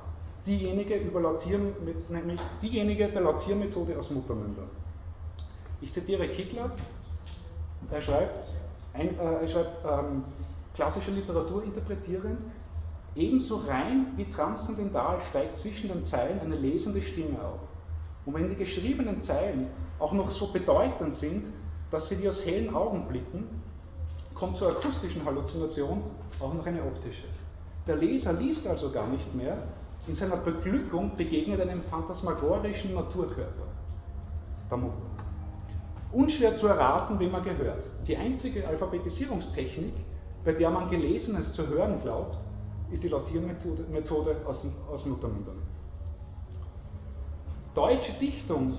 diejenige, 0.47 0.97
über 0.97 1.21
Lautieren, 1.21 1.75
nämlich 2.09 2.41
diejenige 2.63 3.09
der 3.09 3.21
Lautiermethode 3.21 3.97
aus 3.99 4.11
Muttermünder. 4.11 4.65
Ich 5.81 5.93
zitiere 5.93 6.29
Kittler, 6.29 6.71
er 7.91 8.01
schreibt, 8.01 8.45
ein, 8.93 9.19
äh, 9.19 9.43
er 9.43 9.49
schreibt 9.49 9.85
ähm, 9.85 10.25
klassische 10.75 11.11
Literatur 11.11 11.65
interpretierend, 11.65 12.41
ebenso 13.15 13.57
rein 13.67 14.07
wie 14.17 14.27
transzendental 14.27 15.21
steigt 15.21 15.57
zwischen 15.57 15.89
den 15.89 16.05
Zeilen 16.05 16.41
eine 16.41 16.57
lesende 16.57 17.03
Stimme 17.03 17.43
auf. 17.43 17.69
Und 18.25 18.35
wenn 18.35 18.49
die 18.49 18.57
geschriebenen 18.57 19.23
Zeilen 19.23 19.67
auch 19.99 20.13
noch 20.13 20.31
so 20.31 20.53
bedeutend 20.53 21.15
sind, 21.15 21.47
dass 21.91 22.09
sie 22.09 22.23
wie 22.23 22.29
aus 22.29 22.45
hellen 22.45 22.75
Augen 22.75 23.07
blicken, 23.07 23.63
kommt 24.35 24.57
zur 24.57 24.69
akustischen 24.69 25.25
Halluzination 25.25 26.03
auch 26.39 26.55
noch 26.55 26.67
eine 26.67 26.83
optische. 26.83 27.25
Der 27.87 27.97
Leser 27.97 28.33
liest 28.35 28.67
also 28.67 28.91
gar 28.91 29.09
nicht 29.09 29.35
mehr, 29.35 29.59
in 30.07 30.15
seiner 30.15 30.37
Beglückung 30.37 31.17
begegnet 31.17 31.61
einem 31.61 31.83
phantasmagorischen 31.83 32.95
Naturkörper, 32.95 33.67
der 34.71 34.79
Mutter. 34.79 35.05
Unschwer 36.13 36.55
zu 36.55 36.69
erraten, 36.69 37.19
wem 37.21 37.33
man 37.33 37.45
gehört. 37.45 37.85
Die 38.07 38.17
einzige 38.17 38.67
Alphabetisierungstechnik, 38.67 39.93
bei 40.45 40.53
der 40.53 40.71
man 40.71 40.89
Gelesenes 40.89 41.53
zu 41.53 41.69
hören 41.69 42.01
glaubt, 42.01 42.39
ist 42.91 43.03
die 43.03 43.09
Lautiermethode 43.09 43.85
Methode 43.91 44.37
aus, 44.47 44.65
aus 44.91 45.07
Muttermündern. 45.07 45.63
Deutsche 47.75 48.13
Dichtung, 48.15 48.75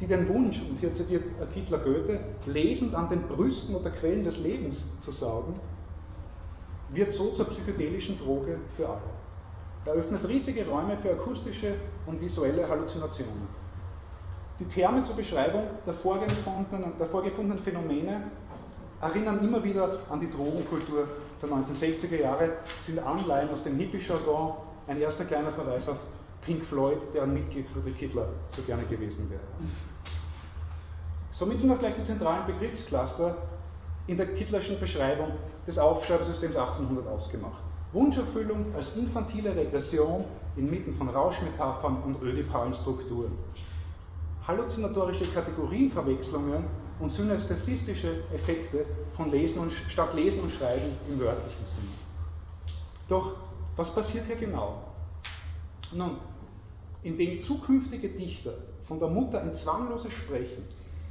die 0.00 0.06
den 0.06 0.28
Wunsch, 0.28 0.62
und 0.68 0.78
hier 0.78 0.92
zitiert 0.92 1.24
Kittler 1.52 1.78
Goethe, 1.78 2.20
lesend 2.46 2.94
an 2.94 3.08
den 3.08 3.22
Brüsten 3.22 3.74
oder 3.74 3.90
Quellen 3.90 4.22
des 4.22 4.38
Lebens 4.38 5.00
zu 5.00 5.10
saugen, 5.10 5.58
wird 6.90 7.10
so 7.10 7.30
zur 7.30 7.46
psychedelischen 7.46 8.18
Droge 8.18 8.60
für 8.68 8.88
alle. 8.88 9.00
Er 9.84 9.92
öffnet 9.94 10.26
riesige 10.28 10.66
Räume 10.66 10.96
für 10.96 11.10
akustische 11.10 11.74
und 12.06 12.20
visuelle 12.20 12.68
Halluzinationen. 12.68 13.48
Die 14.58 14.66
Terme 14.66 15.02
zur 15.02 15.16
Beschreibung 15.16 15.62
der 15.84 15.92
vorgefundenen, 15.92 16.92
der 16.98 17.06
vorgefundenen 17.06 17.58
Phänomene 17.58 18.30
erinnern 19.00 19.40
immer 19.40 19.62
wieder 19.62 19.98
an 20.08 20.20
die 20.20 20.30
Drogenkultur 20.30 21.06
der 21.40 21.48
1960er 21.48 22.20
Jahre, 22.20 22.50
sind 22.78 22.98
Anleihen 22.98 23.50
aus 23.50 23.64
dem 23.64 23.76
Hippie-Jargon, 23.76 24.54
ein 24.86 25.00
erster 25.00 25.24
kleiner 25.24 25.50
Verweis 25.50 25.88
auf 25.88 25.98
Pink 26.42 26.64
Floyd, 26.64 26.98
deren 27.12 27.34
Mitglied 27.34 27.68
Friedrich 27.68 27.98
Hitler 27.98 28.28
so 28.48 28.62
gerne 28.62 28.84
gewesen 28.84 29.28
wäre. 29.30 29.42
Somit 31.30 31.60
sind 31.60 31.70
auch 31.70 31.78
gleich 31.78 31.94
die 31.94 32.02
zentralen 32.02 32.46
Begriffscluster 32.46 33.36
in 34.06 34.16
der 34.16 34.34
Kittlerschen 34.34 34.78
Beschreibung 34.80 35.32
des 35.66 35.78
Aufschreibsystems 35.78 36.56
1800 36.56 37.06
ausgemacht. 37.08 37.60
Wunscherfüllung 37.92 38.74
als 38.74 38.96
infantile 38.96 39.54
Regression 39.54 40.24
inmitten 40.56 40.92
von 40.92 41.08
Rauschmetaphern 41.08 42.02
und 42.04 42.22
ödipalen 42.22 42.72
Strukturen. 42.72 43.32
Halluzinatorische 44.46 45.26
Kategorienverwechslungen 45.26 46.64
und 46.98 47.10
synästhesistische 47.10 48.24
Effekte 48.32 48.86
von 49.12 49.30
Lesen 49.30 49.58
und, 49.58 49.72
statt 49.72 50.14
Lesen 50.14 50.40
und 50.40 50.52
Schreiben 50.52 50.92
im 51.08 51.18
wörtlichen 51.18 51.66
Sinn. 51.66 51.88
Doch 53.08 53.36
was 53.76 53.94
passiert 53.94 54.24
hier 54.26 54.36
genau? 54.36 54.82
Nun, 55.92 56.16
indem 57.02 57.40
zukünftige 57.40 58.08
Dichter 58.08 58.54
von 58.82 58.98
der 58.98 59.08
Mutter 59.08 59.40
ein 59.40 59.54
zwangloses 59.54 60.12
Sprechen, 60.12 60.64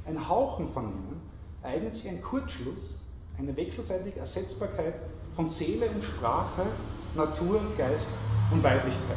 ein 0.06 0.28
Hauchen 0.28 0.68
vernehmen, 0.68 1.20
eignet 1.62 1.94
sich 1.94 2.08
ein 2.08 2.20
Kurzschluss, 2.20 2.98
eine 3.38 3.56
wechselseitige 3.56 4.18
Ersetzbarkeit 4.18 4.94
von 5.30 5.48
Seele 5.48 5.88
und 5.88 6.02
Sprache, 6.02 6.66
Natur, 7.14 7.60
Geist 7.78 8.10
und 8.52 8.62
Weiblichkeit. 8.62 9.16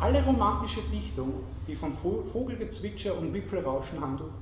Alle 0.00 0.24
romantische 0.24 0.80
Dichtung, 0.92 1.32
die 1.66 1.74
von 1.74 1.92
Vogelgezwitscher 1.92 3.18
und 3.18 3.34
Wipfelrauschen 3.34 4.00
handelt, 4.00 4.32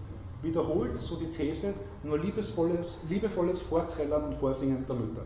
wiederholt, 0.43 0.97
so 0.97 1.16
die 1.16 1.30
These, 1.30 1.74
nur 2.03 2.18
liebesvolles, 2.18 2.99
liebevolles 3.09 3.62
Vorträllern 3.62 4.24
und 4.24 4.34
Vorsingen 4.34 4.84
der 4.87 4.97
Mütter. 4.97 5.22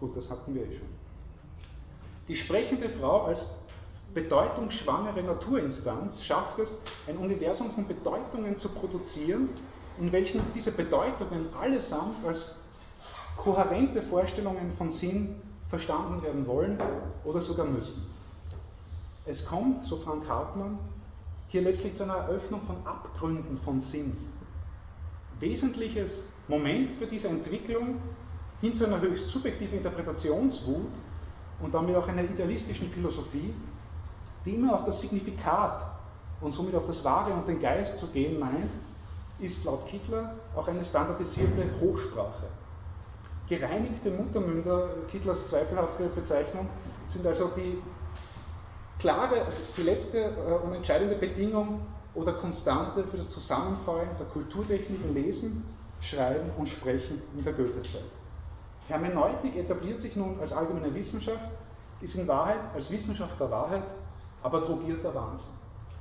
Gut, 0.00 0.16
das 0.16 0.30
hatten 0.30 0.54
wir 0.54 0.62
eh 0.62 0.76
schon. 0.76 0.88
Die 2.28 2.36
sprechende 2.36 2.88
Frau 2.88 3.24
als 3.24 3.44
bedeutungsschwangere 4.14 5.22
Naturinstanz 5.22 6.22
schafft 6.22 6.58
es, 6.58 6.74
ein 7.06 7.18
Universum 7.18 7.70
von 7.70 7.86
Bedeutungen 7.86 8.56
zu 8.58 8.68
produzieren, 8.68 9.48
in 9.98 10.10
welchem 10.12 10.40
diese 10.54 10.72
Bedeutungen 10.72 11.46
allesamt 11.60 12.24
als 12.26 12.56
kohärente 13.36 14.02
Vorstellungen 14.02 14.70
von 14.70 14.90
Sinn 14.90 15.36
verstanden 15.68 16.22
werden 16.22 16.46
wollen 16.46 16.78
oder 17.24 17.40
sogar 17.40 17.66
müssen. 17.66 18.06
Es 19.26 19.44
kommt, 19.44 19.84
so 19.84 19.96
Frank 19.96 20.28
Hartmann, 20.28 20.78
hier 21.48 21.62
letztlich 21.62 21.94
zu 21.94 22.04
einer 22.04 22.14
Eröffnung 22.14 22.60
von 22.60 22.76
Abgründen 22.86 23.58
von 23.58 23.80
Sinn. 23.80 24.16
Wesentliches 25.40 26.24
Moment 26.48 26.92
für 26.92 27.06
diese 27.06 27.28
Entwicklung 27.28 27.96
hin 28.60 28.74
zu 28.74 28.86
einer 28.86 29.00
höchst 29.00 29.26
subjektiven 29.28 29.78
Interpretationswut 29.78 30.92
und 31.60 31.74
damit 31.74 31.96
auch 31.96 32.08
einer 32.08 32.24
idealistischen 32.24 32.88
Philosophie, 32.88 33.54
die 34.44 34.54
immer 34.54 34.74
auf 34.74 34.84
das 34.84 35.00
Signifikat 35.00 35.84
und 36.40 36.52
somit 36.52 36.74
auf 36.74 36.84
das 36.84 37.04
Wahre 37.04 37.32
und 37.32 37.48
den 37.48 37.58
Geist 37.58 37.98
zu 37.98 38.06
gehen 38.08 38.38
meint, 38.38 38.70
ist 39.38 39.64
laut 39.64 39.86
Kittler 39.86 40.34
auch 40.54 40.68
eine 40.68 40.84
standardisierte 40.84 41.64
Hochsprache. 41.80 42.46
Gereinigte 43.48 44.10
Muttermünder, 44.10 44.88
Kittlers 45.10 45.48
zweifelhafte 45.48 46.04
Bezeichnung, 46.14 46.68
sind 47.04 47.26
also 47.26 47.50
die 47.56 47.78
klare, 48.98 49.46
die 49.76 49.82
letzte 49.82 50.18
äh, 50.18 50.64
und 50.64 50.74
entscheidende 50.74 51.14
Bedingung 51.14 51.80
oder 52.16 52.32
Konstante 52.32 53.04
für 53.04 53.18
das 53.18 53.28
Zusammenfallen 53.28 54.08
der 54.18 54.26
Kulturtechniken 54.26 55.14
Lesen, 55.14 55.64
Schreiben 56.00 56.50
und 56.56 56.68
Sprechen 56.68 57.22
in 57.36 57.44
der 57.44 57.52
Goethezeit. 57.52 58.02
Hermeneutik 58.88 59.56
etabliert 59.56 60.00
sich 60.00 60.16
nun 60.16 60.40
als 60.40 60.52
allgemeine 60.52 60.94
Wissenschaft, 60.94 61.50
ist 62.00 62.14
in 62.16 62.26
Wahrheit 62.26 62.60
als 62.74 62.90
Wissenschaft 62.90 63.38
der 63.38 63.50
Wahrheit, 63.50 63.92
aber 64.42 64.60
drogierter 64.60 65.14
Wahnsinn. 65.14 65.52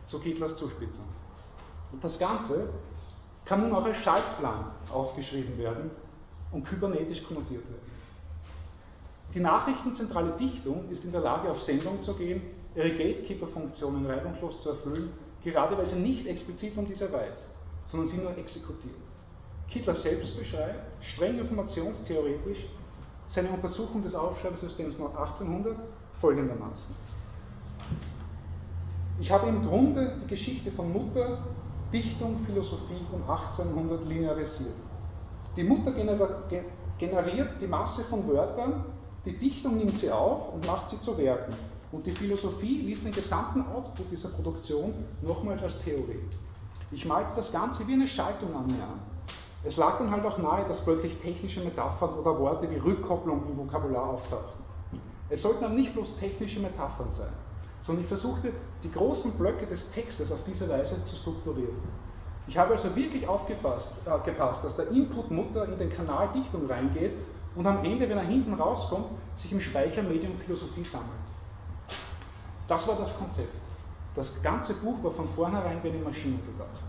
So 0.06 0.20
Kittlers 0.20 0.56
Zuspitzung. 0.56 1.06
Und 1.92 2.04
das 2.04 2.18
Ganze 2.18 2.70
kann 3.44 3.62
nun 3.62 3.76
auch 3.76 3.86
als 3.86 3.98
Schaltplan 3.98 4.72
aufgeschrieben 4.94 5.58
werden 5.58 5.92
und 6.52 6.64
kybernetisch 6.64 7.24
konnotiert 7.24 7.64
werden. 7.68 7.92
Die 9.34 9.40
nachrichtenzentrale 9.40 10.32
Dichtung 10.32 10.90
ist 10.90 11.04
in 11.06 11.12
der 11.12 11.22
Lage, 11.22 11.50
auf 11.50 11.62
Sendung 11.62 12.02
zu 12.02 12.14
gehen, 12.14 12.42
ihre 12.76 12.92
Gatekeeper-Funktionen 12.92 14.06
reibungslos 14.06 14.60
zu 14.60 14.70
erfüllen, 14.70 15.12
gerade 15.52 15.78
weil 15.78 15.88
sie 15.88 16.00
nicht 16.00 16.28
explizit 16.28 16.78
um 16.78 16.88
diese 16.88 17.12
weiß, 17.12 17.50
sondern 17.86 18.08
sie 18.08 18.18
nur 18.18 18.38
exekutiert. 18.38 18.96
Kittler 19.70 19.96
selbst 19.96 20.38
beschreibt, 20.38 21.04
streng 21.04 21.40
informationstheoretisch, 21.40 22.66
seine 23.26 23.50
Untersuchung 23.50 24.04
des 24.04 24.14
Aufschreibesystems 24.16 25.00
nach 25.00 25.16
1800 25.16 25.76
folgendermaßen. 26.14 26.96
Ich 29.20 29.32
habe 29.32 29.48
im 29.48 29.64
Grunde 29.66 30.18
die 30.22 30.28
Geschichte 30.28 30.72
von 30.72 30.92
Mutter, 30.92 31.40
Dichtung, 31.92 32.38
Philosophie 32.38 33.02
um 33.12 33.22
1800 33.22 34.06
linearisiert. 34.06 34.76
Die 35.56 35.64
Mutter 35.64 35.92
generiert 35.92 37.62
die 37.62 37.68
Masse 37.68 38.04
von 38.04 38.28
Wörtern, 38.28 38.84
die 39.24 39.38
Dichtung 39.38 39.78
nimmt 39.78 39.98
sie 39.98 40.12
auf 40.12 40.54
und 40.54 40.68
macht 40.68 40.90
sie 40.90 41.00
zu 41.00 41.18
Werken. 41.18 41.54
Und 41.96 42.06
die 42.06 42.12
Philosophie 42.12 42.82
liest 42.82 43.06
den 43.06 43.14
gesamten 43.14 43.66
Output 43.74 44.12
dieser 44.12 44.28
Produktion 44.28 44.94
nochmals 45.22 45.64
als 45.64 45.80
Theorie. 45.80 46.20
Ich 46.92 47.06
malte 47.06 47.32
das 47.38 47.54
Ganze 47.54 47.88
wie 47.88 47.94
eine 47.94 48.06
Schaltung 48.06 48.54
an 48.54 48.68
mir 48.68 48.84
an. 48.84 49.00
Es 49.64 49.78
lag 49.78 49.98
dann 49.98 50.12
halt 50.12 50.26
auch 50.26 50.38
nahe, 50.38 50.66
dass 50.68 50.84
plötzlich 50.84 51.16
technische 51.20 51.62
Metaphern 51.62 52.16
oder 52.16 52.38
Worte 52.38 52.70
wie 52.70 52.76
Rückkopplung 52.76 53.48
im 53.48 53.56
Vokabular 53.56 54.10
auftauchten. 54.10 54.66
Es 55.30 55.42
sollten 55.42 55.64
aber 55.64 55.74
nicht 55.74 55.94
bloß 55.94 56.18
technische 56.18 56.60
Metaphern 56.60 57.10
sein, 57.10 57.32
sondern 57.80 58.04
ich 58.04 58.10
versuchte, 58.10 58.52
die 58.84 58.92
großen 58.92 59.32
Blöcke 59.38 59.66
des 59.66 59.92
Textes 59.92 60.34
auf 60.34 60.44
diese 60.44 60.68
Weise 60.68 61.02
zu 61.06 61.16
strukturieren. 61.16 61.78
Ich 62.46 62.58
habe 62.58 62.74
also 62.74 62.94
wirklich 62.94 63.26
aufgepasst, 63.26 64.02
äh, 64.06 64.20
gepasst, 64.26 64.66
dass 64.66 64.76
der 64.76 64.90
Input 64.90 65.32
Mutter 65.32 65.66
in 65.66 65.78
den 65.78 65.90
Kanal 65.90 66.28
Dichtung 66.36 66.68
reingeht 66.68 67.14
und 67.56 67.66
am 67.66 67.86
Ende, 67.86 68.10
wenn 68.10 68.18
er 68.18 68.26
hinten 68.26 68.54
rauskommt, 68.54 69.06
sich 69.34 69.54
im 69.54 69.62
Speichermedium 69.62 70.36
Philosophie 70.36 70.84
sammelt. 70.84 71.25
Das 72.68 72.88
war 72.88 72.96
das 72.96 73.16
Konzept. 73.18 73.62
Das 74.16 74.42
ganze 74.42 74.74
Buch 74.76 75.04
war 75.04 75.12
von 75.12 75.28
vornherein 75.28 75.84
wie 75.84 75.90
eine 75.90 76.00
Maschine 76.00 76.40
gedacht. 76.40 76.82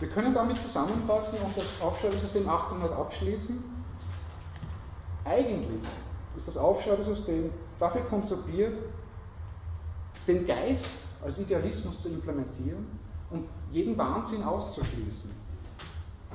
Wir 0.00 0.10
können 0.10 0.34
damit 0.34 0.60
zusammenfassen 0.60 1.38
und 1.38 1.56
das 1.56 1.80
Aufschreibesystem 1.80 2.46
1800 2.48 2.98
abschließen. 2.98 3.62
Eigentlich 5.24 5.80
ist 6.36 6.48
das 6.48 6.58
Aufschreibesystem 6.58 7.50
dafür 7.78 8.02
konzipiert, 8.02 8.78
den 10.28 10.44
Geist 10.44 10.92
als 11.24 11.38
Idealismus 11.38 12.02
zu 12.02 12.08
implementieren 12.08 12.86
und 13.30 13.48
jeden 13.70 13.96
Wahnsinn 13.96 14.44
auszuschließen. 14.44 15.30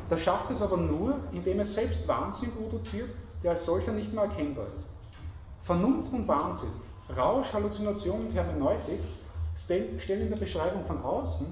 Das 0.09 0.22
schafft 0.22 0.49
es 0.49 0.62
aber 0.62 0.78
nur, 0.78 1.20
indem 1.32 1.59
es 1.59 1.76
selbst 1.76 2.07
Wahnsinn 2.07 2.51
produziert, 2.51 3.09
der 3.43 3.51
als 3.51 3.66
solcher 3.66 3.91
nicht 3.91 4.14
mehr 4.14 4.24
erkennbar 4.24 4.66
ist. 4.76 4.89
Vernunft 5.62 6.12
und 6.12 6.28
Wahnsinn 6.28 6.72
Rausch, 7.18 7.53
Halluzination 7.53 8.28
und 8.28 8.34
Hermeneutik 8.34 8.99
stellen 9.55 9.99
in 10.22 10.30
der 10.30 10.38
Beschreibung 10.38 10.84
von 10.84 11.01
außen 11.03 11.45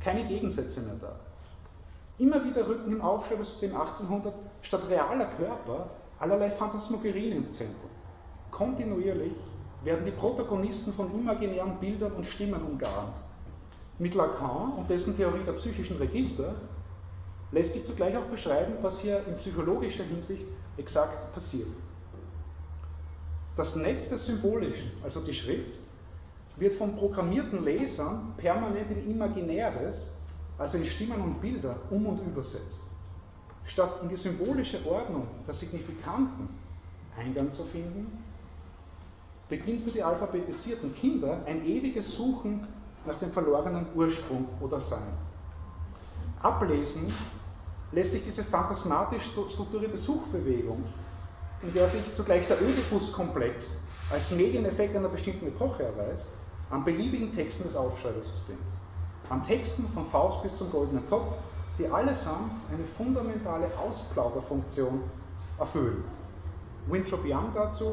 keine 0.00 0.24
Gegensätze 0.24 0.80
mehr 0.82 0.94
dar. 0.94 1.16
Immer 2.18 2.44
wieder 2.44 2.66
rücken 2.68 2.92
im 2.92 3.00
Aufschreibungssystem 3.00 3.74
1800 3.74 4.34
statt 4.62 4.82
realer 4.88 5.26
Körper 5.26 5.90
allerlei 6.18 6.50
Phantasmagerien 6.50 7.32
ins 7.32 7.52
Zentrum. 7.52 7.90
Kontinuierlich 8.50 9.36
werden 9.82 10.04
die 10.04 10.10
Protagonisten 10.10 10.92
von 10.92 11.10
imaginären 11.18 11.78
Bildern 11.80 12.12
und 12.12 12.26
Stimmen 12.26 12.62
umgarnt. 12.62 13.16
Mit 13.98 14.14
Lacan 14.14 14.74
und 14.74 14.90
dessen 14.90 15.16
Theorie 15.16 15.44
der 15.44 15.52
psychischen 15.52 15.96
Register 15.96 16.54
lässt 17.52 17.72
sich 17.72 17.84
zugleich 17.84 18.16
auch 18.16 18.26
beschreiben, 18.30 18.74
was 18.82 19.00
hier 19.00 19.22
in 19.26 19.36
psychologischer 19.36 20.04
Hinsicht 20.04 20.46
exakt 20.76 21.32
passiert. 21.32 21.68
Das 23.56 23.76
Netz 23.76 24.08
des 24.08 24.26
Symbolischen, 24.26 24.90
also 25.02 25.20
die 25.20 25.34
Schrift, 25.34 25.78
wird 26.56 26.74
von 26.74 26.96
programmierten 26.96 27.64
Lesern 27.64 28.34
permanent 28.36 28.90
in 28.90 29.10
Imaginäres, 29.10 30.12
also 30.58 30.76
in 30.76 30.84
Stimmen 30.84 31.20
und 31.20 31.40
Bilder, 31.40 31.76
um 31.90 32.06
und 32.06 32.20
übersetzt. 32.26 32.80
Statt 33.64 34.00
in 34.02 34.08
die 34.08 34.16
symbolische 34.16 34.84
Ordnung 34.86 35.26
der 35.46 35.54
Signifikanten 35.54 36.48
Eingang 37.16 37.52
zu 37.52 37.64
finden, 37.64 38.24
beginnt 39.48 39.82
für 39.82 39.90
die 39.90 40.02
alphabetisierten 40.02 40.94
Kinder 40.94 41.42
ein 41.46 41.66
ewiges 41.66 42.14
Suchen 42.14 42.66
nach 43.04 43.16
dem 43.16 43.30
verlorenen 43.30 43.86
Ursprung 43.94 44.46
oder 44.60 44.80
Sein. 44.80 45.02
Ablesen 46.40 47.12
lässt 47.92 48.12
sich 48.12 48.22
diese 48.22 48.44
phantasmatisch 48.44 49.24
strukturierte 49.24 49.96
Suchbewegung 49.96 50.84
in 51.62 51.72
der 51.72 51.86
sich 51.86 52.14
zugleich 52.14 52.46
der 52.46 52.56
Oedipus-Komplex 52.60 53.78
als 54.10 54.32
Medieneffekt 54.32 54.96
einer 54.96 55.08
bestimmten 55.08 55.46
Epoche 55.46 55.84
erweist, 55.84 56.28
an 56.70 56.84
beliebigen 56.84 57.32
Texten 57.32 57.64
des 57.64 57.76
Aufschreibesystems. 57.76 58.60
An 59.28 59.42
Texten 59.42 59.86
von 59.88 60.04
Faust 60.04 60.42
bis 60.42 60.54
zum 60.54 60.70
Goldenen 60.70 61.06
Topf, 61.06 61.36
die 61.78 61.88
allesamt 61.88 62.52
eine 62.72 62.84
fundamentale 62.84 63.66
Ausplauderfunktion 63.78 65.02
erfüllen. 65.58 66.04
Winthrop 66.86 67.24
Young 67.24 67.52
dazu, 67.54 67.92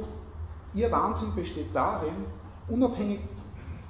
ihr 0.74 0.91
Wahnsinn 0.91 1.36
besteht 1.36 1.76
darin, 1.76 2.26
unabhängig, 2.68 3.22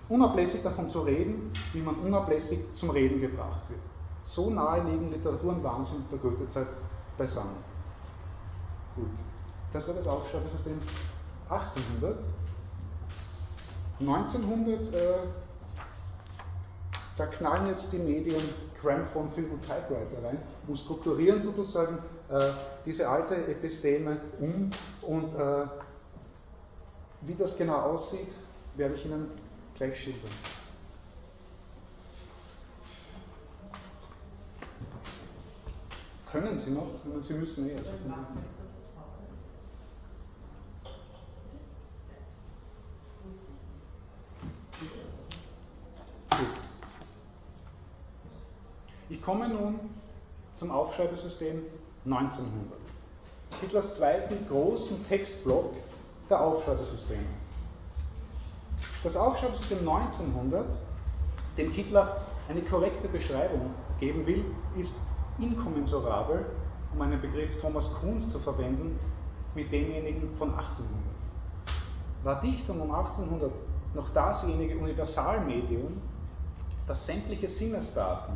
unablässig 0.10 0.64
davon 0.64 0.90
zu 0.90 1.02
reden, 1.02 1.52
wie 1.74 1.82
man 1.82 1.96
unablässig 1.96 2.74
zum 2.74 2.90
Reden 2.90 3.22
gebracht 3.22 3.70
wird. 3.70 3.82
So 4.24 4.50
nahe 4.50 4.84
liegen 4.84 5.10
Literatur 5.10 5.54
und 5.54 5.64
Wahnsinn 5.64 6.04
der 6.12 6.20
Goethezeit 6.20 6.68
beisammen. 7.18 7.64
Gut. 8.96 9.37
Das 9.78 9.88
war 9.88 9.94
das 9.94 10.08
Aufschreibesystem 10.08 10.80
1800. 11.50 12.24
1900, 14.00 14.92
äh, 14.92 15.14
da 17.16 17.28
knallen 17.28 17.68
jetzt 17.68 17.94
die 17.94 18.00
Medien 18.00 18.42
Gramophone, 18.82 19.30
Film 19.30 19.52
und 19.52 19.62
Typewriter 19.62 20.24
rein 20.24 20.40
und 20.68 20.78
strukturieren 20.78 21.40
sozusagen 21.40 22.00
äh, 22.30 22.50
diese 22.88 23.08
alte 23.08 23.36
Episteme 23.36 24.20
um 24.40 24.72
und 25.04 25.34
äh, 25.34 25.68
wie 27.22 27.36
das 27.36 27.56
genau 27.56 27.78
aussieht, 27.78 28.34
werde 28.78 28.96
ich 28.96 29.06
Ihnen 29.06 29.28
gleich 29.76 29.96
schildern. 30.00 30.32
Können 36.32 36.58
Sie 36.58 36.72
noch? 36.72 36.88
Sie 37.20 37.34
müssen 37.34 37.70
eh. 37.70 37.78
Also 37.78 37.92
Ich 49.10 49.22
komme 49.22 49.48
nun 49.48 49.80
zum 50.56 50.70
Aufschreibesystem 50.70 51.62
1900. 52.04 52.78
Hitlers 53.62 53.92
zweiten 53.94 54.46
großen 54.50 55.06
Textblock 55.08 55.74
der 56.30 56.42
Aufschreibesysteme. 56.42 57.24
Das 59.04 59.16
Aufschreibesystem 59.16 59.80
1900, 59.80 60.76
dem 61.58 61.72
Hitler 61.72 62.18
eine 62.50 62.62
korrekte 62.62 63.08
Beschreibung 63.08 63.74
geben 64.00 64.26
will, 64.26 64.44
ist 64.78 64.98
inkommensurabel, 65.40 66.46
um 66.94 67.02
einen 67.02 67.22
Begriff 67.22 67.62
Thomas 67.62 67.90
Kuhns 68.02 68.32
zu 68.32 68.40
verwenden, 68.40 69.00
mit 69.56 69.72
demjenigen 69.72 70.36
von 70.36 70.50
1800. 70.50 71.00
War 72.24 72.42
Dichtung 72.42 72.82
um 72.82 72.92
1800 72.92 73.52
noch 73.94 74.10
dasjenige 74.10 74.78
Universalmedium, 74.78 76.02
das 76.86 77.06
sämtliche 77.06 77.48
Sinnesdaten 77.48 78.36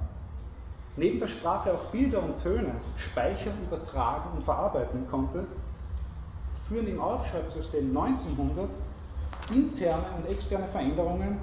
neben 0.96 1.20
der 1.20 1.28
Sprache 1.28 1.74
auch 1.74 1.86
Bilder 1.86 2.22
und 2.24 2.38
Töne 2.38 2.76
speichern, 2.96 3.58
übertragen 3.64 4.32
und 4.36 4.44
verarbeiten 4.44 5.08
konnte, 5.08 5.46
führen 6.54 6.88
im 6.88 7.00
Aufschreibsystem 7.00 7.96
1900 7.96 8.76
interne 9.54 10.06
und 10.18 10.28
externe 10.28 10.68
Veränderungen 10.68 11.40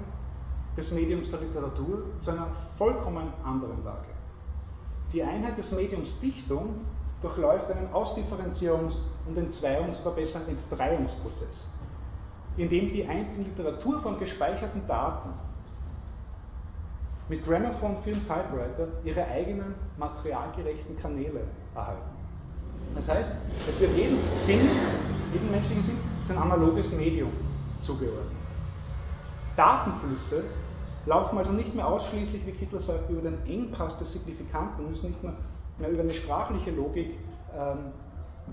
des 0.77 0.91
Mediums 0.91 1.29
der 1.29 1.41
Literatur 1.41 2.03
zu 2.19 2.31
einer 2.31 2.47
vollkommen 2.77 3.33
anderen 3.43 3.83
Lage. 3.83 4.07
Die 5.11 5.23
Einheit 5.23 5.57
des 5.57 5.71
Mediums 5.71 6.19
Dichtung 6.19 6.85
durchläuft 7.21 7.69
einen 7.71 7.87
Ausdifferenzierungs- 7.87 8.99
und 9.25 9.37
Entzweiungs- 9.37 10.01
oder 10.01 10.11
besser 10.11 10.41
Entdreiungsprozess, 10.47 11.67
in 12.57 12.69
dem 12.69 12.89
die 12.91 13.05
einst 13.07 13.35
in 13.35 13.45
Literaturform 13.45 14.19
gespeicherten 14.19 14.85
Daten 14.87 15.29
mit 17.29 17.45
Gramophone 17.45 17.95
Film 17.95 18.21
Typewriter 18.23 18.87
ihre 19.03 19.25
eigenen 19.27 19.75
materialgerechten 19.97 20.97
Kanäle 20.97 21.41
erhalten. 21.75 22.15
Das 22.95 23.07
heißt, 23.07 23.31
es 23.69 23.79
wird 23.79 23.95
jedem 23.95 24.17
Sinn, 24.27 24.67
jedem 25.31 25.51
menschlichen 25.51 25.83
Sinn, 25.83 25.97
sein 26.23 26.37
analoges 26.39 26.91
Medium 26.91 27.31
zugeordnet. 27.79 28.35
Datenflüsse 29.55 30.43
laufen 31.05 31.37
also 31.37 31.51
nicht 31.51 31.75
mehr 31.75 31.87
ausschließlich, 31.87 32.45
wie 32.47 32.51
Kittler 32.51 32.79
sagt, 32.79 33.09
über 33.11 33.21
den 33.21 33.45
Engpass 33.45 33.97
des 33.99 34.11
Signifikanten, 34.11 34.89
müssen 34.89 35.09
nicht 35.09 35.23
mehr, 35.23 35.33
mehr 35.77 35.91
über 35.91 36.01
eine 36.01 36.13
sprachliche 36.13 36.71
Logik 36.71 37.11
ähm, 37.55 37.91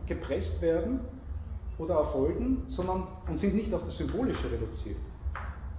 gepresst 0.07 0.61
werden 0.61 1.01
oder 1.79 1.95
erfolgen, 1.95 2.65
sondern 2.67 3.07
und 3.27 3.39
sind 3.39 3.55
nicht 3.55 3.73
auf 3.73 3.83
das 3.83 3.97
Symbolische 3.97 4.51
reduziert 4.51 4.99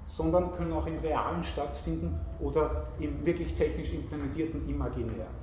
sondern 0.07 0.55
können 0.55 0.73
auch 0.73 0.87
im 0.87 0.99
Realen 0.99 1.43
stattfinden 1.43 2.19
oder 2.39 2.87
im 2.99 3.25
wirklich 3.25 3.53
technisch 3.53 3.93
implementierten 3.93 4.67
Imaginären. 4.67 5.35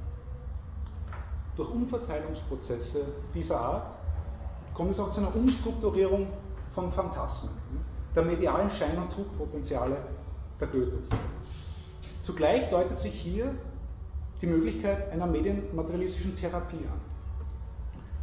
Durch 1.57 1.71
Umverteilungsprozesse 1.71 3.05
dieser 3.35 3.61
Art 3.61 3.97
kommt 4.73 4.91
es 4.91 4.99
auch 4.99 5.11
zu 5.11 5.21
einer 5.21 5.35
Umstrukturierung 5.37 6.27
von 6.67 6.91
Phantasmen, 6.91 7.53
der 8.15 8.25
medialen 8.25 8.71
Schein- 8.71 8.99
und 8.99 9.13
Trugpotenziale 9.13 9.97
der 10.59 10.67
Goethe-Zeit. 10.69 11.19
Zugleich 12.21 12.69
deutet 12.71 12.99
sich 12.99 13.13
hier 13.13 13.55
die 14.41 14.47
Möglichkeit 14.47 15.13
einer 15.13 15.27
medienmaterialistischen 15.27 16.35
Therapie 16.35 16.77
an. 16.77 17.01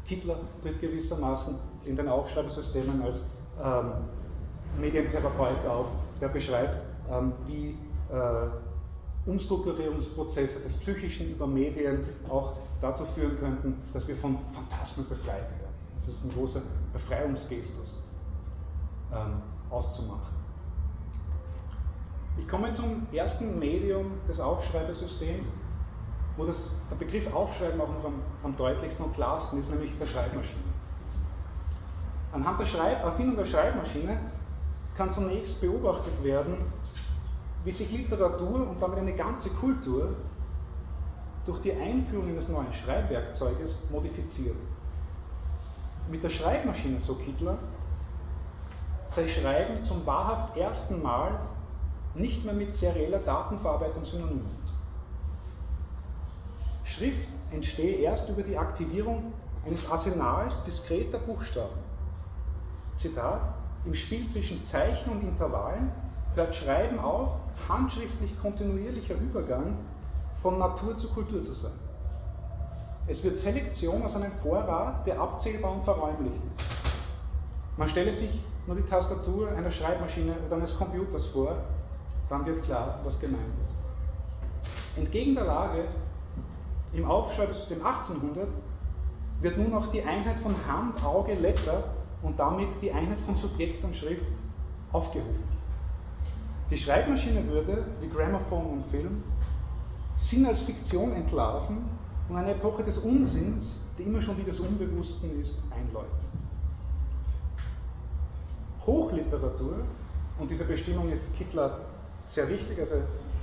Hitler 0.05 0.35
tritt 0.61 0.81
gewissermaßen 0.81 1.55
in 1.85 1.95
den 1.95 2.09
Aufschreibesystemen 2.09 3.01
als 3.01 3.25
ähm, 3.63 3.91
Medientherapeut 4.79 5.65
auf, 5.65 5.93
der 6.21 6.29
beschreibt, 6.29 6.85
ähm, 7.11 7.33
wie 7.47 7.77
äh, 8.11 9.29
Umstrukturierungsprozesse 9.29 10.61
des 10.61 10.77
Psychischen 10.77 11.31
über 11.31 11.47
Medien 11.47 12.03
auch 12.29 12.53
dazu 12.79 13.05
führen 13.05 13.37
könnten, 13.39 13.75
dass 13.93 14.07
wir 14.07 14.15
von 14.15 14.37
Phantasmen 14.49 15.07
befreit 15.07 15.49
werden. 15.49 15.73
Das 15.95 16.07
ist 16.07 16.23
ein 16.23 16.33
großer 16.33 16.61
Befreiungsgestus 16.93 17.97
ähm, 19.13 19.41
auszumachen. 19.69 20.41
Ich 22.37 22.47
komme 22.47 22.71
zum 22.71 23.05
ersten 23.13 23.59
Medium 23.59 24.11
des 24.27 24.39
Aufschreibesystems, 24.39 25.45
wo 26.37 26.45
das, 26.45 26.69
der 26.89 26.95
Begriff 26.95 27.31
Aufschreiben 27.33 27.79
auch 27.79 27.89
noch 27.89 28.05
am, 28.05 28.15
am 28.43 28.55
deutlichsten 28.55 29.05
und 29.05 29.13
klarsten 29.13 29.59
ist, 29.59 29.69
nämlich 29.69 29.91
der 29.99 30.07
Schreibmaschine. 30.07 30.63
Anhand 32.31 32.59
der 32.59 32.65
Schreib 32.65 33.03
Erfindung 33.03 33.35
der 33.35 33.45
Schreibmaschine 33.45 34.19
kann 34.95 35.11
zunächst 35.11 35.61
beobachtet 35.61 36.23
werden, 36.23 36.57
wie 37.63 37.71
sich 37.71 37.91
Literatur 37.91 38.67
und 38.67 38.81
damit 38.81 38.99
eine 38.99 39.13
ganze 39.13 39.49
Kultur 39.49 40.15
durch 41.45 41.59
die 41.61 41.73
Einführung 41.73 42.29
eines 42.29 42.49
neuen 42.49 42.71
Schreibwerkzeuges 42.71 43.89
modifiziert. 43.89 44.55
Mit 46.09 46.23
der 46.23 46.29
Schreibmaschine, 46.29 46.99
so 46.99 47.15
Kittler, 47.15 47.57
sei 49.05 49.27
Schreiben 49.27 49.81
zum 49.81 50.05
wahrhaft 50.05 50.57
ersten 50.57 51.01
Mal 51.01 51.39
nicht 52.13 52.45
mehr 52.45 52.53
mit 52.53 52.73
serieller 52.73 53.19
Datenverarbeitung 53.19 54.03
synonym. 54.03 54.45
Schrift 56.83 57.29
entstehe 57.51 57.97
erst 57.97 58.29
über 58.29 58.43
die 58.43 58.57
Aktivierung 58.57 59.33
eines 59.65 59.89
Arsenals 59.89 60.63
diskreter 60.63 61.19
Buchstaben. 61.19 61.79
Zitat, 62.95 63.41
im 63.85 63.93
Spiel 63.93 64.27
zwischen 64.27 64.63
Zeichen 64.63 65.11
und 65.11 65.21
Intervallen 65.23 65.91
hört 66.35 66.55
Schreiben 66.55 66.99
auf, 66.99 67.37
handschriftlich 67.67 68.37
kontinuierlicher 68.39 69.15
Übergang 69.15 69.75
von 70.33 70.59
Natur 70.59 70.95
zu 70.97 71.09
Kultur 71.09 71.41
zu 71.43 71.53
sein. 71.53 71.71
Es 73.07 73.23
wird 73.23 73.37
Selektion 73.37 74.03
aus 74.03 74.15
einem 74.15 74.31
Vorrat, 74.31 75.05
der 75.05 75.19
abzählbar 75.19 75.71
und 75.71 75.81
verräumlicht 75.81 76.41
ist. 76.55 76.65
Man 77.77 77.89
stelle 77.89 78.13
sich 78.13 78.43
nur 78.67 78.75
die 78.75 78.83
Tastatur 78.83 79.49
einer 79.49 79.71
Schreibmaschine 79.71 80.35
oder 80.45 80.55
eines 80.55 80.77
Computers 80.77 81.25
vor, 81.25 81.57
dann 82.29 82.45
wird 82.45 82.63
klar, 82.63 82.99
was 83.03 83.19
gemeint 83.19 83.57
ist. 83.65 83.79
Entgegen 84.95 85.35
der 85.35 85.45
Lage 85.45 85.85
im 86.93 87.05
Aufschreibesystem 87.05 87.83
1800 87.83 88.47
wird 89.39 89.57
nun 89.57 89.73
auch 89.73 89.87
die 89.87 90.03
Einheit 90.03 90.37
von 90.37 90.53
Hand, 90.67 91.03
Auge, 91.03 91.33
Letter 91.33 91.83
und 92.23 92.39
damit 92.39 92.81
die 92.81 92.91
Einheit 92.91 93.19
von 93.21 93.35
Subjekt 93.35 93.83
und 93.83 93.95
Schrift 93.95 94.33
aufgehoben. 94.91 95.43
Die 96.69 96.77
Schreibmaschine 96.77 97.45
würde, 97.47 97.85
wie 97.99 98.07
Grammophon 98.07 98.65
und 98.65 98.81
Film, 98.81 99.23
Sinn 100.15 100.45
als 100.45 100.61
Fiktion 100.61 101.13
entlarven 101.13 101.77
und 102.29 102.35
eine 102.37 102.51
Epoche 102.51 102.83
des 102.83 102.99
Unsinns, 102.99 103.79
die 103.97 104.03
immer 104.03 104.21
schon 104.21 104.37
die 104.37 104.43
des 104.43 104.59
Unbewussten 104.59 105.41
ist, 105.41 105.57
einläuten. 105.71 106.27
Hochliteratur, 108.85 109.75
und 110.39 110.49
diese 110.49 110.63
Bestimmung 110.63 111.09
ist 111.09 111.35
Kittler 111.37 111.79
sehr 112.25 112.47
wichtig, 112.49 112.79
also 112.79 112.95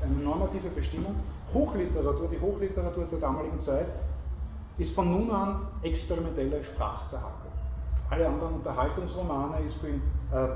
eine 0.02 0.14
normative 0.14 0.68
Bestimmung, 0.70 1.14
Hochliteratur, 1.52 2.28
die 2.28 2.40
Hochliteratur 2.40 3.04
der 3.04 3.18
damaligen 3.18 3.60
Zeit, 3.60 3.86
ist 4.78 4.94
von 4.94 5.10
nun 5.10 5.30
an 5.30 5.66
experimentelle 5.82 6.62
Sprachzerhackung. 6.62 7.47
Alle 8.10 8.26
anderen 8.26 8.54
Unterhaltungsromane 8.54 9.60
ist 9.60 9.76
für 9.76 9.88
ihn 9.88 10.02
äh, 10.32 10.48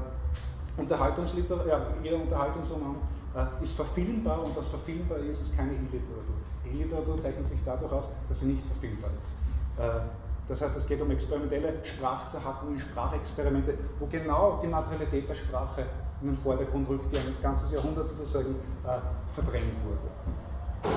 Unterhaltungsliter 0.76 1.66
ja, 1.66 1.80
jeder 2.02 2.16
Unterhaltungsroman 2.16 2.96
äh, 3.34 3.62
ist 3.62 3.76
verfilmbar 3.76 4.42
und 4.42 4.56
was 4.56 4.68
verfilmbar 4.68 5.18
ist, 5.18 5.42
ist 5.42 5.56
keine 5.56 5.72
E-Literatur. 5.72 6.34
E-Literatur 6.66 7.18
zeichnet 7.18 7.48
sich 7.48 7.60
dadurch 7.64 7.92
aus, 7.92 8.08
dass 8.28 8.40
sie 8.40 8.46
nicht 8.46 8.64
verfilmbar 8.64 9.10
ist. 9.20 9.32
Äh, 9.78 10.00
das 10.48 10.60
heißt, 10.60 10.76
es 10.76 10.86
geht 10.86 11.00
um 11.00 11.10
experimentelle 11.10 11.74
Sprachzerhackungen, 11.84 12.78
Sprachexperimente, 12.78 13.74
wo 14.00 14.06
genau 14.06 14.58
die 14.62 14.66
Materialität 14.66 15.28
der 15.28 15.34
Sprache 15.34 15.86
in 16.20 16.28
den 16.28 16.36
Vordergrund 16.36 16.88
rückt, 16.88 17.12
die 17.12 17.18
ein 17.18 17.34
ganzes 17.42 17.70
Jahrhundert 17.70 18.08
sozusagen 18.08 18.54
äh, 18.84 18.98
verdrängt 19.32 19.78
wurde. 19.84 20.92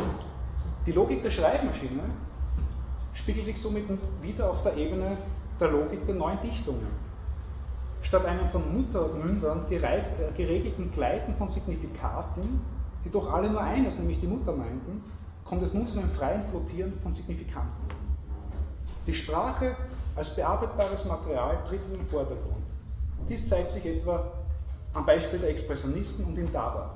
Die 0.85 0.91
Logik 0.91 1.23
der 1.23 1.29
Schreibmaschine 1.29 2.03
spiegelt 3.13 3.45
sich 3.45 3.61
somit 3.61 3.85
wieder 4.21 4.49
auf 4.49 4.63
der 4.63 4.75
Ebene 4.77 5.17
der 5.59 5.71
Logik 5.71 6.05
der 6.05 6.15
neuen 6.15 6.39
Dichtungen. 6.41 6.87
Statt 8.01 8.25
einem 8.25 8.47
von 8.47 8.61
Muttermündern 8.75 9.65
geregelten 9.67 10.91
Gleiten 10.91 11.33
von 11.33 11.47
Signifikaten, 11.47 12.61
die 13.03 13.09
doch 13.09 13.33
alle 13.33 13.49
nur 13.49 13.61
eines, 13.61 13.97
nämlich 13.97 14.19
die 14.19 14.27
Mutter 14.27 14.51
meinten, 14.51 15.03
kommt 15.43 15.63
es 15.63 15.73
nun 15.73 15.87
zu 15.87 15.99
einem 15.99 16.09
freien 16.09 16.41
Flottieren 16.41 16.93
von 17.01 17.13
Signifikanten. 17.13 17.87
Die 19.07 19.13
Sprache 19.13 19.75
als 20.15 20.35
bearbeitbares 20.35 21.05
Material 21.05 21.63
tritt 21.63 21.81
in 21.87 21.97
den 21.97 22.05
Vordergrund. 22.05 22.65
Dies 23.29 23.47
zeigt 23.47 23.71
sich 23.71 23.85
etwa 23.85 24.31
am 24.93 25.05
Beispiel 25.05 25.39
der 25.39 25.49
Expressionisten 25.49 26.25
und 26.25 26.37
in 26.37 26.51
Dada. 26.51 26.91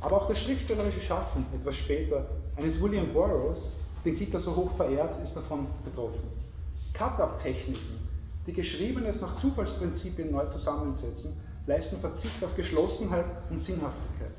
Aber 0.00 0.16
auch 0.16 0.26
das 0.26 0.38
schriftstellerische 0.38 1.00
Schaffen, 1.00 1.46
etwas 1.54 1.76
später, 1.76 2.24
eines 2.56 2.80
William 2.80 3.12
Burroughs, 3.12 3.72
den 4.04 4.16
Kitter 4.16 4.38
so 4.38 4.54
hoch 4.54 4.70
verehrt, 4.70 5.22
ist 5.22 5.34
davon 5.34 5.66
betroffen. 5.84 6.28
Cut-up-Techniken, 6.98 8.08
die 8.46 8.52
Geschriebenes 8.52 9.20
nach 9.20 9.36
Zufallsprinzipien 9.36 10.32
neu 10.32 10.46
zusammensetzen, 10.46 11.32
leisten 11.66 11.96
Verzicht 11.96 12.42
auf 12.42 12.56
Geschlossenheit 12.56 13.26
und 13.50 13.60
Sinnhaftigkeit. 13.60 14.32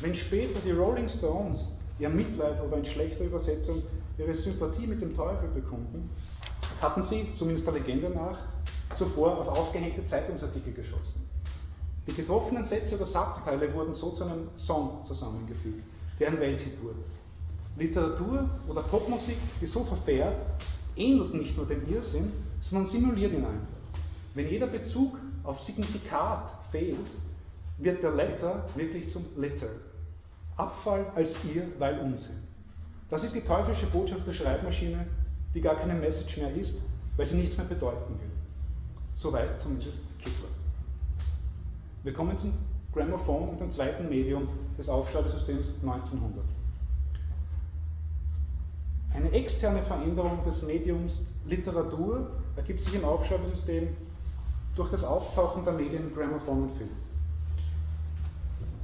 Wenn 0.00 0.14
später 0.14 0.60
die 0.60 0.72
Rolling 0.72 1.08
Stones 1.08 1.68
ihr 1.98 2.10
Mitleid 2.10 2.60
oder 2.62 2.76
in 2.76 2.84
schlechter 2.84 3.24
Übersetzung 3.24 3.82
ihre 4.18 4.34
Sympathie 4.34 4.86
mit 4.86 5.00
dem 5.00 5.14
Teufel 5.14 5.48
bekunden, 5.48 6.10
hatten 6.82 7.02
sie, 7.02 7.32
zumindest 7.32 7.66
der 7.66 7.72
Legende 7.72 8.10
nach, 8.10 8.38
zuvor 8.94 9.38
auf 9.38 9.48
aufgehängte 9.48 10.04
Zeitungsartikel 10.04 10.74
geschossen. 10.74 11.26
Die 12.06 12.12
getroffenen 12.12 12.64
Sätze 12.64 12.96
oder 12.96 13.06
Satzteile 13.06 13.72
wurden 13.72 13.94
so 13.94 14.10
zu 14.10 14.24
einem 14.24 14.50
Song 14.56 15.02
zusammengefügt, 15.02 15.86
der 16.18 16.28
ein 16.28 16.40
Welthit 16.40 16.82
wurde. 16.82 17.00
Literatur 17.78 18.48
oder 18.68 18.82
Popmusik, 18.82 19.36
die 19.60 19.66
so 19.66 19.84
verfährt, 19.84 20.40
ähnelt 20.96 21.34
nicht 21.34 21.56
nur 21.56 21.66
dem 21.66 21.86
Irrsinn, 21.92 22.32
sondern 22.60 22.86
simuliert 22.86 23.32
ihn 23.32 23.44
einfach. 23.44 23.76
Wenn 24.34 24.48
jeder 24.48 24.66
Bezug 24.66 25.18
auf 25.44 25.60
Signifikat 25.60 26.52
fehlt, 26.70 27.16
wird 27.78 28.02
der 28.02 28.12
Letter 28.12 28.66
wirklich 28.74 29.08
zum 29.08 29.24
Letter. 29.36 29.68
Abfall 30.56 31.06
als 31.14 31.36
ihr, 31.44 31.66
weil 31.78 31.98
Unsinn. 32.00 32.36
Das 33.10 33.22
ist 33.22 33.34
die 33.34 33.42
teuflische 33.42 33.86
Botschaft 33.86 34.26
der 34.26 34.32
Schreibmaschine, 34.32 35.06
die 35.54 35.60
gar 35.60 35.76
keine 35.76 35.94
Message 35.94 36.38
mehr 36.38 36.54
ist, 36.54 36.82
weil 37.16 37.26
sie 37.26 37.36
nichts 37.36 37.56
mehr 37.56 37.66
bedeuten 37.66 38.18
will. 38.18 38.30
Soweit 39.14 39.60
zumindest 39.60 40.00
Kittler. 40.18 40.48
Wir 42.02 42.12
kommen 42.12 42.36
zum 42.38 42.52
Grammophon 42.92 43.50
und 43.50 43.60
dem 43.60 43.70
zweiten 43.70 44.08
Medium 44.08 44.48
des 44.78 44.88
Aufschreibesystems 44.88 45.72
1900. 45.82 46.55
Eine 49.16 49.32
externe 49.32 49.80
Veränderung 49.80 50.44
des 50.44 50.62
Mediums 50.62 51.22
Literatur 51.46 52.32
ergibt 52.54 52.82
sich 52.82 52.94
im 52.96 53.04
Aufschreibesystem 53.06 53.88
durch 54.74 54.90
das 54.90 55.04
Auftauchen 55.04 55.64
der 55.64 55.72
Medien 55.72 56.14
Grammophon 56.14 56.64
und 56.64 56.70
Film. 56.70 56.90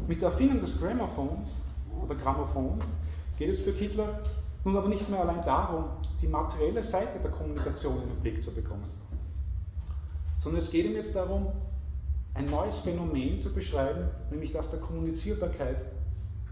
Mit 0.08 0.22
der 0.22 0.30
Erfindung 0.30 0.62
des 0.62 0.80
Grammophons 0.80 1.66
oder 2.02 2.14
Grammophons 2.14 2.94
geht 3.38 3.50
es 3.50 3.60
für 3.60 3.72
Kittler 3.72 4.20
nun 4.64 4.74
aber 4.74 4.88
nicht 4.88 5.06
mehr 5.10 5.20
allein 5.20 5.44
darum, 5.44 5.84
die 6.22 6.28
materielle 6.28 6.82
Seite 6.82 7.18
der 7.18 7.30
Kommunikation 7.30 8.02
in 8.02 8.08
den 8.08 8.20
Blick 8.20 8.42
zu 8.42 8.52
bekommen, 8.52 8.84
sondern 10.38 10.62
es 10.62 10.70
geht 10.70 10.86
ihm 10.86 10.94
jetzt 10.94 11.14
darum, 11.14 11.48
ein 12.32 12.46
neues 12.46 12.78
Phänomen 12.78 13.38
zu 13.38 13.52
beschreiben, 13.52 14.08
nämlich 14.30 14.52
das 14.52 14.70
der 14.70 14.80
Kommunizierbarkeit 14.80 15.84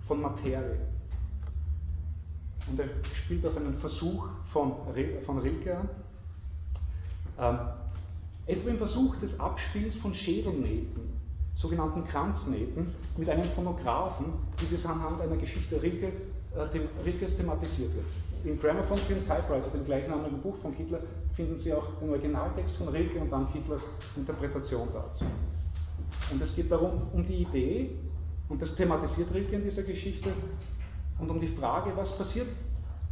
von 0.02 0.20
Materie. 0.20 0.80
Und 2.70 2.78
er 2.78 2.88
spielt 3.14 3.44
auf 3.46 3.56
einen 3.56 3.74
Versuch 3.74 4.28
von, 4.44 4.72
von 5.22 5.38
Rilke 5.38 5.76
an, 5.76 5.88
ähm, 7.38 7.58
etwa 8.46 8.70
im 8.70 8.78
Versuch 8.78 9.16
des 9.16 9.40
Abspiels 9.40 9.96
von 9.96 10.14
Schädelnähten, 10.14 11.12
sogenannten 11.54 12.04
Kranznähten, 12.04 12.92
mit 13.16 13.28
einem 13.28 13.44
Phonographen, 13.44 14.26
wie 14.58 14.66
das 14.70 14.86
anhand 14.86 15.20
einer 15.20 15.36
Geschichte 15.36 15.82
Rilke, 15.82 16.06
äh, 16.06 16.68
dem, 16.72 16.82
Rilkes 17.04 17.36
thematisiert 17.36 17.94
wird. 17.94 18.06
Im 18.44 18.58
Gramophone 18.58 18.98
Film 18.98 19.22
Typewriter, 19.22 19.68
dem 19.74 19.84
gleichnamigen 19.84 20.40
Buch 20.40 20.56
von 20.56 20.72
Hitler, 20.72 21.00
finden 21.32 21.56
Sie 21.56 21.72
auch 21.72 21.86
den 22.00 22.10
Originaltext 22.10 22.76
von 22.76 22.88
Rilke 22.88 23.18
und 23.18 23.30
dann 23.30 23.46
Hitlers 23.52 23.84
Interpretation 24.16 24.88
dazu. 24.92 25.24
Und 26.30 26.40
es 26.40 26.54
geht 26.54 26.70
darum, 26.70 27.02
um 27.12 27.24
die 27.24 27.42
Idee, 27.42 27.90
und 28.48 28.62
das 28.62 28.74
thematisiert 28.74 29.32
Rilke 29.34 29.56
in 29.56 29.62
dieser 29.62 29.82
Geschichte, 29.82 30.30
und 31.20 31.30
um 31.30 31.38
die 31.38 31.46
Frage, 31.46 31.92
was 31.96 32.16
passiert, 32.16 32.48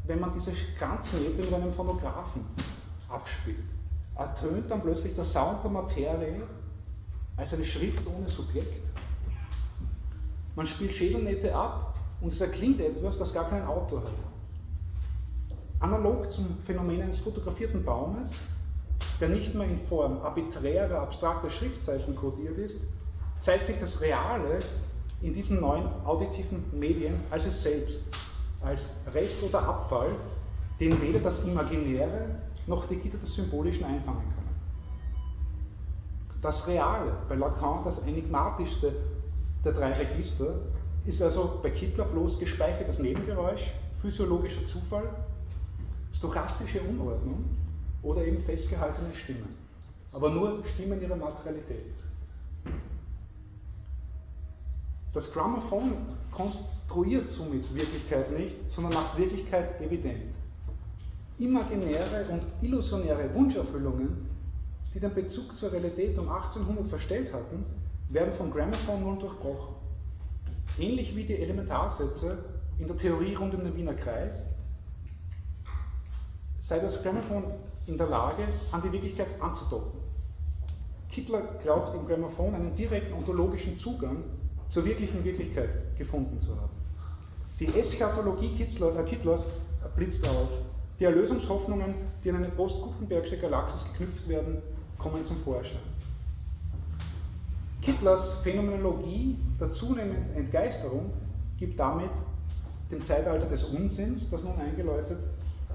wenn 0.04 0.20
man 0.20 0.32
diese 0.32 0.52
Kranznähte 0.78 1.42
mit 1.42 1.52
einem 1.52 1.70
Phonographen 1.70 2.44
abspielt. 3.08 3.58
Ertönt 4.16 4.70
dann 4.70 4.82
plötzlich 4.82 5.14
der 5.14 5.24
Sound 5.24 5.62
der 5.62 5.70
Materie 5.70 6.42
als 7.36 7.54
eine 7.54 7.64
Schrift 7.64 8.04
ohne 8.06 8.28
Subjekt? 8.28 8.90
Man 10.56 10.66
spielt 10.66 10.92
Schädelnähte 10.92 11.54
ab 11.54 11.94
und 12.20 12.32
es 12.32 12.40
erklingt 12.40 12.80
etwas, 12.80 13.18
das 13.18 13.32
gar 13.32 13.48
keinen 13.48 13.66
Autor 13.66 14.02
hat. 14.02 14.10
Analog 15.80 16.30
zum 16.30 16.58
Phänomen 16.60 17.02
eines 17.02 17.20
fotografierten 17.20 17.84
Baumes, 17.84 18.32
der 19.20 19.28
nicht 19.28 19.54
mehr 19.54 19.68
in 19.68 19.78
Form 19.78 20.18
arbiträrer, 20.18 21.00
abstrakter 21.00 21.48
Schriftzeichen 21.48 22.16
kodiert 22.16 22.58
ist, 22.58 22.80
zeigt 23.38 23.64
sich 23.64 23.78
das 23.78 24.00
Reale 24.00 24.58
in 25.20 25.32
diesen 25.32 25.60
neuen 25.60 25.88
auditiven 26.04 26.64
Medien 26.72 27.14
als 27.30 27.46
es 27.46 27.62
selbst, 27.62 28.10
als 28.62 28.88
Rest 29.12 29.42
oder 29.42 29.62
Abfall, 29.62 30.10
den 30.80 31.00
weder 31.00 31.18
das 31.18 31.44
Imaginäre 31.44 32.30
noch 32.66 32.86
die 32.86 32.96
Gitter 32.96 33.18
des 33.18 33.34
Symbolischen 33.34 33.84
einfangen 33.84 34.20
können. 34.20 34.48
Das 36.40 36.68
Reale, 36.68 37.12
bei 37.28 37.34
Lacan 37.34 37.82
das 37.82 38.00
enigmatischste 38.00 38.94
der 39.64 39.72
drei 39.72 39.92
Register, 39.92 40.54
ist 41.04 41.20
also 41.22 41.58
bei 41.62 41.70
Kittler 41.70 42.04
bloß 42.04 42.38
gespeichertes 42.38 43.00
Nebengeräusch, 43.00 43.72
physiologischer 43.92 44.64
Zufall, 44.66 45.08
stochastische 46.12 46.80
Unordnung 46.82 47.44
oder 48.02 48.24
eben 48.24 48.38
festgehaltene 48.38 49.12
Stimmen. 49.14 49.56
Aber 50.12 50.30
nur 50.30 50.62
Stimmen 50.74 51.00
ihrer 51.02 51.16
Materialität. 51.16 51.94
Das 55.18 55.32
Grammophon 55.32 55.94
konstruiert 56.30 57.28
somit 57.28 57.74
Wirklichkeit 57.74 58.30
nicht, 58.38 58.70
sondern 58.70 58.94
macht 58.94 59.18
Wirklichkeit 59.18 59.80
evident. 59.80 60.36
Imaginäre 61.40 62.26
und 62.30 62.44
illusionäre 62.60 63.34
Wunscherfüllungen, 63.34 64.30
die 64.94 65.00
den 65.00 65.12
Bezug 65.12 65.56
zur 65.56 65.72
Realität 65.72 66.16
um 66.18 66.28
1800 66.28 66.86
verstellt 66.86 67.32
hatten, 67.34 67.66
werden 68.10 68.30
vom 68.30 68.52
Grammophon 68.52 69.02
nun 69.02 69.18
durchbrochen. 69.18 69.74
Ähnlich 70.78 71.16
wie 71.16 71.24
die 71.24 71.34
Elementarsätze 71.34 72.38
in 72.78 72.86
der 72.86 72.96
Theorie 72.96 73.34
rund 73.34 73.54
um 73.54 73.64
den 73.64 73.74
Wiener 73.74 73.94
Kreis, 73.94 74.44
sei 76.60 76.78
das 76.78 77.02
Grammophon 77.02 77.42
in 77.88 77.98
der 77.98 78.06
Lage, 78.06 78.44
an 78.70 78.82
die 78.82 78.92
Wirklichkeit 78.92 79.26
anzudocken. 79.40 79.98
Kittler 81.10 81.40
glaubt 81.60 81.92
im 81.92 82.06
Grammophon 82.06 82.54
einen 82.54 82.76
direkten 82.76 83.14
ontologischen 83.14 83.76
Zugang 83.76 84.22
zur 84.68 84.84
wirklichen 84.84 85.24
Wirklichkeit 85.24 85.70
gefunden 85.96 86.40
zu 86.40 86.50
haben. 86.50 86.70
Die 87.58 87.66
Eschatologie 87.66 88.50
Kittlers 88.50 89.46
blitzt 89.96 90.28
auf. 90.28 90.48
Die 91.00 91.04
Erlösungshoffnungen, 91.04 91.94
die 92.22 92.30
an 92.30 92.36
eine 92.36 92.48
post-Gutenbergsche 92.48 93.38
Galaxis 93.38 93.84
geknüpft 93.92 94.28
werden, 94.28 94.58
kommen 94.98 95.24
zum 95.24 95.36
Vorschein. 95.36 95.80
Kittlers 97.82 98.40
Phänomenologie 98.40 99.38
der 99.58 99.70
zunehmenden 99.70 100.34
Entgeisterung 100.36 101.12
gibt 101.56 101.80
damit 101.80 102.10
dem 102.90 103.02
Zeitalter 103.02 103.46
des 103.46 103.64
Unsinns, 103.64 104.30
das 104.30 104.44
nun 104.44 104.58
eingeläutet 104.58 105.18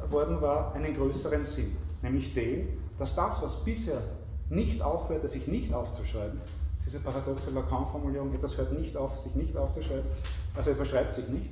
worden 0.10 0.42
war, 0.42 0.74
einen 0.74 0.96
größeren 0.96 1.44
Sinn, 1.44 1.76
nämlich 2.02 2.34
den, 2.34 2.68
dass 2.98 3.16
das, 3.16 3.42
was 3.42 3.64
bisher 3.64 4.02
nicht 4.50 4.82
aufhörte, 4.82 5.28
sich 5.28 5.48
nicht 5.48 5.74
aufzuschreiben, 5.74 6.40
diese 6.86 7.00
paradoxe 7.00 7.52
Lacan-Formulierung, 7.52 8.34
etwas 8.34 8.58
hört 8.58 8.74
nicht 8.74 8.98
auf, 8.98 9.20
sich 9.20 9.36
nicht 9.36 9.56
aufzuschreiben, 9.56 10.10
also 10.56 10.70
er 10.70 10.76
verschreibt 10.76 11.14
sich 11.14 11.28
nicht, 11.30 11.52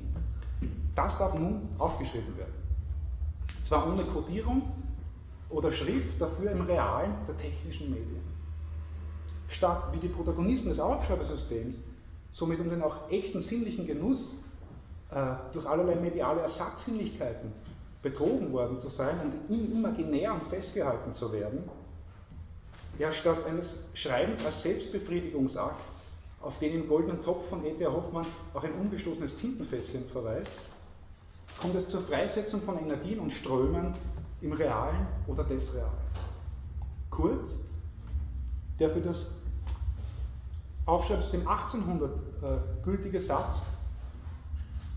das 0.96 1.18
darf 1.18 1.34
nun 1.34 1.70
aufgeschrieben 1.78 2.38
werden. 2.38 2.54
Zwar 3.64 3.88
ohne 3.88 4.04
Codierung 4.04 4.64
oder 5.50 5.72
Schrift, 5.72 6.20
dafür 6.20 6.52
im 6.52 6.62
Realen 6.62 7.14
der 7.28 7.38
technischen 7.38 7.90
Medien. 7.90 8.22
Statt 9.48 9.90
wie 9.94 10.00
die 10.00 10.08
Protagonisten 10.08 10.70
des 10.70 10.80
Aufschreibesystems 10.80 11.82
somit 12.32 12.60
um 12.60 12.70
den 12.70 12.82
auch 12.82 13.10
echten 13.10 13.42
sinnlichen 13.42 13.86
Genuss 13.86 14.44
äh, 15.12 15.34
durch 15.52 15.66
allerlei 15.66 15.96
mediale 15.96 16.42
Ersatzsinnlichkeiten 16.42 17.52
betrogen 18.02 18.52
worden 18.52 18.78
zu 18.78 18.90
sein 18.90 19.20
und 19.22 19.56
im 19.56 19.72
Imaginären 19.74 20.42
festgehalten 20.42 21.12
zu 21.12 21.32
werden, 21.34 21.70
ja 23.00 23.12
statt 23.12 23.46
eines 23.46 23.90
Schreibens 23.94 24.46
als 24.46 24.64
Selbstbefriedigungsakt, 24.64 25.84
auf 26.42 26.60
den 26.60 26.74
im 26.74 26.88
goldenen 26.88 27.22
Topf 27.22 27.50
von 27.50 27.66
E.T.A. 27.66 27.92
Hoffmann 27.92 28.26
auch 28.54 28.64
ein 28.64 28.74
ungestoßenes 28.74 29.36
Tintenfässchen 29.38 30.08
verweist, 30.10 30.52
kommt 31.60 31.76
es 31.76 31.88
zur 31.88 32.02
Freisetzung 32.02 32.62
von 32.62 32.80
Energien 32.80 33.20
und 33.20 33.32
Strömen 33.32 33.94
im 34.42 34.54
Realen 34.54 35.08
oder 35.28 35.44
des 35.44 35.74
Realen. 35.76 35.92
Kurz, 37.10 37.60
der 38.80 38.90
für 38.90 39.02
das 39.02 39.42
Aufschreibsystem 40.86 41.48
1800 41.48 42.20
äh, 42.20 42.24
gültige 42.84 43.20
Satz, 43.20 43.64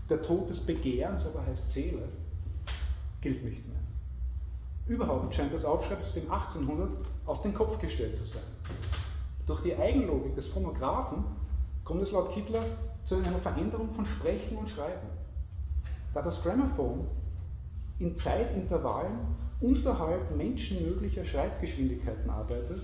der 0.09 0.21
Tod 0.21 0.49
des 0.49 0.59
Begehrens 0.59 1.25
aber 1.25 1.45
heißt 1.45 1.71
Seele, 1.71 2.07
gilt 3.21 3.43
nicht 3.43 3.67
mehr. 3.67 3.79
Überhaupt 4.87 5.33
scheint 5.33 5.51
das 5.51 5.65
Aufschreibsystem 5.65 6.31
1800 6.31 6.97
auf 7.25 7.41
den 7.41 7.55
Kopf 7.55 7.79
gestellt 7.79 8.15
zu 8.15 8.23
sein. 8.23 8.43
Durch 9.47 9.61
die 9.61 9.75
Eigenlogik 9.75 10.35
des 10.35 10.47
Phonographen 10.47 11.23
kommt 11.83 12.03
es 12.03 12.11
laut 12.11 12.31
Kittler 12.31 12.63
zu 13.03 13.15
einer 13.15 13.37
Veränderung 13.37 13.89
von 13.89 14.05
Sprechen 14.05 14.57
und 14.57 14.69
Schreiben. 14.69 15.07
Da 16.13 16.21
das 16.21 16.43
Grammophon 16.43 17.07
in 17.97 18.15
Zeitintervallen 18.15 19.17
unterhalb 19.59 20.35
menschenmöglicher 20.35 21.25
Schreibgeschwindigkeiten 21.25 22.29
arbeitet, 22.29 22.81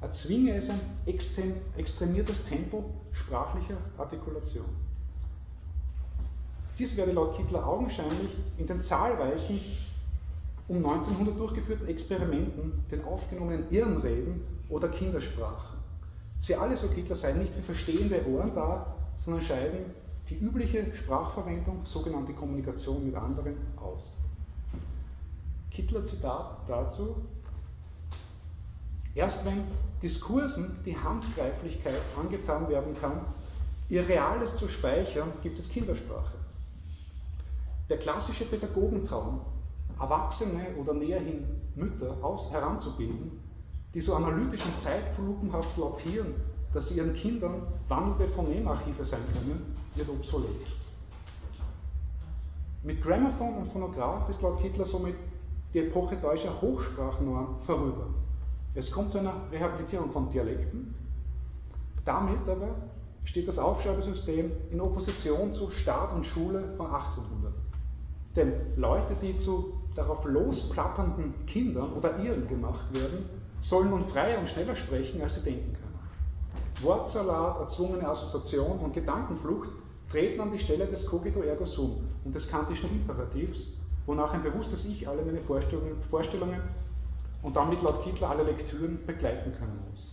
erzwinge 0.00 0.54
es 0.54 0.70
ein 0.70 0.80
extrem, 1.06 1.54
extremiertes 1.76 2.44
Tempo 2.44 2.84
sprachlicher 3.12 3.76
Artikulation. 3.98 4.66
Dies 6.78 6.96
werde 6.96 7.12
laut 7.12 7.36
Kittler 7.36 7.66
augenscheinlich 7.66 8.36
in 8.56 8.66
den 8.66 8.82
zahlreichen 8.82 9.60
um 10.70 10.76
1900 10.76 11.36
durchgeführten 11.36 11.88
Experimenten, 11.88 12.84
den 12.92 13.04
aufgenommenen 13.04 13.68
Irrenreden 13.70 14.40
oder 14.68 14.88
Kindersprachen. 14.88 15.76
Sie 16.38 16.54
alle, 16.54 16.76
so 16.76 16.86
Kittler, 16.86 17.16
seien 17.16 17.38
nicht 17.38 17.52
für 17.52 17.60
verstehende 17.60 18.24
Ohren 18.28 18.54
da, 18.54 18.86
sondern 19.16 19.42
scheiden 19.42 19.80
die 20.28 20.38
übliche 20.38 20.94
Sprachverwendung, 20.94 21.84
sogenannte 21.84 22.32
Kommunikation 22.34 23.04
mit 23.04 23.16
anderen, 23.16 23.56
aus. 23.76 24.12
Kittler 25.72 26.04
Zitat 26.04 26.56
dazu, 26.68 27.16
Erst 29.16 29.44
wenn 29.44 29.64
Diskursen 30.00 30.78
die 30.86 30.96
Handgreiflichkeit 30.96 32.00
angetan 32.16 32.68
werden 32.68 32.94
kann, 33.00 33.20
ihr 33.88 34.08
Reales 34.08 34.54
zu 34.54 34.68
speichern, 34.68 35.32
gibt 35.42 35.58
es 35.58 35.68
Kindersprache. 35.68 36.36
Der 37.88 37.98
klassische 37.98 38.44
Pädagogentraum, 38.44 39.40
Erwachsene 40.00 40.74
oder 40.78 40.94
näherhin 40.94 41.44
Mütter 41.74 42.16
aus, 42.22 42.50
heranzubilden, 42.50 43.30
die 43.94 44.00
so 44.00 44.14
analytisch 44.14 44.64
und 44.64 44.78
zeitlupenhaft 44.78 45.76
lautieren, 45.76 46.34
dass 46.72 46.88
sie 46.88 46.94
ihren 46.96 47.14
Kindern 47.14 47.62
wandelnde 47.88 48.26
Phonemarchive 48.26 49.04
sein 49.04 49.20
können, 49.32 49.74
wird 49.94 50.08
obsolet. 50.08 50.66
Mit 52.82 53.02
Grammophon 53.02 53.56
und 53.56 53.66
Phonograph 53.66 54.28
ist 54.30 54.40
laut 54.40 54.60
Kittler 54.60 54.86
somit 54.86 55.16
die 55.74 55.80
Epoche 55.80 56.16
deutscher 56.16 56.60
Hochsprachnorm 56.60 57.58
vorüber. 57.58 58.06
Es 58.74 58.90
kommt 58.90 59.12
zu 59.12 59.18
einer 59.18 59.34
Rehabilitierung 59.52 60.10
von 60.10 60.28
Dialekten. 60.28 60.94
Damit 62.04 62.48
aber 62.48 62.74
steht 63.24 63.48
das 63.48 63.58
Aufschreibesystem 63.58 64.50
in 64.70 64.80
Opposition 64.80 65.52
zu 65.52 65.70
Staat 65.70 66.14
und 66.14 66.24
Schule 66.24 66.70
von 66.72 66.86
1800. 66.86 67.52
Denn 68.36 68.52
Leute, 68.76 69.14
die 69.20 69.36
zu 69.36 69.79
darauf 70.00 70.24
losplappernden 70.24 71.46
Kindern 71.46 71.92
oder 71.92 72.18
Irren 72.18 72.48
gemacht 72.48 72.92
werden, 72.94 73.24
sollen 73.60 73.90
nun 73.90 74.02
freier 74.02 74.38
und 74.38 74.48
schneller 74.48 74.74
sprechen, 74.74 75.20
als 75.20 75.34
sie 75.34 75.42
denken 75.42 75.74
können. 75.74 75.98
Wortsalat, 76.82 77.58
erzwungene 77.58 78.08
Assoziation 78.08 78.78
und 78.78 78.94
Gedankenflucht 78.94 79.70
treten 80.10 80.40
an 80.40 80.50
die 80.50 80.58
Stelle 80.58 80.86
des 80.86 81.04
Cogito 81.04 81.42
ergo 81.42 81.66
sum 81.66 82.08
und 82.24 82.34
des 82.34 82.48
kantischen 82.48 82.90
Imperativs, 82.90 83.74
wonach 84.06 84.32
ein 84.32 84.42
bewusstes 84.42 84.86
Ich 84.86 85.06
alle 85.06 85.22
meine 85.22 85.40
Vorstellungen, 85.40 86.00
Vorstellungen 86.00 86.60
und 87.42 87.54
damit 87.54 87.82
laut 87.82 88.02
Kittler 88.02 88.30
alle 88.30 88.44
Lektüren 88.44 88.98
begleiten 89.06 89.52
können 89.52 89.78
muss. 89.90 90.12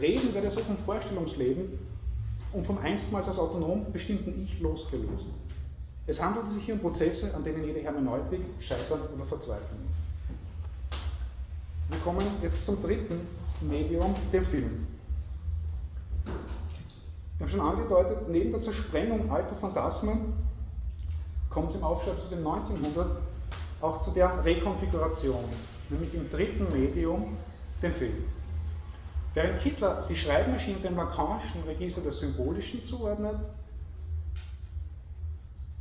Reden 0.00 0.32
werde 0.32 0.50
so 0.50 0.60
vom 0.60 0.76
Vorstellungsleben 0.76 1.78
und 2.52 2.64
vom 2.64 2.78
einstmals 2.78 3.26
als 3.26 3.38
autonom 3.38 3.92
bestimmten 3.92 4.40
Ich 4.40 4.60
losgelöst. 4.60 5.26
Es 6.06 6.20
handelt 6.20 6.46
sich 6.48 6.64
hier 6.64 6.74
um 6.74 6.80
Prozesse, 6.80 7.34
an 7.34 7.44
denen 7.44 7.64
jede 7.64 7.80
Hermeneutik 7.80 8.40
scheitern 8.60 9.00
oder 9.14 9.24
verzweifeln 9.24 9.80
muss. 9.86 10.98
Wir 11.90 11.98
kommen 12.00 12.26
jetzt 12.42 12.64
zum 12.64 12.82
dritten 12.82 13.20
Medium, 13.60 14.14
dem 14.32 14.42
Film. 14.44 14.86
Wir 17.38 17.46
haben 17.46 17.50
schon 17.50 17.60
angedeutet, 17.60 18.28
neben 18.28 18.50
der 18.50 18.60
Zersprengung 18.60 19.30
alter 19.30 19.54
Phantasmen 19.54 20.32
kommt 21.50 21.70
es 21.70 21.76
im 21.76 21.84
Aufschreibsystem 21.84 22.38
1900 22.38 23.16
auch 23.80 24.00
zu 24.00 24.10
der 24.12 24.44
Rekonfiguration, 24.44 25.44
nämlich 25.90 26.14
im 26.14 26.30
dritten 26.30 26.72
Medium, 26.72 27.36
dem 27.82 27.92
Film. 27.92 28.24
Während 29.34 29.60
Hitler 29.60 30.06
die 30.08 30.16
Schreibmaschine 30.16 30.78
dem 30.78 30.96
Lacanischen 30.96 31.62
Register 31.64 32.00
des 32.00 32.20
Symbolischen 32.20 32.84
zuordnet, 32.84 33.40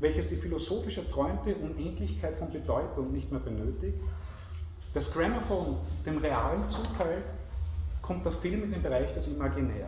welches 0.02 0.28
die 0.28 0.36
philosophisch 0.36 0.98
erträumte 0.98 1.56
Unendlichkeit 1.56 2.36
von 2.36 2.52
Bedeutung 2.52 3.12
nicht 3.12 3.32
mehr 3.32 3.40
benötigt, 3.40 3.98
das 4.94 5.14
Grammophon 5.14 5.78
dem 6.06 6.18
Realen 6.18 6.68
zuteilt, 6.68 7.26
kommt 8.02 8.26
der 8.26 8.32
Film 8.32 8.64
in 8.64 8.72
den 8.72 8.82
Bereich 8.82 9.14
des 9.14 9.28
Imaginär, 9.28 9.88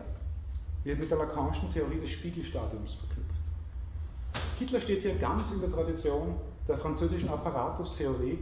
wird 0.84 1.00
mit 1.00 1.10
der 1.10 1.18
Lacanischen 1.18 1.70
Theorie 1.70 1.98
des 1.98 2.10
Spiegelstadiums 2.10 2.94
verknüpft. 2.94 3.34
Hitler 4.58 4.80
steht 4.80 5.02
hier 5.02 5.16
ganz 5.16 5.50
in 5.50 5.60
der 5.60 5.70
Tradition 5.70 6.36
der 6.68 6.76
französischen 6.76 7.28
Apparatustheorie 7.28 8.38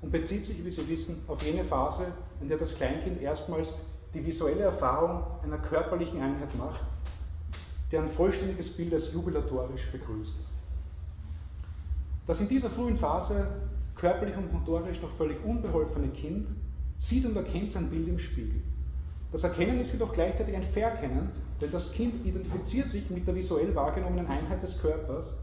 und 0.00 0.10
bezieht 0.10 0.44
sich, 0.44 0.64
wie 0.64 0.70
Sie 0.70 0.88
wissen, 0.88 1.22
auf 1.28 1.42
jene 1.42 1.62
Phase, 1.62 2.06
in 2.40 2.48
der 2.48 2.56
das 2.56 2.74
Kleinkind 2.74 3.20
erstmals 3.20 3.74
die 4.14 4.24
visuelle 4.24 4.64
Erfahrung 4.64 5.22
einer 5.44 5.58
körperlichen 5.58 6.20
Einheit 6.20 6.54
macht, 6.56 6.80
deren 7.92 8.08
vollständiges 8.08 8.70
Bild 8.70 8.92
als 8.92 9.12
jubilatorisch 9.12 9.90
begrüßt. 9.92 10.36
Das 12.26 12.40
in 12.40 12.48
dieser 12.48 12.70
frühen 12.70 12.96
Phase 12.96 13.46
körperlich 13.96 14.36
und 14.36 14.52
motorisch 14.52 15.02
noch 15.02 15.10
völlig 15.10 15.44
unbeholfene 15.44 16.08
Kind 16.08 16.48
sieht 16.98 17.26
und 17.26 17.36
erkennt 17.36 17.70
sein 17.70 17.90
Bild 17.90 18.08
im 18.08 18.18
Spiegel. 18.18 18.62
Das 19.32 19.44
Erkennen 19.44 19.80
ist 19.80 19.92
jedoch 19.92 20.12
gleichzeitig 20.12 20.54
ein 20.54 20.62
Verkennen, 20.62 21.30
denn 21.60 21.70
das 21.72 21.92
Kind 21.92 22.26
identifiziert 22.26 22.88
sich 22.88 23.10
mit 23.10 23.26
der 23.26 23.34
visuell 23.34 23.74
wahrgenommenen 23.74 24.26
Einheit 24.26 24.62
des 24.62 24.78
Körpers, 24.78 25.34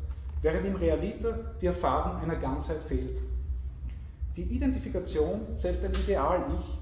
während 0.41 0.65
im 0.65 0.75
Realiter 0.75 1.53
die 1.61 1.65
Erfahrung 1.65 2.21
einer 2.21 2.35
Ganzheit 2.35 2.81
fehlt. 2.81 3.21
Die 4.35 4.43
Identifikation 4.43 5.41
setzt 5.55 5.83
ein 5.83 5.93
Ideal-Ich, 5.93 6.77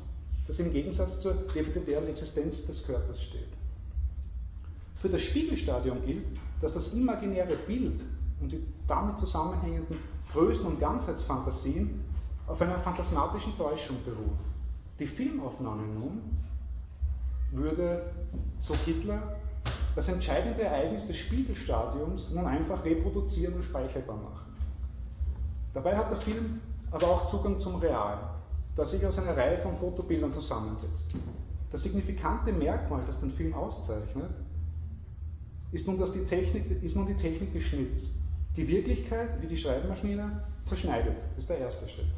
das 0.45 0.59
im 0.59 0.71
Gegensatz 0.71 1.21
zur 1.21 1.33
defizitären 1.33 2.07
Existenz 2.07 2.65
des 2.65 2.85
Körpers 2.85 3.23
steht. 3.23 3.47
Für 4.95 5.09
das 5.09 5.21
Spiegelstadium 5.21 6.05
gilt, 6.05 6.27
dass 6.59 6.73
das 6.73 6.93
imaginäre 6.93 7.55
Bild 7.55 8.03
und 8.39 8.51
die 8.51 8.65
damit 8.87 9.17
zusammenhängenden 9.17 9.97
Größen- 10.33 10.65
und 10.65 10.79
Ganzheitsfantasien 10.79 12.03
auf 12.47 12.61
einer 12.61 12.77
phantasmatischen 12.77 13.57
Täuschung 13.57 13.97
beruhen. 14.05 14.37
Die 14.99 15.07
Filmaufnahme 15.07 15.83
nun 15.83 16.21
würde, 17.51 18.13
so 18.59 18.73
Hitler, 18.85 19.37
das 19.95 20.09
entscheidende 20.09 20.63
Ereignis 20.63 21.05
des 21.05 21.17
Spiegelstadiums 21.17 22.31
nun 22.31 22.45
einfach 22.45 22.83
reproduzieren 22.85 23.55
und 23.55 23.63
speicherbar 23.63 24.17
machen. 24.17 24.53
Dabei 25.73 25.95
hat 25.97 26.09
der 26.09 26.17
Film 26.17 26.61
aber 26.91 27.07
auch 27.07 27.25
Zugang 27.25 27.57
zum 27.57 27.75
Realen, 27.75 28.19
das 28.75 28.91
sich 28.91 29.05
aus 29.05 29.17
einer 29.19 29.35
Reihe 29.35 29.57
von 29.57 29.75
Fotobildern 29.75 30.31
zusammensetzt. 30.31 31.15
Das 31.69 31.83
signifikante 31.83 32.53
Merkmal, 32.53 33.03
das 33.05 33.19
den 33.19 33.31
Film 33.31 33.53
auszeichnet, 33.53 34.29
ist 35.71 35.87
nun, 35.87 35.97
die 35.97 36.25
Technik, 36.25 36.81
ist 36.81 36.95
nun 36.95 37.07
die 37.07 37.15
Technik 37.15 37.51
des 37.51 37.63
Schnitts. 37.63 38.09
Die 38.57 38.67
Wirklichkeit, 38.67 39.39
wie 39.39 39.45
die 39.45 39.55
Schreibmaschine, 39.55 40.41
zerschneidet, 40.63 41.27
ist 41.37 41.47
der 41.47 41.59
erste 41.59 41.87
Schritt. 41.87 42.09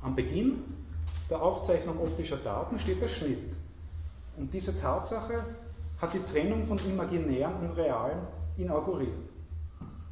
Am 0.00 0.14
Beginn 0.14 0.62
der 1.28 1.42
Aufzeichnung 1.42 1.98
optischer 1.98 2.36
Daten 2.36 2.78
steht 2.78 3.02
der 3.02 3.08
Schnitt. 3.08 3.52
Und 4.36 4.54
diese 4.54 4.78
Tatsache 4.78 5.34
hat 6.00 6.14
die 6.14 6.20
Trennung 6.20 6.62
von 6.62 6.78
Imaginären 6.88 7.56
und 7.56 7.76
Realen 7.76 8.20
inauguriert. 8.56 9.32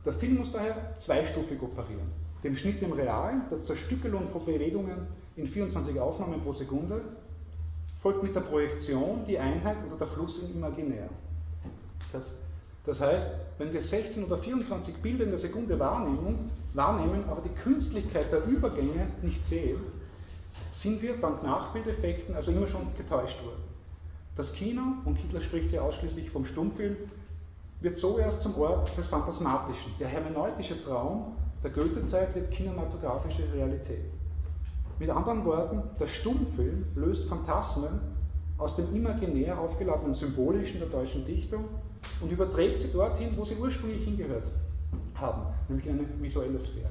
Der 0.05 0.12
Film 0.12 0.38
muss 0.38 0.50
daher 0.50 0.92
zweistufig 0.96 1.62
operieren. 1.62 2.11
Dem 2.42 2.57
Schnitt 2.57 2.82
im 2.82 2.92
Realen, 2.92 3.42
der 3.48 3.61
Zerstückelung 3.61 4.26
von 4.26 4.44
Bewegungen 4.44 5.07
in 5.36 5.46
24 5.46 6.00
Aufnahmen 6.00 6.40
pro 6.40 6.52
Sekunde, 6.52 7.00
folgt 8.00 8.24
mit 8.24 8.34
der 8.34 8.40
Projektion 8.40 9.22
die 9.24 9.38
Einheit 9.38 9.76
oder 9.86 9.98
der 9.98 10.09
Fluss 10.09 10.42
im 10.42 10.57
Imaginär. 10.57 11.09
Das, 12.12 12.40
das 12.85 13.01
heißt, 13.01 13.28
wenn 13.59 13.72
wir 13.72 13.80
16 13.80 14.24
oder 14.24 14.37
24 14.37 14.97
Bilder 14.97 15.24
in 15.24 15.30
der 15.30 15.39
Sekunde 15.39 15.78
wahrnehmen, 15.78 16.51
wahrnehmen, 16.74 17.24
aber 17.30 17.41
die 17.41 17.55
Künstlichkeit 17.55 18.30
der 18.30 18.45
Übergänge 18.45 19.07
nicht 19.22 19.45
sehen, 19.45 19.80
sind 20.70 21.03
wir 21.03 21.16
dank 21.16 21.43
Nachbildeffekten 21.43 22.35
also 22.35 22.51
immer 22.51 22.66
schon 22.66 22.87
getäuscht 22.97 23.43
worden. 23.45 23.62
Das 24.37 24.53
Kino, 24.53 24.82
und 25.05 25.16
Hitler 25.16 25.41
spricht 25.41 25.70
hier 25.70 25.85
ausschließlich 25.85 26.30
vom 26.30 26.45
Stummfilm, 26.45 26.97
wird 27.80 27.97
so 27.97 28.18
erst 28.18 28.41
zum 28.41 28.57
Ort 28.59 28.97
des 28.97 29.07
Phantasmatischen. 29.07 29.93
Der 30.01 30.09
hermeneutische 30.09 30.80
Traum 30.82 31.37
der 31.62 31.70
Goethe-Zeit 31.70 32.35
wird 32.35 32.51
kinematografische 32.51 33.45
Realität. 33.55 34.05
Mit 34.99 35.11
anderen 35.11 35.45
Worten, 35.45 35.82
der 35.99 36.07
Stummfilm 36.07 36.85
löst 36.95 37.28
Phantasmen 37.28 38.01
aus 38.59 38.76
dem 38.76 38.95
imaginär 38.95 39.59
aufgeladenen 39.59 40.14
Symbolischen 40.14 40.78
der 40.78 40.89
deutschen 40.89 41.24
Dichtung 41.24 41.64
und 42.20 42.30
überträgt 42.32 42.80
sie 42.80 42.92
dorthin, 42.92 43.36
wo 43.36 43.44
sie 43.44 43.57
ursprünglich 43.57 44.05
hingehört 44.05 44.50
haben, 45.14 45.42
nämlich 45.68 45.86
in 45.86 45.98
eine 45.98 46.09
visuelle 46.20 46.61
Sphäre. 46.61 46.88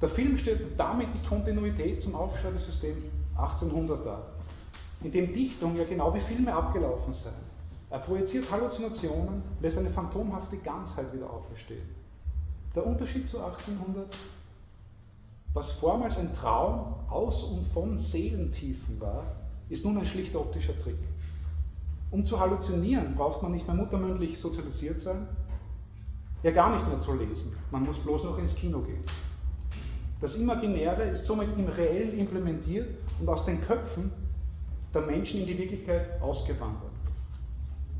Der 0.00 0.08
Film 0.08 0.36
stellt 0.36 0.78
damit 0.78 1.08
die 1.14 1.28
Kontinuität 1.28 2.02
zum 2.02 2.14
Aufschreibesystem 2.14 2.96
1800 3.36 4.04
dar, 4.04 4.22
in 5.02 5.10
dem 5.10 5.32
Dichtung 5.32 5.76
ja 5.76 5.84
genau 5.84 6.14
wie 6.14 6.20
Filme 6.20 6.54
abgelaufen 6.54 7.12
sei. 7.12 7.30
Er 7.90 8.00
projiziert 8.00 8.50
Halluzinationen, 8.50 9.42
lässt 9.60 9.78
eine 9.78 9.90
phantomhafte 9.90 10.56
Ganzheit 10.58 11.12
wieder 11.12 11.30
auferstehen. 11.30 11.88
Der 12.74 12.86
Unterschied 12.86 13.28
zu 13.28 13.38
1800, 13.38 14.16
was 15.52 15.72
vormals 15.72 16.18
ein 16.18 16.32
Traum 16.32 16.96
aus 17.08 17.44
und 17.44 17.64
von 17.64 17.96
Seelentiefen 17.96 19.00
war, 19.00 19.24
ist 19.68 19.84
nun 19.84 19.96
ein 19.96 20.04
schlichter 20.04 20.40
optischer 20.40 20.76
Trick. 20.80 20.98
Um 22.14 22.24
zu 22.24 22.38
halluzinieren, 22.38 23.16
braucht 23.16 23.42
man 23.42 23.50
nicht 23.50 23.66
mehr 23.66 23.74
muttermündlich 23.74 24.38
sozialisiert 24.38 25.00
sein, 25.00 25.26
ja 26.44 26.52
gar 26.52 26.72
nicht 26.72 26.86
mehr 26.86 27.00
zu 27.00 27.12
lesen. 27.14 27.56
Man 27.72 27.82
muss 27.82 27.98
bloß 27.98 28.22
noch 28.22 28.38
ins 28.38 28.54
Kino 28.54 28.82
gehen. 28.82 29.02
Das 30.20 30.36
Imaginäre 30.36 31.02
ist 31.02 31.24
somit 31.24 31.48
im 31.58 31.66
Reellen 31.66 32.16
implementiert 32.16 32.88
und 33.18 33.28
aus 33.28 33.44
den 33.46 33.60
Köpfen 33.60 34.12
der 34.94 35.02
Menschen 35.02 35.40
in 35.40 35.48
die 35.48 35.58
Wirklichkeit 35.58 36.22
ausgewandert. 36.22 36.92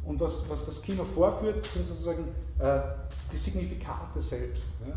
Und 0.05 0.21
was, 0.21 0.49
was 0.49 0.65
das 0.65 0.81
Kino 0.81 1.03
vorführt, 1.03 1.67
sind 1.67 1.85
sozusagen 1.85 2.29
äh, 2.61 2.83
die 3.33 3.37
Signifikate 3.37 4.23
selbst 4.23 4.67
ja? 4.87 4.95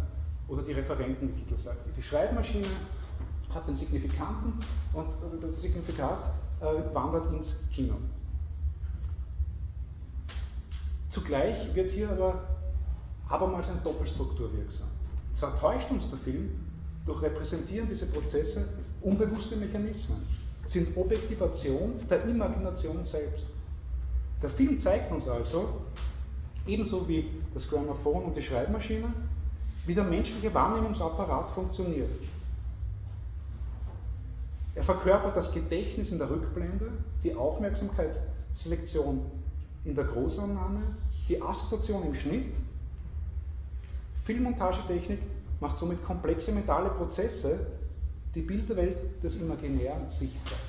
oder 0.47 0.61
die 0.61 0.73
Referenten, 0.73 1.29
wie 1.29 1.41
Kittel 1.41 1.57
sagt. 1.57 1.79
Die 1.97 2.03
Schreibmaschine 2.03 2.67
hat 3.51 3.67
den 3.67 3.73
Signifikanten 3.73 4.53
und 4.93 5.07
das 5.41 5.59
Signifikat 5.59 6.29
äh, 6.61 6.93
wandert 6.93 7.33
ins 7.33 7.55
Kino. 7.73 7.95
Zugleich 11.09 11.73
wird 11.73 11.89
hier 11.89 12.09
aber 12.09 12.43
abermals 13.29 13.69
eine 13.69 13.79
Doppelstruktur 13.81 14.51
wirksam. 14.53 14.87
Zwar 15.33 15.59
täuscht 15.59 15.91
uns 15.91 16.09
der 16.09 16.17
Film, 16.17 16.49
doch 17.05 17.21
repräsentieren 17.21 17.87
diese 17.87 18.07
Prozesse 18.07 18.67
unbewusste 19.01 19.55
Mechanismen, 19.55 20.25
sind 20.65 20.97
Objektivation 20.97 21.93
der 22.09 22.23
Imagination 22.25 23.03
selbst. 23.03 23.49
Der 24.41 24.49
Film 24.49 24.77
zeigt 24.77 25.11
uns 25.11 25.27
also, 25.27 25.69
ebenso 26.65 27.07
wie 27.07 27.29
das 27.53 27.69
Grammophon 27.69 28.23
und 28.23 28.35
die 28.35 28.41
Schreibmaschine, 28.41 29.13
wie 29.85 29.95
der 29.95 30.03
menschliche 30.03 30.53
Wahrnehmungsapparat 30.53 31.49
funktioniert. 31.49 32.09
Er 34.75 34.83
verkörpert 34.83 35.35
das 35.35 35.51
Gedächtnis 35.53 36.11
in 36.11 36.19
der 36.19 36.29
Rückblende, 36.29 36.91
die 37.23 37.33
Aufmerksamkeitsselektion 37.33 39.21
in 39.87 39.95
der 39.95 40.03
Großannahme, 40.03 40.81
die 41.29 41.41
Assoziation 41.41 42.05
im 42.05 42.13
Schnitt. 42.13 42.53
Filmmontagetechnik 44.15 45.19
macht 45.61 45.77
somit 45.77 46.03
komplexe 46.03 46.51
mentale 46.51 46.89
Prozesse, 46.89 47.65
die 48.35 48.41
Bilderwelt 48.41 49.01
des 49.23 49.35
Imaginären 49.35 50.09
sichtbar. 50.09 50.59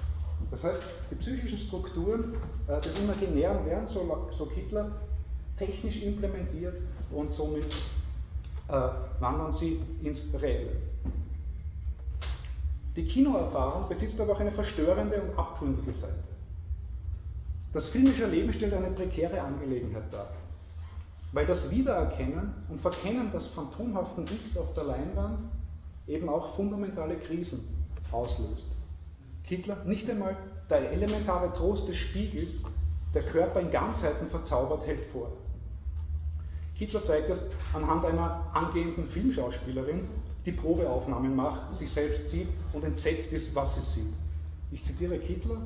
Das 0.53 0.63
heißt, 0.63 0.79
die 1.11 1.17
psychischen 1.17 1.59
Strukturen 1.59 2.33
äh, 2.69 2.81
des 2.81 2.97
Imaginären 3.01 3.67
werden, 3.67 3.89
so, 3.89 4.49
Hitler, 4.55 4.93
technisch 5.57 6.01
implementiert 6.03 6.81
und 7.11 7.29
somit 7.29 7.75
äh, 8.69 8.73
wandern 9.19 9.51
sie 9.51 9.81
ins 10.03 10.33
Reelle. 10.41 10.77
Die 12.95 13.05
Kinoerfahrung 13.05 13.89
besitzt 13.89 14.21
aber 14.21 14.33
auch 14.33 14.41
eine 14.41 14.53
verstörende 14.53 15.21
und 15.21 15.37
abgründige 15.37 15.93
Seite. 15.93 16.28
Das 17.73 17.89
filmische 17.89 18.27
Leben 18.27 18.53
stellt 18.53 18.73
eine 18.73 18.91
prekäre 18.91 19.43
Angelegenheit 19.43 20.11
dar, 20.11 20.31
weil 21.33 21.45
das 21.45 21.71
Wiedererkennen 21.71 22.55
und 22.71 22.81
Verkennen 22.81 23.31
des 23.31 23.47
phantomhaften 23.49 24.25
Ichs 24.25 24.57
auf 24.57 24.73
der 24.73 24.85
Leinwand 24.85 25.41
eben 26.07 26.31
auch 26.31 26.55
fundamentale 26.55 27.17
Krisen 27.17 27.69
auslöst. 28.11 28.69
Hitler, 29.43 29.77
nicht 29.85 30.09
einmal 30.09 30.37
der 30.71 30.91
elementare 30.93 31.53
Trost 31.53 31.89
des 31.89 31.97
Spiegels, 31.97 32.63
der 33.15 33.23
Körper 33.23 33.61
in 33.61 33.71
Ganzheiten 33.71 34.27
verzaubert, 34.27 34.87
hält 34.87 35.05
vor. 35.05 35.33
Hitler 36.73 37.03
zeigt 37.03 37.29
es 37.29 37.43
anhand 37.75 38.05
einer 38.05 38.51
angehenden 38.55 39.07
Filmschauspielerin, 39.07 40.09
die 40.47 40.53
Probeaufnahmen 40.53 41.35
macht, 41.35 41.75
sich 41.75 41.91
selbst 41.91 42.29
sieht 42.29 42.49
und 42.73 42.85
entsetzt 42.85 43.33
ist, 43.33 43.55
was 43.55 43.75
sie 43.75 44.01
sieht. 44.01 44.15
Ich 44.71 44.85
zitiere 44.85 45.17
Hitler, 45.17 45.57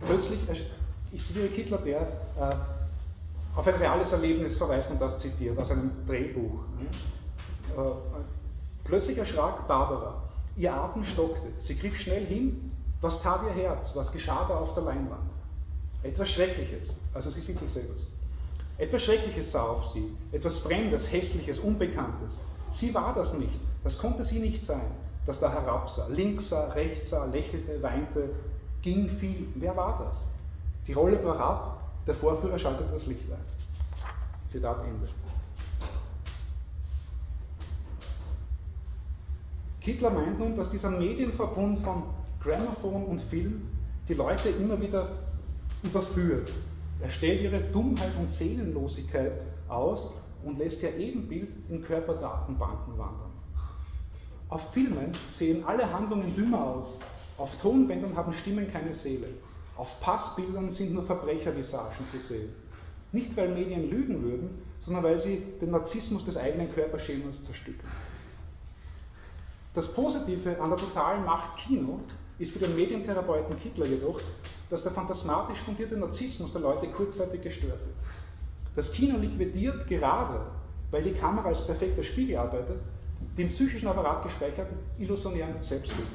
plötzlich, 0.00 0.40
ich 1.12 1.24
zitiere 1.24 1.46
Hitler, 1.48 1.78
der 1.78 2.00
äh, 2.00 2.54
auf 3.54 3.66
ein 3.66 3.74
reales 3.74 4.12
Erlebnis 4.12 4.56
verweist 4.56 4.90
und 4.90 5.00
das 5.00 5.18
zitiert 5.18 5.58
aus 5.58 5.70
einem 5.70 5.90
Drehbuch. 6.06 6.60
Äh, 7.76 7.80
plötzlich 8.84 9.18
erschrak 9.18 9.68
Barbara. 9.68 10.22
Ihr 10.56 10.72
Atem 10.74 11.04
stockte. 11.04 11.46
Sie 11.58 11.76
griff 11.76 11.98
schnell 11.98 12.26
hin. 12.26 12.70
Was 13.00 13.22
tat 13.22 13.42
ihr 13.44 13.62
Herz? 13.62 13.94
Was 13.94 14.12
geschah 14.12 14.46
da 14.48 14.56
auf 14.56 14.74
der 14.74 14.84
Leinwand? 14.84 15.30
Etwas 16.02 16.30
Schreckliches. 16.30 16.96
Also 17.14 17.30
sie 17.30 17.40
sieht 17.40 17.58
sich 17.58 17.70
selber 17.70 17.94
so. 17.96 18.06
Etwas 18.78 19.04
Schreckliches 19.04 19.52
sah 19.52 19.62
auf 19.62 19.88
sie, 19.88 20.12
etwas 20.32 20.58
Fremdes, 20.58 21.12
Hässliches, 21.12 21.58
Unbekanntes. 21.58 22.40
Sie 22.70 22.94
war 22.94 23.14
das 23.14 23.34
nicht, 23.34 23.60
das 23.84 23.98
konnte 23.98 24.24
sie 24.24 24.40
nicht 24.40 24.64
sein, 24.64 24.80
das 25.26 25.38
da 25.38 25.52
herabsah, 25.52 26.08
links 26.08 26.48
sah, 26.48 26.68
rechts 26.72 27.10
sah, 27.10 27.26
lächelte, 27.26 27.82
weinte, 27.82 28.30
ging, 28.80 29.08
fiel. 29.08 29.46
Wer 29.54 29.76
war 29.76 30.04
das? 30.04 30.26
Die 30.86 30.92
Rolle 30.92 31.16
brach 31.16 31.38
ab, 31.38 31.90
der 32.06 32.14
Vorführer 32.14 32.58
schaltete 32.58 32.92
das 32.92 33.06
Licht 33.06 33.30
ein. 33.32 33.38
Zitat 34.48 34.82
Ende. 34.82 35.08
Hitler 39.80 40.10
meint 40.10 40.38
nun, 40.38 40.56
dass 40.56 40.70
dieser 40.70 40.90
Medienverbund 40.90 41.78
von 41.78 42.04
Grammophon 42.40 43.04
und 43.04 43.20
Film 43.20 43.68
die 44.08 44.14
Leute 44.14 44.48
immer 44.48 44.80
wieder 44.80 45.08
überführt, 45.82 46.52
er 47.02 47.08
stellt 47.08 47.42
ihre 47.42 47.60
Dummheit 47.60 48.12
und 48.16 48.28
Seelenlosigkeit 48.28 49.44
aus 49.66 50.12
und 50.44 50.56
lässt 50.56 50.84
ihr 50.84 50.96
Ebenbild 50.96 51.50
in 51.68 51.82
Körperdatenbanken 51.82 52.96
wandern. 52.96 53.32
Auf 54.48 54.72
Filmen 54.72 55.10
sehen 55.28 55.64
alle 55.66 55.92
Handlungen 55.92 56.34
dümmer 56.36 56.64
aus. 56.64 57.00
Auf 57.38 57.60
Tonbändern 57.60 58.16
haben 58.16 58.32
Stimmen 58.32 58.70
keine 58.70 58.92
Seele. 58.92 59.26
Auf 59.76 60.00
Passbildern 60.00 60.70
sind 60.70 60.92
nur 60.92 61.02
Verbrechervisagen 61.02 62.06
zu 62.06 62.18
sehen. 62.18 62.52
Nicht, 63.12 63.36
weil 63.36 63.48
Medien 63.48 63.90
lügen 63.90 64.22
würden, 64.22 64.50
sondern 64.80 65.04
weil 65.04 65.18
sie 65.18 65.42
den 65.60 65.70
Narzissmus 65.70 66.24
des 66.24 66.36
eigenen 66.36 66.70
Körperschemas 66.70 67.42
zerstückeln. 67.42 67.90
Das 69.74 69.88
Positive 69.88 70.60
an 70.60 70.70
der 70.70 70.78
totalen 70.78 71.24
Macht 71.24 71.56
Kino 71.58 72.00
ist 72.38 72.52
für 72.52 72.58
den 72.58 72.76
Medientherapeuten 72.76 73.58
Kittler 73.58 73.86
jedoch, 73.86 74.20
dass 74.68 74.82
der 74.82 74.92
phantasmatisch 74.92 75.58
fundierte 75.58 75.96
Narzissmus 75.96 76.52
der 76.52 76.62
Leute 76.62 76.88
kurzzeitig 76.88 77.42
gestört 77.42 77.80
wird. 77.80 77.96
Das 78.74 78.92
Kino 78.92 79.18
liquidiert 79.18 79.86
gerade, 79.86 80.40
weil 80.90 81.02
die 81.02 81.12
Kamera 81.12 81.48
als 81.48 81.66
perfekter 81.66 82.02
Spiegel 82.02 82.38
arbeitet, 82.38 82.80
die 83.36 83.42
im 83.42 83.48
psychischen 83.48 83.88
Apparat 83.88 84.22
gespeicherten 84.22 84.76
illusionären 84.98 85.62
Selbstbilder. 85.62 86.10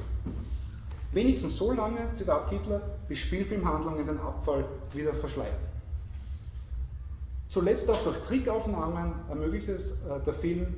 Wenigstens 1.12 1.56
so 1.56 1.72
lange, 1.72 2.12
Zitat 2.12 2.50
Hitler, 2.50 2.80
bis 3.08 3.18
Spielfilmhandlungen 3.18 4.06
den 4.06 4.18
Abfall 4.18 4.64
wieder 4.92 5.14
verschleiern. 5.14 5.56
Zuletzt 7.48 7.88
auch 7.88 8.02
durch 8.04 8.18
Trickaufnahmen 8.24 9.14
ermöglicht 9.28 9.68
es 9.68 10.02
äh, 10.02 10.20
der 10.24 10.34
Film, 10.34 10.74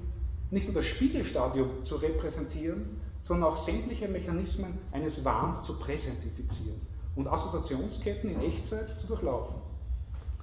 nicht 0.50 0.66
nur 0.66 0.74
das 0.74 0.86
Spiegelstadium 0.86 1.82
zu 1.82 1.96
repräsentieren, 1.96 3.00
sondern 3.20 3.50
auch 3.50 3.56
sämtliche 3.56 4.08
Mechanismen 4.08 4.78
eines 4.92 5.24
Wahns 5.24 5.64
zu 5.64 5.78
präsentifizieren 5.78 6.80
und 7.16 7.28
Assoziationsketten 7.28 8.30
in 8.30 8.40
Echtzeit 8.40 8.98
zu 8.98 9.08
durchlaufen. 9.08 9.56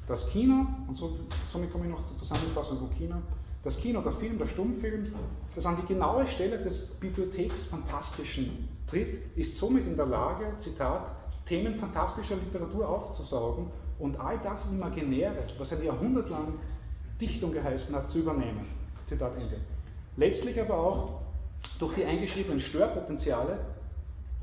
Das 0.06 0.30
Kino, 0.30 0.66
und 0.88 0.96
so, 0.96 1.18
somit 1.48 1.72
komme 1.72 1.86
ich 1.86 1.92
noch 1.92 2.04
zur 2.04 2.18
Zusammenfassung 2.18 2.78
von 2.78 2.90
Kino, 2.92 3.16
das 3.64 3.78
Kino, 3.80 4.02
der 4.02 4.12
Film, 4.12 4.38
der 4.38 4.46
Stummfilm, 4.46 5.14
das 5.56 5.66
an 5.66 5.78
die 5.82 5.86
genaue 5.88 6.28
Stelle 6.28 6.60
des 6.60 6.86
Bibliotheksfantastischen 7.00 8.70
tritt, 8.86 9.20
ist 9.36 9.58
somit 9.58 9.86
in 9.88 9.98
der 9.98 10.06
Lage, 10.06 10.58
Zitat, 10.58 11.12
Themen 11.46 11.74
fantastischer 11.74 12.36
Literatur 12.36 12.88
aufzusaugen 12.88 13.68
und 14.00 14.20
all 14.20 14.38
das 14.40 14.72
Imaginäre, 14.72 15.38
was 15.58 15.74
ein 15.74 15.84
Jahrhundert 15.84 16.30
lang 16.30 16.54
Dichtung 17.20 17.52
geheißen 17.52 17.96
hat, 17.96 18.10
zu 18.10 18.20
übernehmen. 18.20 18.68
Zitat 19.04 19.36
Ende. 19.36 19.60
Letztlich 20.18 20.60
aber 20.60 20.78
auch 20.78 21.22
durch 21.80 21.96
die 21.96 22.06
eingeschriebenen 22.06 22.60
Störpotenziale 22.60 23.60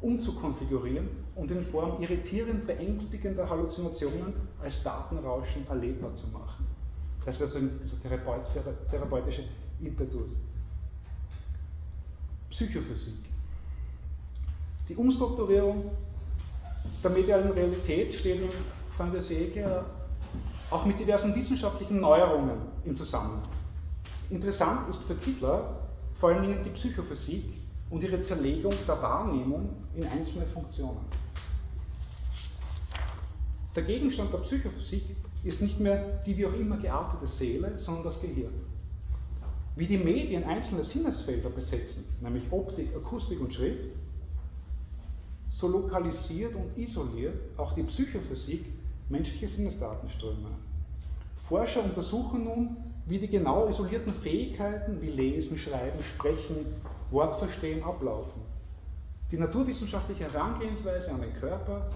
umzukonfigurieren 0.01 1.09
und 1.37 1.51
in 1.51 1.63
Form 1.63 2.03
irritierend 2.03 2.67
beängstigender 2.67 3.49
Halluzinationen 3.49 4.35
als 4.63 4.83
Datenrauschen 4.83 5.67
erlebbar 5.69 6.15
zu 6.15 6.27
machen. 6.29 6.74
Das 7.25 7.39
wäre 7.39 7.49
so 7.49 7.59
dieser 7.59 8.01
Therapeut, 8.01 8.43
therapeutische 8.89 9.45
Impetus. 9.81 10.37
Psychophysik. 12.51 13.15
Die 14.89 14.95
Umstrukturierung 14.97 15.91
der 17.03 17.11
medialen 17.11 17.51
Realität 17.53 18.13
steht 18.13 18.43
in 18.43 18.51
Van 18.97 19.11
der 19.11 19.23
Segler 19.23 19.87
auch 20.71 20.85
mit 20.85 21.01
diversen 21.01 21.35
wissenschaftlichen 21.35 22.01
Neuerungen 22.01 22.59
im 22.85 22.95
Zusammenhang. 22.95 23.49
Interessant 24.31 24.89
ist 24.89 25.03
für 25.05 25.15
Kittler 25.15 25.81
vor 26.15 26.31
allem 26.31 26.63
die 26.63 26.71
Psychophysik, 26.71 27.45
und 27.91 28.03
ihre 28.03 28.21
Zerlegung 28.21 28.75
der 28.89 29.01
Wahrnehmung 29.01 29.69
in 29.95 30.05
einzelne 30.07 30.47
Funktionen. 30.47 30.99
Der 33.77 33.83
Gegenstand 33.83 34.33
der 34.33 34.39
Psychophysik 34.39 35.05
ist 35.45 35.61
nicht 35.61 35.79
mehr 35.79 36.23
die 36.27 36.37
wie 36.37 36.47
auch 36.47 36.55
immer 36.55 36.79
geartete 36.79 37.27
Seele, 37.27 37.79
sondern 37.79 38.05
das 38.05 38.21
Gehirn. 38.21 38.55
Wie 39.77 39.87
die 39.87 39.99
Medien 39.99 40.45
einzelne 40.45 40.83
Sinnesfelder 40.83 41.51
besetzen, 41.51 42.05
nämlich 42.23 42.45
Optik, 42.51 42.97
Akustik 42.97 43.41
und 43.41 43.53
Schrift, 43.53 43.91
so 45.51 45.69
lokalisiert 45.69 46.55
und 46.55 46.77
isoliert 46.77 47.59
auch 47.59 47.75
die 47.75 47.83
Psychophysik 47.83 48.65
menschliche 49.09 49.47
Sinnesdatenströme. 49.47 50.49
Forscher 51.37 51.85
untersuchen 51.85 52.45
nun, 52.45 52.77
wie 53.07 53.19
die 53.19 53.29
genau 53.29 53.69
isolierten 53.69 54.13
Fähigkeiten 54.13 55.01
wie 55.03 55.11
Lesen, 55.11 55.59
Schreiben, 55.59 56.03
Sprechen, 56.03 56.57
Wortverstehen 57.11 57.83
ablaufen. 57.83 58.41
Die 59.31 59.39
naturwissenschaftliche 59.39 60.25
Herangehensweise 60.25 61.11
an 61.13 61.21
den 61.21 61.35
Körper 61.35 61.91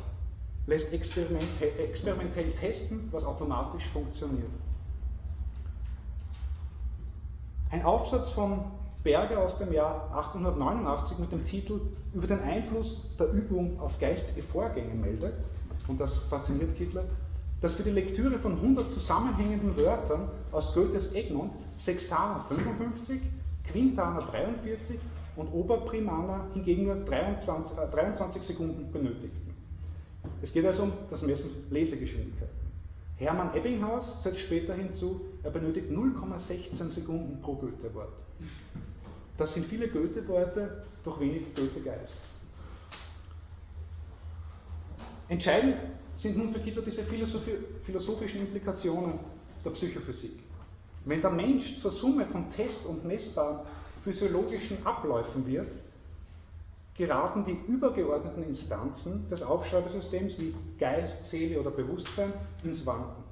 lässt 0.68 0.92
experimentell, 0.92 2.52
testen, 2.52 3.08
was 3.10 3.24
automatisch 3.24 3.86
funktioniert. 3.86 4.50
Ein 7.70 7.84
Aufsatz 7.84 8.28
von 8.28 8.64
Berger 9.02 9.38
aus 9.38 9.58
dem 9.58 9.72
Jahr 9.72 10.04
1889 10.14 11.18
mit 11.18 11.32
dem 11.32 11.42
Titel 11.44 11.80
Über 12.12 12.26
den 12.26 12.40
Einfluss 12.40 13.06
der 13.18 13.30
Übung 13.32 13.80
auf 13.80 13.98
geistige 13.98 14.42
Vorgänge 14.42 14.94
meldet, 14.94 15.46
und 15.86 15.98
das 15.98 16.18
fasziniert 16.18 16.76
Hitler, 16.76 17.04
dass 17.62 17.74
für 17.74 17.82
die 17.82 17.90
Lektüre 17.90 18.36
von 18.36 18.52
100 18.52 18.90
zusammenhängenden 18.90 19.74
Wörtern 19.78 20.28
aus 20.52 20.74
Goethes 20.74 21.14
Egmont 21.14 21.54
Sextaner 21.78 22.40
55, 22.40 23.22
Quintaner 23.64 24.20
43 24.20 24.98
und 25.36 25.48
Oberprimaner 25.48 26.46
hingegen 26.52 26.84
nur 26.84 26.96
23, 26.96 27.78
äh, 27.78 27.88
23 27.90 28.42
Sekunden 28.42 28.92
benötigten. 28.92 29.47
Es 30.42 30.52
geht 30.52 30.64
also 30.66 30.84
um 30.84 30.92
das 31.10 31.22
Messen 31.22 31.50
Lesegeschwindigkeit. 31.70 32.48
Hermann 33.16 33.54
Ebbinghaus 33.54 34.22
setzt 34.22 34.40
später 34.40 34.74
hinzu, 34.74 35.20
er 35.42 35.50
benötigt 35.50 35.90
0,16 35.90 36.88
Sekunden 36.88 37.40
pro 37.40 37.54
Goethe-Wort. 37.54 38.22
Das 39.36 39.54
sind 39.54 39.66
viele 39.66 39.88
Goethe-Worte, 39.88 40.84
doch 41.04 41.18
wenig 41.18 41.54
Goethe-Geist. 41.54 42.16
Entscheidend 45.28 45.76
sind 46.14 46.38
nun 46.38 46.48
für 46.50 46.60
Kittler 46.60 46.82
diese 46.82 47.02
philosophischen 47.02 48.40
Implikationen 48.40 49.18
der 49.64 49.70
Psychophysik. 49.70 50.38
Wenn 51.04 51.20
der 51.20 51.30
Mensch 51.30 51.78
zur 51.78 51.90
Summe 51.90 52.24
von 52.24 52.48
test- 52.50 52.86
und 52.86 53.04
messbaren 53.04 53.60
physiologischen 54.00 54.84
Abläufen 54.86 55.46
wird, 55.46 55.70
geraten 56.98 57.44
die 57.44 57.56
übergeordneten 57.72 58.42
Instanzen 58.42 59.28
des 59.28 59.42
Aufschreibesystems 59.44 60.36
wie 60.38 60.52
Geist, 60.80 61.22
Seele 61.22 61.60
oder 61.60 61.70
Bewusstsein 61.70 62.32
ins 62.64 62.84
Wanken. 62.84 63.22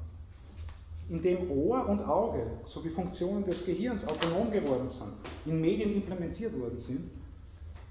Indem 1.08 1.50
Ohr 1.50 1.88
und 1.88 2.00
Auge 2.06 2.46
sowie 2.64 2.90
Funktionen 2.90 3.44
des 3.44 3.66
Gehirns 3.66 4.06
autonom 4.06 4.52
geworden 4.52 4.88
sind, 4.88 5.12
in 5.44 5.60
Medien 5.60 5.94
implementiert 5.94 6.58
worden 6.58 6.78
sind, 6.78 7.10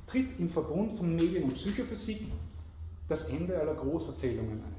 tritt 0.07 0.39
im 0.39 0.49
Verbund 0.49 0.93
von 0.93 1.13
Medien 1.13 1.43
und 1.43 1.53
Psychophysik 1.55 2.25
das 3.09 3.29
Ende 3.29 3.59
aller 3.59 3.75
Großerzählungen 3.75 4.63
ein. 4.63 4.75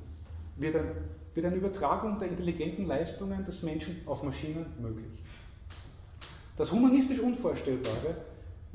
Wird, 0.56 0.76
ein, 0.76 0.90
wird 1.34 1.44
eine 1.44 1.56
Übertragung 1.56 2.18
der 2.18 2.28
intelligenten 2.28 2.86
Leistungen 2.86 3.44
des 3.44 3.62
Menschen 3.62 4.00
auf 4.06 4.22
Maschinen 4.22 4.64
möglich. 4.80 5.22
Das 6.56 6.72
humanistisch 6.72 7.20
Unvorstellbare, 7.20 8.16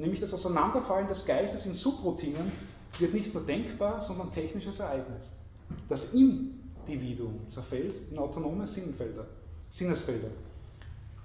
nämlich 0.02 0.20
das 0.20 0.34
Auseinanderfallen 0.34 1.08
des 1.08 1.26
Geistes 1.26 1.66
in 1.66 1.74
Subroutinen, 1.74 2.52
wird 3.00 3.14
nicht 3.14 3.34
nur 3.34 3.44
denkbar, 3.44 4.02
sondern 4.02 4.32
technisches 4.32 4.80
Ereignis. 4.80 5.22
Das 5.88 6.14
Individuum 6.14 7.48
zerfällt 7.48 7.94
in 8.12 8.18
autonome 8.18 8.66
Sinnfelder, 8.66 9.26
Sinnesfelder. 9.70 10.30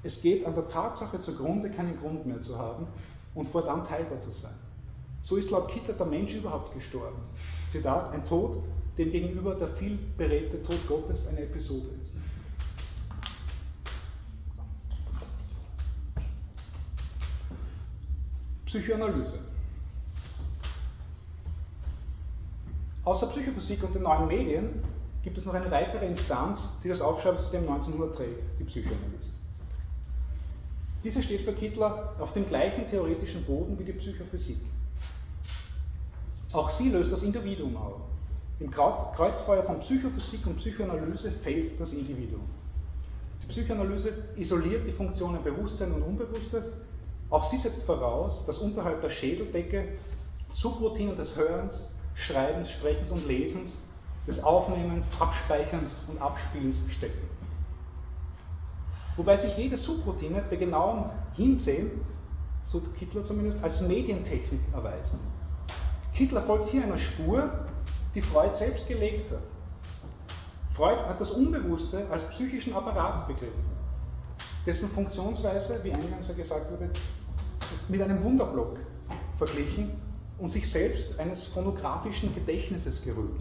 Es 0.03 0.23
geht 0.23 0.47
an 0.47 0.55
der 0.55 0.69
Tatsache 0.69 1.19
zugrunde, 1.19 1.71
keinen 1.71 1.99
Grund 1.99 2.27
mehr 2.27 2.41
zu 2.41 2.57
haben 2.59 2.87
und 3.35 3.47
fortan 3.47 3.83
teilbar 3.83 4.21
zu 4.21 4.31
sein. 4.31 4.55
So 5.23 5.37
ist 5.37 5.51
laut 5.51 5.69
Kittler 5.69 5.95
der 5.95 6.07
Mensch 6.07 6.35
überhaupt 6.35 6.73
gestorben. 6.73 7.19
Zitat, 7.69 8.13
ein 8.13 8.25
Tod, 8.25 8.63
dem 8.97 9.11
gegenüber 9.11 9.55
der 9.55 9.67
viel 9.67 9.99
beredte 10.17 10.63
Tod 10.63 10.87
Gottes 10.87 11.27
eine 11.27 11.41
Episode 11.41 11.89
ist. 12.01 12.15
Psychoanalyse. 18.67 19.39
Außer 23.05 23.29
Psychophysik 23.29 23.85
und 23.85 23.95
den 23.95 24.03
neuen 24.03 24.27
Medien 24.27 24.83
gibt 25.23 25.39
es 25.39 25.45
noch 25.45 25.55
eine 25.55 25.71
weitere 25.71 26.07
Instanz, 26.07 26.81
die 26.83 26.89
das 26.89 27.01
Aufschreibungssystem 27.01 27.63
1900 27.63 28.15
trägt, 28.15 28.43
die 28.59 28.65
Psychoanalyse. 28.65 29.31
Diese 31.05 31.23
steht 31.23 31.43
für 31.43 31.53
Kittler 31.53 32.13
auf 32.19 32.33
dem 32.33 32.47
gleichen 32.47 32.85
theoretischen 32.85 33.45
Boden 33.45 33.79
wie 33.79 33.85
die 33.85 33.93
Psychophysik. 33.93 34.59
Auch 36.53 36.69
sie 36.69 36.91
löst 36.91 37.13
das 37.13 37.23
Individuum 37.23 37.77
auf. 37.77 38.01
Im 38.59 38.71
Kreuzfeuer 38.71 39.63
von 39.63 39.79
Psychophysik 39.79 40.45
und 40.47 40.57
Psychoanalyse 40.57 41.31
fällt 41.31 41.79
das 41.79 41.93
Individuum. 41.93 42.49
Die 43.43 43.47
Psychoanalyse 43.47 44.25
isoliert 44.35 44.87
die 44.87 44.93
Funktionen 44.93 45.45
Bewusstsein 45.45 45.93
und 45.93 46.03
Unbewusstes. 46.03 46.73
Auch 47.31 47.45
sie 47.45 47.59
setzt 47.59 47.83
voraus, 47.83 48.45
dass 48.45 48.59
unterhalb 48.59 49.01
der 49.01 49.11
Schädeldecke 49.11 49.89
Subroutinen 50.51 51.17
des 51.17 51.37
Hörens, 51.37 51.91
Schreibens, 52.15 52.71
Sprechens 52.71 53.11
und 53.11 53.27
Lesens, 53.27 53.75
des 54.27 54.43
Aufnehmens, 54.43 55.11
Abspeicherns 55.19 55.97
und 56.09 56.21
Abspielens 56.21 56.81
stecken. 56.91 57.29
Wobei 59.17 59.37
sich 59.37 59.57
jede 59.57 59.77
Subroutine 59.77 60.45
bei 60.49 60.57
genauem 60.57 61.07
Hinsehen, 61.35 61.91
so 62.65 62.81
Kittler 62.81 63.23
zumindest, 63.23 63.63
als 63.63 63.81
Medientechnik 63.83 64.61
erweist. 64.73 65.15
Hitler 66.13 66.43
folgt 66.43 66.69
hier 66.69 66.83
einer 66.85 66.99
Spur, 66.99 67.51
die 68.15 68.21
Freud 68.21 68.55
selbst 68.55 68.89
gelegt 68.89 69.31
hat. 69.31 69.53
Freud 70.69 70.99
hat 71.01 71.21
das 71.21 71.31
Unbewusste 71.31 72.07
als 72.11 72.25
psychischen 72.29 72.75
Apparat 72.75 73.27
begriffen, 73.27 73.71
dessen 74.67 74.89
Funktionsweise, 74.89 75.81
wie 75.85 75.93
eingangs 75.93 76.29
ja 76.29 76.35
gesagt 76.35 76.71
wurde, 76.71 76.91
mit 77.89 78.01
einem 78.01 78.23
Wunderblock 78.23 78.79
verglichen 79.37 79.91
und 80.39 80.51
sich 80.51 80.71
selbst 80.71 81.19
eines 81.19 81.45
phonografischen 81.45 82.35
Gedächtnisses 82.35 83.03
gerühmt. 83.03 83.41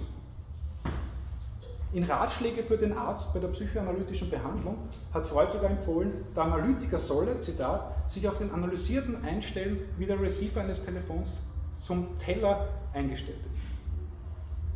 In 1.92 2.04
Ratschläge 2.04 2.62
für 2.62 2.78
den 2.78 2.92
Arzt 2.92 3.34
bei 3.34 3.40
der 3.40 3.48
psychoanalytischen 3.48 4.30
Behandlung 4.30 4.78
hat 5.14 5.26
Freud 5.26 5.50
sogar 5.50 5.70
empfohlen, 5.70 6.26
der 6.36 6.44
Analytiker 6.44 7.00
solle, 7.00 7.40
Zitat, 7.40 8.12
sich 8.12 8.28
auf 8.28 8.38
den 8.38 8.52
Analysierten 8.52 9.24
einstellen 9.24 9.80
wie 9.98 10.06
der 10.06 10.20
Receiver 10.20 10.60
eines 10.60 10.84
Telefons 10.84 11.44
zum 11.74 12.18
Teller 12.18 12.68
eingestellt 12.94 13.40
ist. 13.52 13.62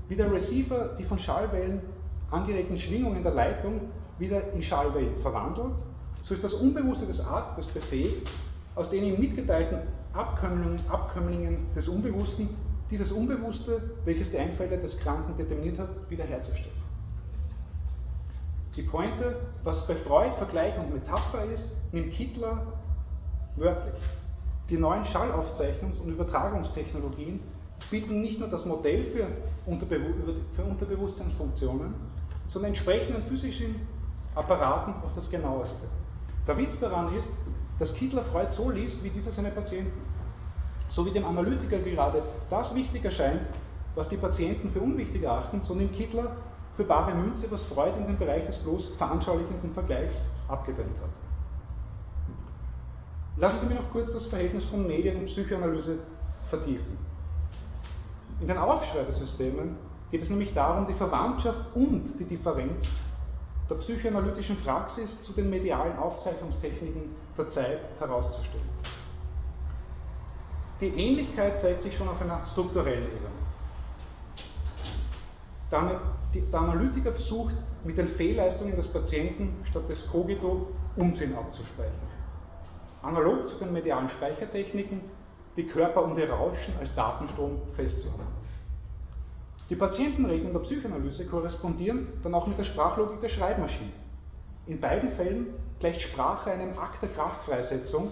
Wie 0.07 0.15
der 0.15 0.31
Receiver 0.31 0.95
die 0.97 1.03
von 1.03 1.19
Schallwellen 1.19 1.81
angeregten 2.31 2.77
Schwingungen 2.77 3.21
der 3.21 3.34
Leitung 3.34 3.81
wieder 4.17 4.53
in 4.53 4.61
Schallwellen 4.61 5.17
verwandelt, 5.17 5.84
so 6.21 6.34
ist 6.34 6.43
das 6.43 6.53
Unbewusste 6.53 7.05
des 7.05 7.19
Arztes 7.26 7.67
befähigt, 7.67 8.30
aus 8.80 8.89
den 8.89 9.03
ihm 9.03 9.19
mitgeteilten 9.19 9.80
Abkömmlingen, 10.14 10.80
Abkömmlingen 10.89 11.69
des 11.76 11.89
Unbewussten 11.89 12.47
dieses 12.89 13.11
Unbewusste, 13.11 13.81
welches 14.06 14.31
die 14.31 14.38
Einfälle 14.38 14.77
des 14.77 14.97
Kranken 14.97 15.35
determiniert 15.35 15.80
hat, 15.80 15.89
wiederherzustellen. 16.10 16.80
Die 18.77 18.81
Pointe, 18.84 19.35
was 19.65 19.85
bei 19.85 19.95
Freud 19.95 20.31
Vergleich 20.31 20.77
und 20.80 20.93
Metapher 20.93 21.43
ist, 21.43 21.72
nimmt 21.91 22.14
Hitler 22.14 22.61
wörtlich. 23.57 24.01
Die 24.69 24.77
neuen 24.77 25.03
Schallaufzeichnungs- 25.03 25.99
und 26.01 26.11
Übertragungstechnologien 26.11 27.41
bieten 27.91 28.22
nicht 28.22 28.39
nur 28.39 28.47
das 28.47 28.65
Modell 28.65 29.03
für, 29.03 29.27
Unterbe 29.65 29.99
für 30.53 30.64
Unterbewusstseinsfunktionen, 30.64 31.93
sondern 32.47 32.69
entsprechenden 32.69 33.23
physischen 33.23 33.76
Apparaten 34.35 34.93
auf 35.03 35.11
das 35.11 35.30
genaueste. 35.30 35.85
Der 36.47 36.57
Witz 36.57 36.80
daran 36.80 37.14
ist, 37.14 37.31
dass 37.80 37.95
Kittler 37.95 38.22
Freud 38.22 38.51
so 38.51 38.69
liest, 38.69 39.03
wie 39.03 39.10
dieser 39.10 39.31
seine 39.31 39.51
Patienten. 39.51 40.01
So 40.89 41.06
wie 41.06 41.11
dem 41.11 41.26
Analytiker 41.26 41.80
gerade 41.80 42.22
das 42.49 42.76
wichtig 42.76 43.06
erscheint, 43.06 43.47
was 43.95 44.10
die 44.10 44.18
Patienten 44.18 44.69
für 44.69 44.81
unwichtig 44.81 45.23
erachten, 45.23 45.61
so 45.61 45.73
nimmt 45.73 45.93
Kittler 45.93 46.35
für 46.72 46.84
bare 46.84 47.15
Münze, 47.15 47.49
was 47.51 47.65
Freud 47.65 47.97
in 47.97 48.06
den 48.06 48.18
Bereich 48.18 48.45
des 48.45 48.60
bloß 48.60 48.89
veranschaulichenden 48.89 49.72
Vergleichs 49.72 50.22
abgetrennt 50.47 50.99
hat. 51.01 51.10
Lassen 53.38 53.60
Sie 53.60 53.65
mich 53.68 53.76
noch 53.76 53.91
kurz 53.91 54.14
das 54.14 54.26
Verhältnis 54.26 54.65
von 54.65 54.85
Medien 54.85 55.18
und 55.18 55.26
Psychoanalyse 55.26 55.99
vertiefen. 56.43 56.97
In 58.41 58.47
den 58.47 58.57
Aufschreibesystemen 58.57 59.77
geht 60.11 60.22
es 60.22 60.30
nämlich 60.30 60.53
darum, 60.53 60.85
die 60.88 60.93
Verwandtschaft 60.93 61.64
und 61.76 62.19
die 62.19 62.26
Differenz 62.26 62.89
der 63.69 63.75
psychoanalytischen 63.75 64.57
Praxis 64.57 65.21
zu 65.21 65.33
den 65.33 65.49
medialen 65.49 65.97
Aufzeichnungstechniken 65.97 67.15
der 67.37 67.49
Zeit 67.49 67.79
herauszustellen. 67.99 68.69
Die 70.81 70.87
Ähnlichkeit 70.87 71.59
zeigt 71.59 71.81
sich 71.81 71.95
schon 71.95 72.07
auf 72.07 72.21
einer 72.21 72.45
strukturellen 72.45 73.03
Ebene. 73.03 73.29
Der 76.51 76.59
Analytiker 76.59 77.11
versucht, 77.11 77.55
mit 77.83 77.97
den 77.97 78.07
Fehlleistungen 78.07 78.75
des 78.75 78.87
Patienten 78.87 79.63
statt 79.65 79.87
des 79.89 80.07
Cogito 80.07 80.67
Unsinn 80.95 81.35
abzuspeichern 81.35 82.09
analog 83.01 83.47
zu 83.47 83.55
den 83.55 83.71
medialen 83.73 84.09
Speichertechniken, 84.09 85.01
die 85.55 85.67
Körper 85.67 86.03
und 86.03 86.17
ihr 86.17 86.29
Rauschen 86.29 86.73
als 86.79 86.95
Datenstrom 86.95 87.61
festzuhalten. 87.73 88.23
Die 89.69 89.75
Patientenregeln 89.75 90.51
der 90.51 90.61
Psychoanalyse 90.61 91.27
korrespondieren 91.27 92.07
dann 92.23 92.33
auch 92.33 92.47
mit 92.47 92.57
der 92.57 92.63
Sprachlogik 92.63 93.19
der 93.19 93.29
Schreibmaschine. 93.29 93.91
In 94.65 94.79
beiden 94.79 95.09
Fällen 95.09 95.53
gleicht 95.79 96.01
Sprache 96.01 96.51
einem 96.51 96.77
Akt 96.79 97.03
der 97.03 97.09
Kraftfreisetzung, 97.09 98.11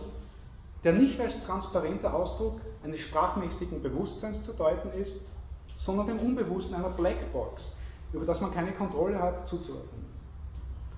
der 0.84 0.94
nicht 0.94 1.20
als 1.20 1.44
transparenter 1.46 2.14
Ausdruck 2.14 2.62
eines 2.84 3.00
sprachmäßigen 3.00 3.82
Bewusstseins 3.82 4.44
zu 4.44 4.54
deuten 4.54 4.92
ist, 4.92 5.16
sondern 5.76 6.06
dem 6.06 6.20
Unbewussten 6.20 6.76
einer 6.76 6.90
Blackbox, 6.90 7.78
über 8.14 8.26
das 8.26 8.40
man 8.40 8.54
keine 8.54 8.74
Kontrolle 8.74 9.20
hat, 9.20 9.48
zuzuordnen. 9.48 10.06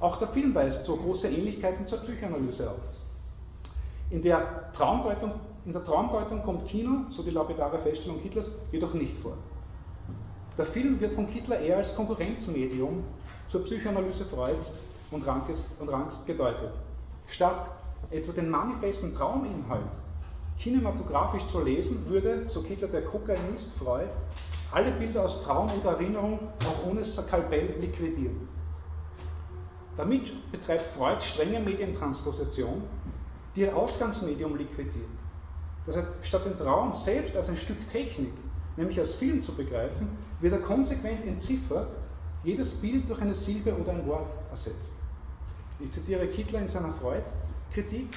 Auch 0.01 0.17
der 0.17 0.27
Film 0.27 0.53
weist 0.53 0.83
so 0.83 0.97
große 0.97 1.29
Ähnlichkeiten 1.29 1.85
zur 1.85 1.99
Psychoanalyse 1.99 2.69
auf. 2.69 2.77
In 4.09 4.21
der, 4.21 4.71
Traumdeutung, 4.73 5.31
in 5.65 5.71
der 5.71 5.83
Traumdeutung 5.83 6.43
kommt 6.43 6.67
Kino, 6.67 7.05
so 7.09 7.23
die 7.23 7.31
lapidare 7.31 7.79
Feststellung 7.79 8.19
Hitlers, 8.19 8.51
jedoch 8.73 8.93
nicht 8.93 9.17
vor. 9.17 9.37
Der 10.59 10.65
Film 10.65 10.99
wird 10.99 11.13
von 11.13 11.25
Hitler 11.25 11.57
eher 11.61 11.77
als 11.77 11.95
Konkurrenzmedium 11.95 13.05
zur 13.47 13.63
Psychoanalyse 13.63 14.25
Freuds 14.25 14.73
und 15.09 15.25
Rankes, 15.25 15.67
und 15.79 15.87
Ranks 15.87 16.25
gedeutet. 16.25 16.77
Statt 17.27 17.71
etwa 18.11 18.33
den 18.33 18.49
manifesten 18.49 19.13
Trauminhalt 19.15 19.97
kinematografisch 20.57 21.45
zu 21.45 21.63
lesen, 21.63 22.05
würde, 22.09 22.49
so 22.49 22.61
Hitler 22.61 22.89
der 22.89 23.05
Kokainist 23.05 23.71
Freud, 23.71 24.09
alle 24.73 24.91
Bilder 24.91 25.23
aus 25.23 25.45
Traum 25.45 25.71
und 25.71 25.85
Erinnerung 25.85 26.39
auch 26.67 26.91
ohne 26.91 27.05
Skalpell 27.05 27.75
liquidieren. 27.79 28.49
Damit 29.95 30.51
betreibt 30.51 30.89
Freud 30.89 31.21
strenge 31.21 31.61
Medientransposition 31.61 32.83
die 33.55 33.61
ihr 33.61 33.77
Ausgangsmedium 33.77 34.57
liquidiert. 34.57 35.07
Das 35.85 35.95
heißt, 35.95 36.09
statt 36.21 36.45
den 36.45 36.57
Traum 36.57 36.93
selbst 36.93 37.37
als 37.37 37.47
ein 37.47 37.57
Stück 37.57 37.87
Technik, 37.87 38.33
nämlich 38.79 38.97
als 38.97 39.13
Film 39.13 39.41
zu 39.41 39.53
begreifen, 39.53 40.17
wird 40.39 40.53
er 40.53 40.61
konsequent 40.61 41.25
entziffert, 41.25 41.97
jedes 42.43 42.79
Bild 42.79 43.09
durch 43.09 43.21
eine 43.21 43.35
Silbe 43.35 43.75
oder 43.75 43.91
ein 43.91 44.07
Wort 44.07 44.33
ersetzt. 44.49 44.93
Ich 45.77 45.91
zitiere 45.91 46.27
Kittler 46.27 46.59
in 46.59 46.67
seiner 46.67 46.91
Freud-Kritik. 46.91 48.15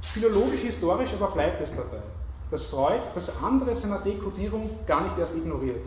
Philologisch-historisch 0.00 1.12
aber 1.12 1.30
bleibt 1.30 1.60
es 1.60 1.74
dabei, 1.76 2.02
dass 2.50 2.64
Freud 2.66 3.02
das 3.14 3.42
andere 3.42 3.74
seiner 3.74 3.98
Dekodierung 3.98 4.70
gar 4.86 5.04
nicht 5.04 5.18
erst 5.18 5.34
ignoriert. 5.34 5.84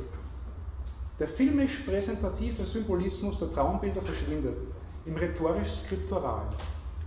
Der 1.18 1.28
filmisch-präsentative 1.28 2.64
Symbolismus 2.64 3.40
der 3.40 3.50
Traumbilder 3.50 4.02
verschwindet 4.02 4.62
im 5.06 5.16
rhetorisch-skriptoralen, 5.16 6.50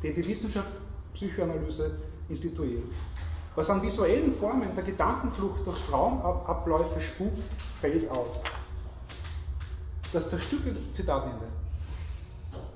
den 0.03 0.15
die 0.15 0.27
Wissenschaft 0.27 0.73
Psychoanalyse 1.13 1.97
instituiert. 2.29 2.85
Was 3.59 3.71
an 3.71 3.83
visuellen 3.83 4.31
Formen 4.31 4.73
der 4.77 4.85
Gedankenflucht 4.85 5.67
durch 5.67 5.85
Traumabläufe 5.87 7.01
spukt, 7.01 7.43
fällt 7.81 8.09
aus. 8.09 8.45
Das 10.13 10.29
zerstückelte, 10.29 10.79
Zitat. 10.93 11.25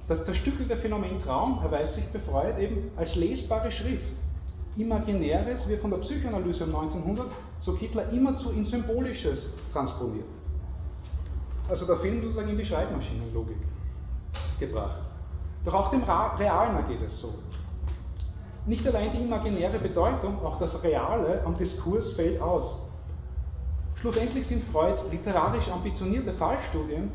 Das 0.08 0.24
zerstückelte 0.24 0.74
Phänomen 0.74 1.20
Traum 1.20 1.60
erweist 1.62 1.94
sich 1.94 2.04
befreit 2.06 2.58
eben 2.58 2.90
als 2.96 3.14
lesbare 3.14 3.70
Schrift. 3.70 4.12
Imaginäres 4.76 5.68
wird 5.68 5.80
von 5.80 5.92
der 5.92 5.98
Psychoanalyse 5.98 6.64
um 6.64 6.74
1900, 6.74 7.26
so 7.60 7.76
Hitler, 7.76 8.10
immerzu 8.10 8.50
in 8.50 8.64
Symbolisches 8.64 9.50
transponiert. 9.72 10.30
Also 11.68 11.86
der 11.86 11.94
Film 11.94 12.20
sozusagen 12.22 12.48
in 12.48 12.56
die 12.56 12.64
Schreibmaschinenlogik 12.64 13.58
gebracht. 14.58 14.98
Doch 15.64 15.74
auch 15.74 15.90
dem 15.92 16.02
Realen 16.02 16.84
geht 16.88 17.02
es 17.02 17.20
so. 17.20 17.32
Nicht 18.64 18.86
allein 18.86 19.10
die 19.10 19.22
imaginäre 19.22 19.78
Bedeutung, 19.78 20.38
auch 20.44 20.58
das 20.58 20.84
Reale 20.84 21.42
am 21.44 21.54
Diskurs 21.54 22.12
fällt 22.12 22.40
aus. 22.40 22.92
Schlussendlich 23.94 24.46
sind 24.46 24.62
Freuds 24.62 25.02
literarisch 25.10 25.68
ambitionierte 25.68 26.32
Fallstudien 26.32 27.10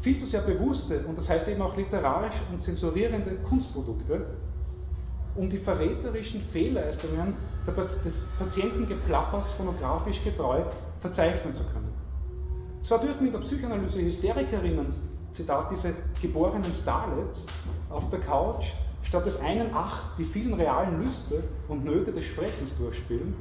viel 0.00 0.18
zu 0.18 0.26
sehr 0.26 0.40
bewusste 0.40 1.04
und 1.06 1.18
das 1.18 1.28
heißt 1.28 1.48
eben 1.48 1.60
auch 1.60 1.76
literarisch 1.76 2.36
und 2.52 2.62
zensurierende 2.62 3.36
Kunstprodukte, 3.36 4.38
um 5.34 5.50
die 5.50 5.58
verräterischen 5.58 6.40
Fehlleistungen 6.40 7.36
des 7.66 8.36
Patientengeplappers 8.38 9.52
phonografisch 9.52 10.22
getreu 10.24 10.62
verzeichnen 11.00 11.52
zu 11.52 11.64
können. 11.64 11.92
Zwar 12.80 13.00
dürfen 13.00 13.26
in 13.26 13.32
der 13.32 13.40
Psychoanalyse 13.40 14.00
Hysterikerinnen, 14.00 14.86
Zitat, 15.32 15.70
diese 15.70 15.94
geborenen 16.22 16.72
Starlets 16.72 17.46
auf 17.90 18.08
der 18.08 18.20
Couch 18.20 18.72
statt 19.08 19.24
des 19.24 19.40
einen 19.40 19.70
Ach 19.72 20.14
die 20.18 20.24
vielen 20.24 20.52
realen 20.52 21.02
Lüste 21.02 21.42
und 21.66 21.82
Nöte 21.84 22.12
des 22.12 22.26
Sprechens 22.26 22.76
durchspielen, 22.76 23.34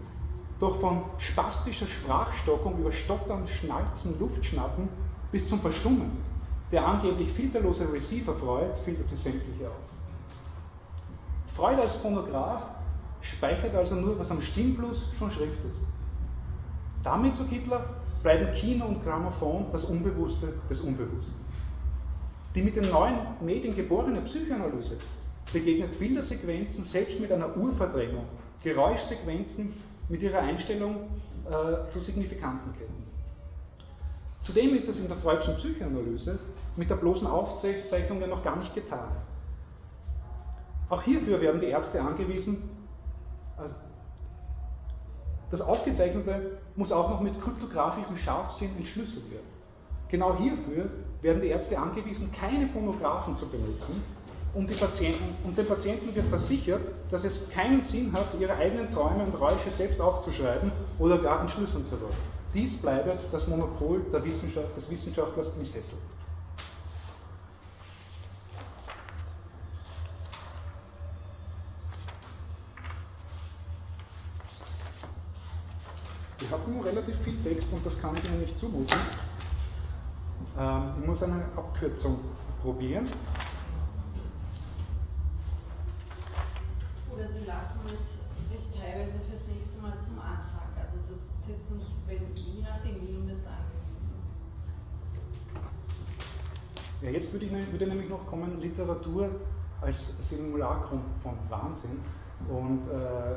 doch 0.59 0.79
von 0.79 1.03
spastischer 1.17 1.87
Sprachstockung 1.87 2.79
über 2.79 2.91
Stottern, 2.91 3.45
Schnalzen, 3.47 4.17
Luftschnappen 4.17 4.87
bis 5.31 5.47
zum 5.47 5.59
Verstummen. 5.59 6.11
Der 6.71 6.85
angeblich 6.85 7.29
filterlose 7.29 7.91
Receiver 7.91 8.33
Freud 8.33 8.73
filtert 8.73 9.09
sie 9.09 9.17
sämtliche 9.17 9.67
aus. 9.67 9.91
Freud 11.47 11.81
als 11.81 11.97
Phonograph 11.97 12.69
speichert 13.19 13.75
also 13.75 13.95
nur, 13.95 14.17
was 14.17 14.31
am 14.31 14.39
Stimmfluss 14.39 15.09
schon 15.17 15.31
Schrift 15.31 15.59
ist. 15.69 15.81
Damit, 17.03 17.35
so 17.35 17.43
Hitler, 17.43 17.85
bleiben 18.23 18.53
Kino 18.53 18.85
und 18.85 19.03
Grammophon 19.03 19.65
das 19.71 19.83
Unbewusste 19.85 20.53
des 20.69 20.79
Unbewussten. 20.79 21.35
Die 22.55 22.61
mit 22.61 22.75
den 22.75 22.89
neuen 22.89 23.17
Medien 23.41 23.75
geborene 23.75 24.21
Psychoanalyse 24.21 24.97
begegnet 25.53 25.97
Bildersequenzen 25.97 26.83
selbst 26.83 27.19
mit 27.19 27.31
einer 27.31 27.55
Urverdrängung, 27.55 28.25
Geräuschsequenzen 28.63 29.73
mit 30.09 30.21
ihrer 30.21 30.39
Einstellung 30.39 31.07
äh, 31.45 31.89
zu 31.89 31.99
signifikanten 31.99 32.73
Ketten. 32.73 33.07
Zudem 34.41 34.75
ist 34.75 34.87
es 34.87 34.99
in 34.99 35.07
der 35.07 35.17
freudschen 35.17 35.55
Psychoanalyse 35.55 36.39
mit 36.75 36.89
der 36.89 36.95
bloßen 36.95 37.27
Aufzeichnung 37.27 38.21
ja 38.21 38.27
noch 38.27 38.43
gar 38.43 38.55
nicht 38.57 38.73
getan. 38.73 39.09
Auch 40.89 41.01
hierfür 41.01 41.41
werden 41.41 41.59
die 41.59 41.67
Ärzte 41.67 42.01
angewiesen, 42.01 42.69
also 43.57 43.75
das 45.49 45.61
Aufgezeichnete 45.61 46.59
muss 46.75 46.91
auch 46.91 47.09
noch 47.09 47.21
mit 47.21 47.39
kryptografischem 47.41 48.17
Scharfsinn 48.17 48.69
entschlüsselt 48.77 49.29
werden. 49.31 49.47
Genau 50.09 50.37
hierfür 50.37 50.89
werden 51.21 51.41
die 51.41 51.47
Ärzte 51.47 51.77
angewiesen, 51.77 52.31
keine 52.31 52.67
Phonographen 52.67 53.35
zu 53.35 53.47
benutzen, 53.47 54.01
und, 54.53 54.71
und 55.43 55.57
den 55.57 55.67
Patienten 55.67 56.15
wird 56.15 56.27
versichert, 56.27 56.81
dass 57.11 57.23
es 57.23 57.49
keinen 57.49 57.81
Sinn 57.81 58.11
hat, 58.13 58.27
ihre 58.39 58.55
eigenen 58.55 58.89
Träume 58.89 59.23
und 59.23 59.39
Räusche 59.39 59.69
selbst 59.69 60.01
aufzuschreiben 60.01 60.71
oder 60.99 61.17
gar 61.17 61.41
entschlüsseln 61.41 61.85
zu 61.85 61.99
wollen. 62.01 62.13
Dies 62.53 62.77
bleibe 62.77 63.13
das 63.31 63.47
Monopol 63.47 64.01
Wissenschaft, 64.11 64.75
des 64.75 64.89
Wissenschaftlers 64.89 65.51
im 65.57 65.65
Sessel. 65.65 65.97
Ich 76.39 76.51
habe 76.53 76.71
nur 76.71 76.85
relativ 76.85 77.17
viel 77.17 77.35
Text 77.43 77.73
und 77.73 77.85
das 77.85 77.99
kann 77.99 78.15
ich 78.15 78.23
Ihnen 78.23 78.39
nicht 78.39 78.57
zumuten. 78.57 78.97
Ähm, 80.57 80.93
ich 81.01 81.05
muss 81.05 81.21
eine 81.21 81.43
Abkürzung 81.57 82.19
probieren. 82.61 83.07
Oder 87.17 87.27
Sie 87.29 87.45
lassen 87.45 87.79
es 87.87 88.29
sich 88.47 88.61
teilweise 88.79 89.17
fürs 89.27 89.47
nächste 89.47 89.81
Mal 89.81 89.97
zum 89.97 90.19
Antrag. 90.19 90.69
Also 90.79 90.99
das 91.09 91.17
ist 91.17 91.49
jetzt 91.49 91.71
nicht, 91.71 91.89
wenn, 92.05 92.35
je 92.35 92.61
nachdem, 92.61 93.01
wie 93.01 93.15
Ihnen 93.15 93.27
das 93.27 93.39
angegeben 93.39 94.13
ist. 94.19 94.37
Ja, 97.01 97.09
jetzt 97.09 97.33
würde, 97.33 97.47
ich, 97.47 97.71
würde 97.71 97.87
nämlich 97.87 98.07
noch 98.07 98.23
kommen, 98.27 98.61
Literatur 98.61 99.31
als 99.81 100.29
Simulacrum 100.29 101.01
von 101.17 101.33
Wahnsinn. 101.49 102.01
Und 102.47 102.87
äh, 102.87 103.35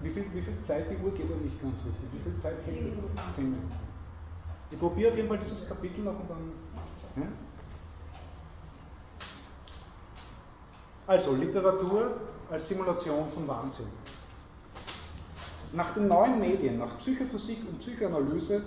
wie, 0.00 0.08
viel, 0.08 0.24
wie 0.32 0.40
viel 0.40 0.62
Zeit 0.62 0.88
die 0.88 0.96
Uhr 0.96 1.12
geht 1.12 1.28
ja 1.28 1.36
nicht 1.36 1.60
ganz 1.60 1.84
richtig. 1.84 2.10
Wie 2.10 2.20
viel 2.20 2.38
Zeit? 2.38 2.64
Zehn 2.64 2.84
Minuten. 2.84 3.18
Zehn 3.30 3.50
Minuten. 3.50 3.72
Ich 4.70 4.78
probiere 4.78 5.10
auf 5.10 5.16
jeden 5.16 5.28
Fall 5.28 5.38
dieses 5.44 5.68
Kapitel 5.68 6.04
noch 6.04 6.18
und 6.18 6.30
dann. 6.30 6.52
Ja? 7.16 7.28
Also 11.06 11.34
Literatur 11.34 12.12
als 12.50 12.68
Simulation 12.68 13.28
von 13.28 13.46
Wahnsinn. 13.46 13.86
Nach 15.72 15.92
den 15.92 16.08
neuen 16.08 16.40
Medien, 16.40 16.78
nach 16.78 16.96
Psychophysik 16.96 17.58
und 17.68 17.78
Psychoanalyse, 17.78 18.62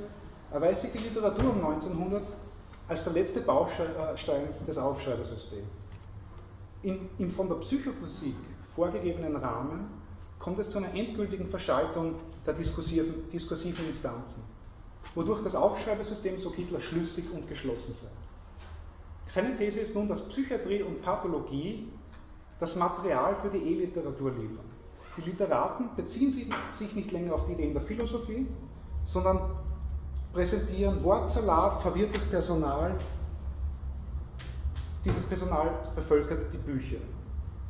erweist 0.52 0.82
sich 0.82 0.92
die 0.92 1.00
Literatur 1.00 1.52
um 1.52 1.66
1900 1.66 2.24
als 2.88 3.04
der 3.04 3.14
letzte 3.14 3.42
Baustein 3.42 4.48
des 4.68 4.78
Aufschreibersystems. 4.78 5.66
In, 6.84 7.10
Im 7.18 7.32
von 7.32 7.50
der 7.50 7.56
Psychophysik 7.56 8.36
vorgegebenen 8.76 9.36
Rahmen 9.36 9.90
kommt 10.40 10.60
es 10.60 10.70
zu 10.70 10.78
einer 10.78 10.94
endgültigen 10.94 11.48
Verschaltung 11.48 12.16
der 12.46 12.54
diskursiven, 12.54 13.28
diskursiven 13.30 13.86
Instanzen, 13.88 14.44
wodurch 15.16 15.42
das 15.42 15.56
Aufschreibersystem, 15.56 16.38
so 16.38 16.54
Hitler, 16.54 16.80
schlüssig 16.80 17.26
und 17.34 17.50
geschlossen 17.50 17.94
sei. 17.94 18.10
Seine 19.26 19.56
These 19.56 19.80
ist 19.80 19.96
nun, 19.96 20.08
dass 20.08 20.28
Psychiatrie 20.28 20.84
und 20.84 21.02
Pathologie 21.02 21.92
das 22.60 22.76
Material 22.76 23.36
für 23.36 23.50
die 23.50 23.58
E-Literatur 23.58 24.32
liefern. 24.32 24.66
Die 25.16 25.22
Literaten 25.22 25.90
beziehen 25.96 26.32
sich 26.32 26.96
nicht 26.96 27.12
länger 27.12 27.34
auf 27.34 27.46
die 27.46 27.54
Ideen 27.54 27.74
der 27.74 27.82
Philosophie, 27.82 28.48
sondern 29.06 29.40
präsentieren 30.34 31.04
Wortsalat, 31.04 31.82
verwirrtes 31.82 32.26
Personal. 32.26 32.96
Dieses 35.04 35.24
Personal 35.24 35.72
bevölkert 35.96 36.52
die 36.52 36.58
Bücher. 36.58 36.98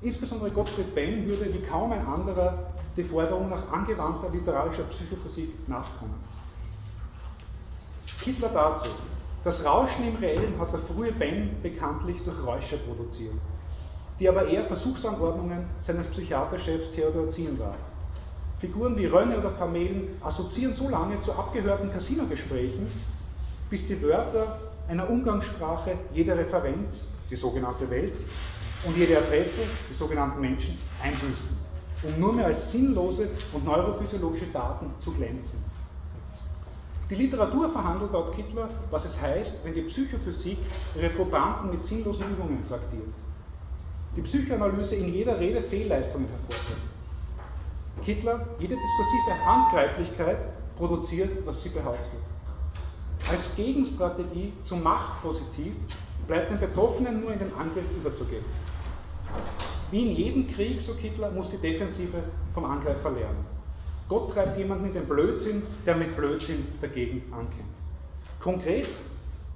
Insbesondere 0.01 0.51
Gottfried 0.51 0.93
Benn 0.93 1.27
würde 1.27 1.53
wie 1.53 1.61
kaum 1.61 1.91
ein 1.91 2.05
anderer 2.05 2.71
die 2.95 3.03
Forderung 3.03 3.49
nach 3.49 3.71
angewandter 3.71 4.29
literarischer 4.29 4.83
Psychophysik 4.83 5.67
nachkommen. 5.69 6.15
Hitler 8.23 8.49
dazu. 8.49 8.89
Das 9.43 9.63
Rauschen 9.63 10.07
im 10.07 10.15
Reellen 10.15 10.59
hat 10.59 10.73
der 10.73 10.79
frühe 10.79 11.11
Benn 11.11 11.61
bekanntlich 11.61 12.23
durch 12.23 12.43
Räusche 12.45 12.77
produziert 12.79 13.35
die 14.19 14.27
aber 14.27 14.47
eher 14.47 14.63
Versuchsanordnungen 14.63 15.65
seines 15.79 16.07
Psychiaterchefs 16.07 16.91
Theodor 16.91 17.29
Zien 17.29 17.59
waren. 17.59 17.77
Figuren 18.59 18.97
wie 18.97 19.05
Rönne 19.05 19.37
oder 19.37 19.49
Pamelen 19.49 20.15
assoziieren 20.23 20.73
so 20.73 20.89
lange 20.89 21.19
zu 21.19 21.33
abgehörten 21.33 21.91
Casinogesprächen, 21.91 22.87
bis 23.69 23.87
die 23.87 24.01
Wörter 24.01 24.57
einer 24.87 25.09
Umgangssprache 25.09 25.91
jede 26.13 26.35
Referenz, 26.35 27.09
die 27.29 27.35
sogenannte 27.35 27.89
Welt, 27.91 28.19
und 28.83 28.95
jede 28.95 29.17
Adresse, 29.17 29.61
die 29.89 29.93
sogenannten 29.93 30.41
Menschen, 30.41 30.77
einbüßen, 31.01 31.49
um 32.03 32.19
nur 32.19 32.33
mehr 32.33 32.45
als 32.45 32.71
sinnlose 32.71 33.27
und 33.53 33.65
neurophysiologische 33.65 34.47
Daten 34.47 34.91
zu 34.99 35.11
glänzen. 35.11 35.63
Die 37.09 37.15
Literatur 37.15 37.69
verhandelt 37.69 38.11
laut 38.11 38.35
Kittler, 38.35 38.69
was 38.89 39.05
es 39.05 39.21
heißt, 39.21 39.63
wenn 39.63 39.73
die 39.73 39.81
Psychophysik 39.81 40.57
ihre 40.95 41.09
Probanden 41.09 41.69
mit 41.69 41.83
sinnlosen 41.83 42.25
Übungen 42.31 42.65
traktiert 42.67 43.13
die 44.17 44.21
Psychoanalyse 44.23 44.95
in 44.95 45.13
jeder 45.13 45.39
Rede 45.39 45.61
Fehlleistungen 45.61 46.27
hervorbringt. 46.27 46.81
Kittler, 48.03 48.47
jede 48.59 48.75
diskursive 48.75 49.45
Handgreiflichkeit 49.45 50.47
produziert, 50.75 51.45
was 51.45 51.61
sie 51.61 51.69
behauptet. 51.69 52.19
Als 53.29 53.55
Gegenstrategie 53.55 54.53
zum 54.61 54.81
Machtpositiv 54.81 55.75
bleibt 56.25 56.49
den 56.49 56.59
Betroffenen 56.59 57.21
nur 57.21 57.31
in 57.31 57.39
den 57.39 57.53
Angriff 57.53 57.91
überzugehen. 57.91 58.43
Wie 59.91 60.09
in 60.09 60.15
jedem 60.15 60.47
Krieg, 60.51 60.81
so 60.81 60.93
Kittler, 60.95 61.29
muss 61.31 61.51
die 61.51 61.57
Defensive 61.57 62.17
vom 62.51 62.65
Angreifer 62.65 63.11
lernen. 63.11 63.45
Gott 64.07 64.31
treibt 64.31 64.57
jemanden 64.57 64.85
in 64.85 64.93
den 64.93 65.05
Blödsinn, 65.05 65.61
der 65.85 65.95
mit 65.95 66.15
Blödsinn 66.15 66.65
dagegen 66.81 67.21
ankämpft. 67.31 67.83
Konkret 68.39 68.87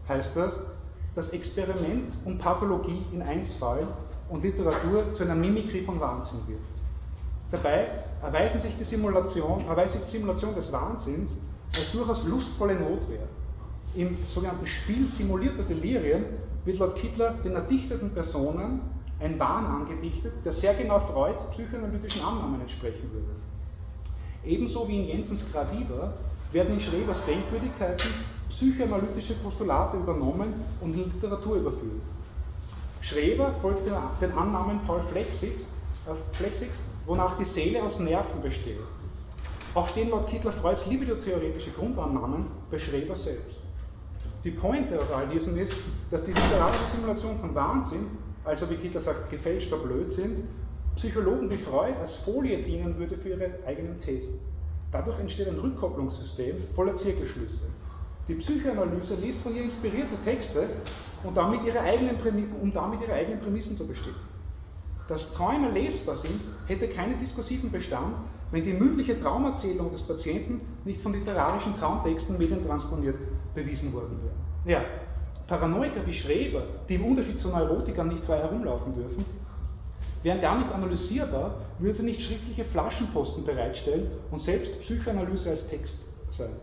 heißt 0.07 0.35
das, 0.35 0.59
dass 1.15 1.29
Experiment 1.29 2.13
und 2.25 2.37
Pathologie 2.37 3.01
in 3.11 3.21
eins 3.21 3.53
fallen 3.55 3.87
und 4.31 4.43
Literatur 4.43 5.13
zu 5.13 5.23
einer 5.23 5.35
Mimikrie 5.35 5.81
von 5.81 5.99
Wahnsinn 5.99 6.39
wird. 6.47 6.61
Dabei 7.51 7.87
erweisen 8.23 8.61
sich 8.61 8.77
die 8.77 8.85
Simulation, 8.85 9.65
erweist 9.67 9.93
sich 9.93 10.03
die 10.03 10.11
Simulation 10.11 10.55
des 10.55 10.71
Wahnsinns 10.71 11.37
als 11.75 11.91
durchaus 11.91 12.23
lustvolle 12.23 12.75
Notwehr. 12.75 13.27
Im 13.93 14.17
sogenannten 14.29 14.65
Spiel 14.65 15.05
simulierter 15.05 15.63
Delirien 15.63 16.23
wird 16.63 16.79
laut 16.79 16.95
Kittler 16.95 17.33
den 17.43 17.55
erdichteten 17.55 18.11
Personen 18.11 18.79
ein 19.19 19.37
Wahn 19.37 19.65
angedichtet, 19.65 20.45
der 20.45 20.53
sehr 20.53 20.73
genau 20.75 20.97
Freuds 20.97 21.43
psychoanalytischen 21.51 22.23
Annahmen 22.23 22.61
entsprechen 22.61 23.11
würde. 23.11 23.35
Ebenso 24.45 24.87
wie 24.87 25.01
in 25.01 25.07
Jensens 25.07 25.51
Gradiva 25.51 26.13
werden 26.53 26.73
in 26.73 26.79
Schrebers 26.79 27.25
Denkwürdigkeiten 27.25 28.09
psychoanalytische 28.47 29.35
Postulate 29.35 29.97
übernommen 29.97 30.53
und 30.79 30.93
in 30.93 31.11
Literatur 31.11 31.57
überführt. 31.57 32.01
Schreber 33.01 33.51
folgt 33.51 33.87
den 33.87 34.31
Annahmen 34.31 34.79
Paul 34.85 35.01
Flexigs, 35.01 35.63
äh, 36.07 36.65
wonach 37.05 37.35
die 37.35 37.45
Seele 37.45 37.83
aus 37.83 37.99
Nerven 37.99 38.41
besteht. 38.41 38.77
Auch 39.73 39.87
stehen 39.89 40.09
laut 40.09 40.27
Kittler 40.27 40.51
Freuds 40.51 40.85
libido-theoretische 40.85 41.71
Grundannahmen 41.71 42.45
bei 42.69 42.77
Schreber 42.77 43.15
selbst. 43.15 43.61
Die 44.43 44.51
Pointe 44.51 44.99
aus 44.99 45.11
all 45.11 45.27
diesem 45.27 45.57
ist, 45.57 45.73
dass 46.09 46.23
die 46.23 46.31
literarische 46.31 46.85
Simulation 46.85 47.37
von 47.37 47.55
Wahnsinn, 47.55 48.07
also 48.43 48.69
wie 48.69 48.75
Kittler 48.75 49.01
sagt, 49.01 49.29
gefälschter 49.29 49.77
Blödsinn, 49.77 50.47
Psychologen 50.95 51.49
wie 51.49 51.57
Freud 51.57 51.95
als 51.99 52.17
Folie 52.17 52.61
dienen 52.61 52.97
würde 52.97 53.17
für 53.17 53.29
ihre 53.29 53.49
eigenen 53.65 53.99
Thesen. 53.99 54.39
Dadurch 54.91 55.19
entsteht 55.19 55.47
ein 55.47 55.57
Rückkopplungssystem 55.57 56.55
voller 56.73 56.95
Zirkelschlüsse. 56.95 57.63
Die 58.27 58.35
Psychoanalyse 58.35 59.15
liest 59.15 59.41
von 59.41 59.55
ihr 59.55 59.63
inspirierte 59.63 60.15
Texte 60.23 60.69
und 61.23 61.35
damit 61.35 61.63
ihre 61.63 61.79
eigenen 61.79 62.17
um 62.61 62.71
damit 62.71 63.01
ihre 63.01 63.13
eigenen 63.13 63.39
Prämissen 63.39 63.75
zu 63.75 63.87
bestätigen. 63.87 64.29
Dass 65.07 65.33
Träume 65.33 65.71
lesbar 65.71 66.15
sind, 66.15 66.39
hätte 66.67 66.87
keinen 66.87 67.17
diskursiven 67.17 67.71
Bestand, 67.71 68.15
wenn 68.51 68.63
die 68.63 68.73
mündliche 68.73 69.17
Traumerzählung 69.17 69.91
des 69.91 70.03
Patienten 70.03 70.61
nicht 70.85 71.01
von 71.01 71.13
literarischen 71.13 71.75
Traumtexten 71.75 72.37
medientransponiert 72.37 73.17
bewiesen 73.53 73.91
worden 73.93 74.19
wäre. 74.23 74.79
Ja, 74.79 74.85
Paranoiker 75.47 76.05
wie 76.05 76.13
Schreber, 76.13 76.65
die 76.87 76.95
im 76.95 77.05
Unterschied 77.05 77.39
zu 77.39 77.49
Neurotikern 77.49 78.07
nicht 78.07 78.23
frei 78.23 78.37
herumlaufen 78.37 78.93
dürfen, 78.93 79.25
wären 80.23 80.39
gar 80.39 80.57
nicht 80.57 80.71
analysierbar, 80.71 81.55
würden 81.79 81.93
sie 81.93 82.03
nicht 82.03 82.21
schriftliche 82.21 82.63
Flaschenposten 82.63 83.43
bereitstellen 83.43 84.07
und 84.29 84.39
selbst 84.41 84.79
Psychoanalyse 84.79 85.49
als 85.49 85.67
Text 85.67 86.07
sein. 86.29 86.55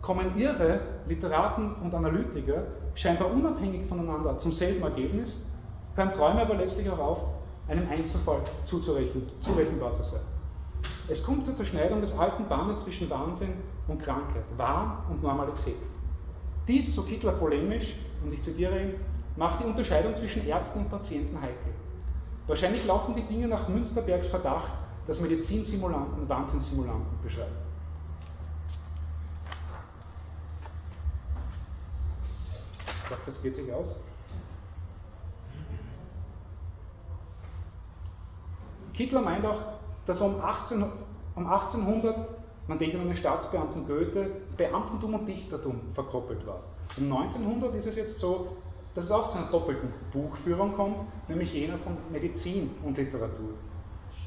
Kommen 0.00 0.32
ihre 0.36 0.80
Literaten 1.06 1.74
und 1.82 1.94
Analytiker 1.94 2.62
scheinbar 2.94 3.32
unabhängig 3.32 3.86
voneinander 3.86 4.38
zum 4.38 4.52
selben 4.52 4.82
Ergebnis, 4.82 5.46
hören 5.94 6.10
Träume 6.10 6.42
aber 6.42 6.54
letztlich 6.54 6.88
auch 6.90 6.98
auf, 6.98 7.24
einem 7.68 7.88
Einzelfall 7.90 8.40
zuzurechnen, 8.64 9.28
zurechenbar 9.40 9.92
zu 9.92 10.02
sein. 10.02 10.22
Es 11.08 11.22
kommt 11.22 11.46
zur 11.46 11.54
Zerschneidung 11.54 12.00
des 12.00 12.18
alten 12.18 12.46
Bandes 12.48 12.84
zwischen 12.84 13.10
Wahnsinn 13.10 13.52
und 13.86 14.02
Krankheit, 14.02 14.44
Wahn 14.56 14.98
und 15.10 15.22
Normalität. 15.22 15.76
Dies, 16.66 16.94
so 16.94 17.02
Kittler 17.02 17.32
polemisch, 17.32 17.96
und 18.22 18.32
ich 18.32 18.42
zitiere 18.42 18.80
ihn, 18.80 18.94
macht 19.36 19.60
die 19.60 19.64
Unterscheidung 19.64 20.14
zwischen 20.14 20.46
Ärzten 20.46 20.80
und 20.80 20.90
Patienten 20.90 21.40
heikel. 21.40 21.72
Wahrscheinlich 22.46 22.86
laufen 22.86 23.14
die 23.14 23.22
Dinge 23.22 23.48
nach 23.48 23.68
Münsterbergs 23.68 24.28
Verdacht, 24.28 24.72
dass 25.06 25.20
Medizinsimulanten 25.20 26.28
Wahnsinnssimulanten 26.28 27.20
beschreiben. 27.22 27.67
Glaube, 33.08 33.22
das 33.24 33.42
geht 33.42 33.54
sich 33.54 33.72
aus. 33.72 33.96
Kittler 38.92 39.22
meint 39.22 39.46
auch, 39.46 39.60
dass 40.06 40.20
um, 40.20 40.40
18, 40.40 40.82
um 41.34 41.46
1800, 41.46 42.28
man 42.66 42.78
denkt 42.78 42.96
an 42.96 43.06
den 43.06 43.16
Staatsbeamten 43.16 43.86
Goethe, 43.86 44.30
Beamtentum 44.56 45.14
und 45.14 45.28
Dichtertum 45.28 45.80
verkoppelt 45.94 46.46
war. 46.46 46.60
Um 46.98 47.04
1900 47.04 47.74
ist 47.76 47.86
es 47.86 47.96
jetzt 47.96 48.18
so, 48.18 48.56
dass 48.94 49.04
es 49.04 49.10
auch 49.10 49.30
zu 49.30 49.38
einer 49.38 49.46
doppelten 49.46 49.92
Buchführung 50.12 50.74
kommt, 50.74 51.00
nämlich 51.28 51.52
jener 51.52 51.78
von 51.78 51.96
Medizin 52.10 52.74
und 52.82 52.98
Literatur. 52.98 53.50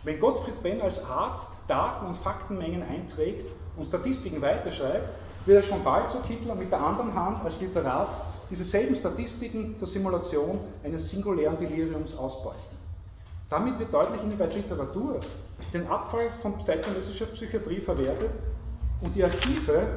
Wenn 0.04 0.20
Gottfried 0.20 0.64
Benn 0.64 0.82
als 0.82 1.06
Arzt 1.06 1.52
Daten 1.68 2.08
und 2.08 2.16
Faktenmengen 2.16 2.82
einträgt 2.82 3.46
und 3.78 3.86
Statistiken 3.86 4.42
weiterschreibt, 4.42 5.10
wird 5.46 5.58
er 5.58 5.64
schon 5.64 5.84
bald, 5.84 6.10
so 6.10 6.20
Kittler, 6.20 6.56
mit 6.56 6.72
der 6.72 6.82
anderen 6.82 7.14
Hand 7.14 7.44
als 7.44 7.62
Literat 7.62 8.10
diese 8.52 8.66
selben 8.66 8.96
Statistiken 8.96 9.78
zur 9.78 9.88
Simulation 9.88 10.60
eines 10.84 11.10
singulären 11.10 11.58
Deliriums 11.58 12.14
ausbeuten. 12.16 12.78
Damit 13.50 13.80
wird 13.80 13.94
deutlich, 13.94 14.22
inwieweit 14.24 14.54
Literatur 14.56 15.22
den 15.74 15.88
Abfall 15.88 16.30
von 16.30 16.60
zeitgenössischer 16.60 17.28
Psychiatrie 17.28 17.80
verwertet 17.80 18.32
und 19.00 19.16
die 19.16 19.24
Archive 19.24 19.88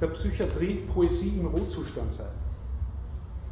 der 0.00 0.06
Psychiatrie 0.08 0.86
Poesie 0.92 1.38
im 1.38 1.46
Ruhezustand 1.46 2.12
seien. 2.12 2.26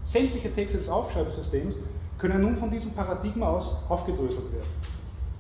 Sämtliche 0.02 0.52
Texte 0.52 0.78
des 0.78 0.88
Aufschreibesystems 0.88 1.76
können 2.18 2.40
nun 2.40 2.56
von 2.56 2.70
diesem 2.70 2.92
Paradigma 2.92 3.48
aus 3.48 3.76
aufgedröselt 3.88 4.52
werden. 4.52 4.68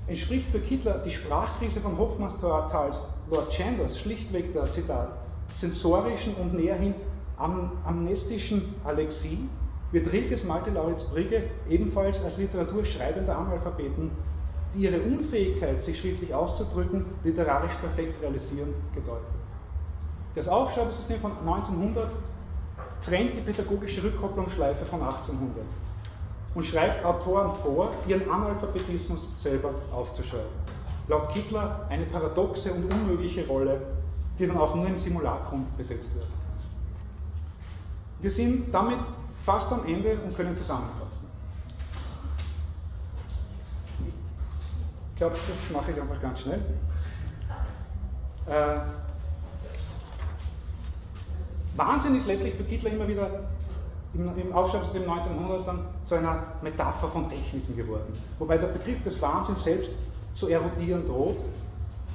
Entspricht 0.06 0.48
für 0.48 0.60
Kittler 0.60 0.98
die 0.98 1.10
Sprachkrise 1.10 1.80
von 1.80 1.98
Hoffmannsthals 1.98 3.02
Lord 3.28 3.52
Chandlers 3.52 3.98
schlichtweg 3.98 4.52
der, 4.52 4.70
Zitat, 4.70 5.18
sensorischen 5.52 6.34
und 6.36 6.54
näherhin 6.54 6.94
am 7.36 7.70
amnestischen 7.84 8.74
Alexie, 8.84 9.48
wird 9.92 10.12
Rilkes 10.12 10.44
Malte 10.44 10.70
Lauritz 10.70 11.04
Brigge 11.04 11.44
ebenfalls 11.68 12.22
als 12.24 12.38
literaturschreibender 12.38 13.36
Analphabeten, 13.36 14.10
die 14.74 14.80
ihre 14.80 15.00
Unfähigkeit, 15.00 15.80
sich 15.80 15.98
schriftlich 15.98 16.34
auszudrücken, 16.34 17.04
literarisch 17.24 17.74
perfekt 17.76 18.20
realisieren, 18.22 18.74
gedeutet. 18.94 19.34
Das 20.34 20.48
Aufschreibesystem 20.48 21.18
von 21.18 21.32
1900 21.46 22.14
trennt 23.00 23.36
die 23.36 23.40
pädagogische 23.40 24.02
Rückkopplungsschleife 24.02 24.84
von 24.84 25.02
1800 25.02 25.64
und 26.54 26.64
schreibt 26.64 27.04
Autoren 27.04 27.50
vor, 27.50 27.90
ihren 28.06 28.28
Analphabetismus 28.28 29.40
selber 29.40 29.70
aufzuschreiben. 29.92 30.46
Laut 31.08 31.28
Kittler 31.30 31.86
eine 31.88 32.04
paradoxe 32.06 32.72
und 32.72 32.92
unmögliche 32.92 33.46
Rolle, 33.46 33.80
die 34.38 34.46
dann 34.46 34.58
auch 34.58 34.74
nur 34.74 34.86
im 34.86 34.98
Simulacrum 34.98 35.66
besetzt 35.76 36.14
wird. 36.14 36.26
Wir 38.20 38.30
sind 38.30 38.74
damit 38.74 38.98
fast 39.44 39.72
am 39.72 39.86
Ende 39.86 40.18
und 40.24 40.36
können 40.36 40.54
zusammenfassen. 40.54 41.26
Ich 45.10 45.18
glaube, 45.18 45.36
das 45.48 45.70
mache 45.70 45.92
ich 45.92 46.00
einfach 46.00 46.20
ganz 46.20 46.40
schnell. 46.40 46.60
Äh, 48.46 48.80
Wahnsinn 51.76 52.16
ist 52.16 52.26
letztlich 52.26 52.54
für 52.54 52.64
Kittler 52.64 52.90
immer 52.90 53.08
wieder 53.08 53.30
im, 54.14 54.38
im 54.38 54.52
Aufschreibungssystem 54.52 55.10
1900 55.10 55.66
dann 55.66 55.78
zu 56.04 56.14
einer 56.14 56.42
Metapher 56.62 57.08
von 57.08 57.28
Techniken 57.28 57.76
geworden. 57.76 58.12
Wobei 58.38 58.56
der 58.58 58.68
Begriff 58.68 59.02
des 59.02 59.20
Wahnsinns 59.20 59.64
selbst 59.64 59.92
zu 60.32 60.48
erodieren 60.48 61.06
droht, 61.06 61.38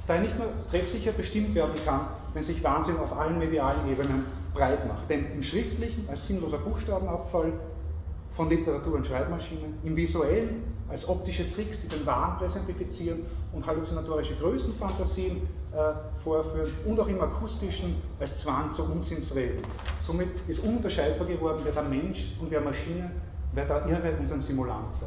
da 0.06 0.14
er 0.14 0.20
nicht 0.20 0.36
mehr 0.38 0.48
treffsicher 0.70 1.12
bestimmt 1.12 1.54
werden 1.54 1.74
kann, 1.84 2.06
wenn 2.34 2.42
sich 2.42 2.62
Wahnsinn 2.64 2.98
auf 2.98 3.16
allen 3.16 3.38
medialen 3.38 3.88
Ebenen 3.90 4.24
breit 4.54 4.86
macht. 4.86 5.10
Denn 5.10 5.32
im 5.32 5.42
Schriftlichen 5.42 6.08
als 6.08 6.26
sinnloser 6.26 6.58
Buchstabenabfall 6.58 7.52
von 8.30 8.48
Literatur 8.48 8.94
und 8.94 9.06
Schreibmaschine, 9.06 9.74
im 9.84 9.96
Visuellen 9.96 10.60
als 10.88 11.08
optische 11.08 11.50
Tricks, 11.54 11.80
die 11.80 11.88
den 11.88 12.04
Wahn 12.06 12.38
präsentifizieren 12.38 13.24
und 13.52 13.66
halluzinatorische 13.66 14.34
Größenfantasien 14.36 15.36
äh, 15.72 16.18
vorführen 16.18 16.70
und 16.86 17.00
auch 17.00 17.08
im 17.08 17.20
akustischen 17.20 17.94
als 18.20 18.38
Zwang 18.38 18.72
zur 18.72 18.90
Unsinnsreden. 18.90 19.62
Somit 19.98 20.28
ist 20.48 20.60
ununterscheidbar 20.64 21.26
geworden, 21.26 21.60
wer 21.64 21.72
der 21.72 21.84
Mensch 21.84 22.36
und 22.40 22.50
wer 22.50 22.60
Maschine, 22.60 23.10
wer 23.52 23.64
der 23.66 23.86
Irre 23.86 24.16
und 24.18 24.26
sein 24.26 24.40
Simulant 24.40 24.92
sei. 24.92 25.06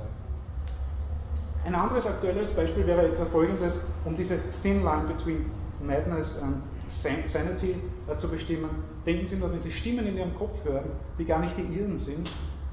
Ein 1.66 1.74
anderes 1.74 2.06
aktuelles 2.06 2.52
Beispiel 2.52 2.86
wäre 2.86 3.08
etwa 3.08 3.26
folgendes, 3.26 3.82
um 4.06 4.16
diese 4.16 4.38
Thin 4.62 4.84
Line 4.84 5.08
between 5.08 5.46
Madness 5.82 6.42
and 6.42 6.62
Sanity 6.88 7.76
zu 8.18 8.28
bestimmen. 8.28 8.70
Denken 9.06 9.26
Sie 9.26 9.36
nur, 9.36 9.52
wenn 9.52 9.60
Sie 9.60 9.72
Stimmen 9.72 10.06
in 10.06 10.18
Ihrem 10.18 10.36
Kopf 10.36 10.64
hören, 10.64 10.90
die 11.18 11.26
gar 11.26 11.40
nicht 11.40 11.58
die 11.58 11.62
Ihren 11.62 11.98
sind, 11.98 12.30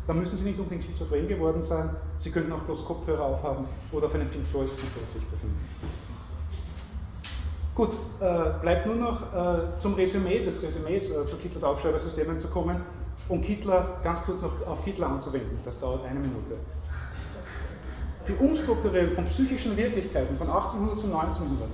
dann 0.07 0.19
müssen 0.19 0.37
Sie 0.37 0.45
nicht 0.45 0.59
unbedingt 0.59 0.85
schizophren 0.85 1.29
geworden 1.29 1.63
sein. 1.63 1.91
Sie 2.19 2.31
könnten 2.31 2.53
auch 2.53 2.61
bloß 2.61 2.85
Kopfhörer 2.85 3.25
aufhaben 3.25 3.67
oder 3.93 4.07
auf 4.07 4.15
einem 4.15 4.29
Pink 4.29 4.47
Floyd 4.47 4.69
Konzert 4.69 5.11
sich 5.11 5.25
befinden. 5.27 5.59
Gut, 7.75 7.91
äh, 8.21 8.61
bleibt 8.61 8.87
nur 8.87 8.97
noch 8.97 9.33
äh, 9.33 9.79
zum 9.79 9.95
Resümee 9.95 10.45
des 10.45 10.63
Resümees 10.63 11.11
äh, 11.11 11.27
zu 11.27 11.37
Kittlers 11.37 11.65
Aufschreibersystemen 11.65 12.39
zu 12.39 12.49
kommen, 12.49 12.83
um 13.29 13.41
Kittler 13.41 13.99
ganz 14.03 14.23
kurz 14.25 14.43
noch 14.43 14.67
auf 14.67 14.85
Kittler 14.85 15.09
anzuwenden. 15.09 15.59
Das 15.65 15.81
dauert 15.81 16.05
eine 16.05 16.21
Minute. 16.21 16.57
Die 18.29 18.35
Umstrukturierung 18.35 19.13
von 19.13 19.25
psychischen 19.25 19.77
Wirklichkeiten 19.77 20.37
von 20.37 20.49
1800 20.49 20.99
zu 20.99 21.07
1900 21.07 21.69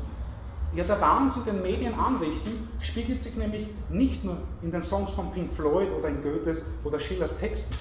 ja, 0.73 0.85
der 0.85 1.01
Wahnsinn, 1.01 1.45
den 1.45 1.63
Medien 1.63 1.95
anrichten, 1.95 2.53
spiegelt 2.81 3.23
sich 3.23 3.37
nämlich 3.37 3.67
nicht 3.89 4.25
nur 4.25 4.37
in 4.63 4.71
den 4.71 4.83
Songs 4.83 5.11
von 5.11 5.33
Pink 5.33 5.53
Floyd 5.53 5.91
oder 5.99 6.09
in 6.09 6.23
Goethes 6.23 6.63
oder 6.85 6.99
Schillers 6.99 7.39
Texten. 7.39 7.75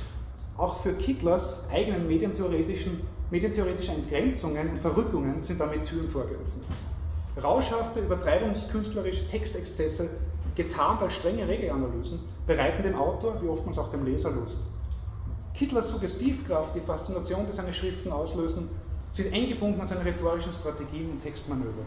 Auch 0.57 0.77
für 0.77 0.93
Kittlers 0.93 1.69
eigenen 1.69 2.07
medientheoretischen, 2.07 3.01
medientheoretische 3.29 3.91
Entgrenzungen 3.91 4.69
und 4.69 4.77
Verrückungen 4.77 5.41
sind 5.43 5.59
damit 5.59 5.85
Türen 5.85 6.09
vorgeöffnet. 6.09 6.65
Rauschhafte, 7.43 7.99
übertreibungskünstlerische 7.99 9.27
Textexzesse, 9.27 10.09
getarnt 10.55 11.03
als 11.03 11.13
strenge 11.13 11.47
Regelanalysen, 11.47 12.19
bereiten 12.47 12.81
dem 12.81 12.95
Autor, 12.95 13.39
wie 13.41 13.47
oftmals 13.47 13.77
auch 13.77 13.89
dem 13.89 14.05
Leser, 14.05 14.31
Lust. 14.31 14.59
Kittlers 15.53 15.91
Suggestivkraft, 15.91 16.73
die 16.73 16.79
Faszination, 16.79 17.45
die 17.47 17.53
seine 17.53 17.73
Schriften 17.73 18.11
auslösen, 18.11 18.69
sind 19.11 19.31
eng 19.33 19.49
gebunden 19.49 19.81
an 19.81 19.87
seine 19.87 20.05
rhetorischen 20.05 20.53
Strategien 20.53 21.11
und 21.11 21.19
Textmanöver. 21.19 21.85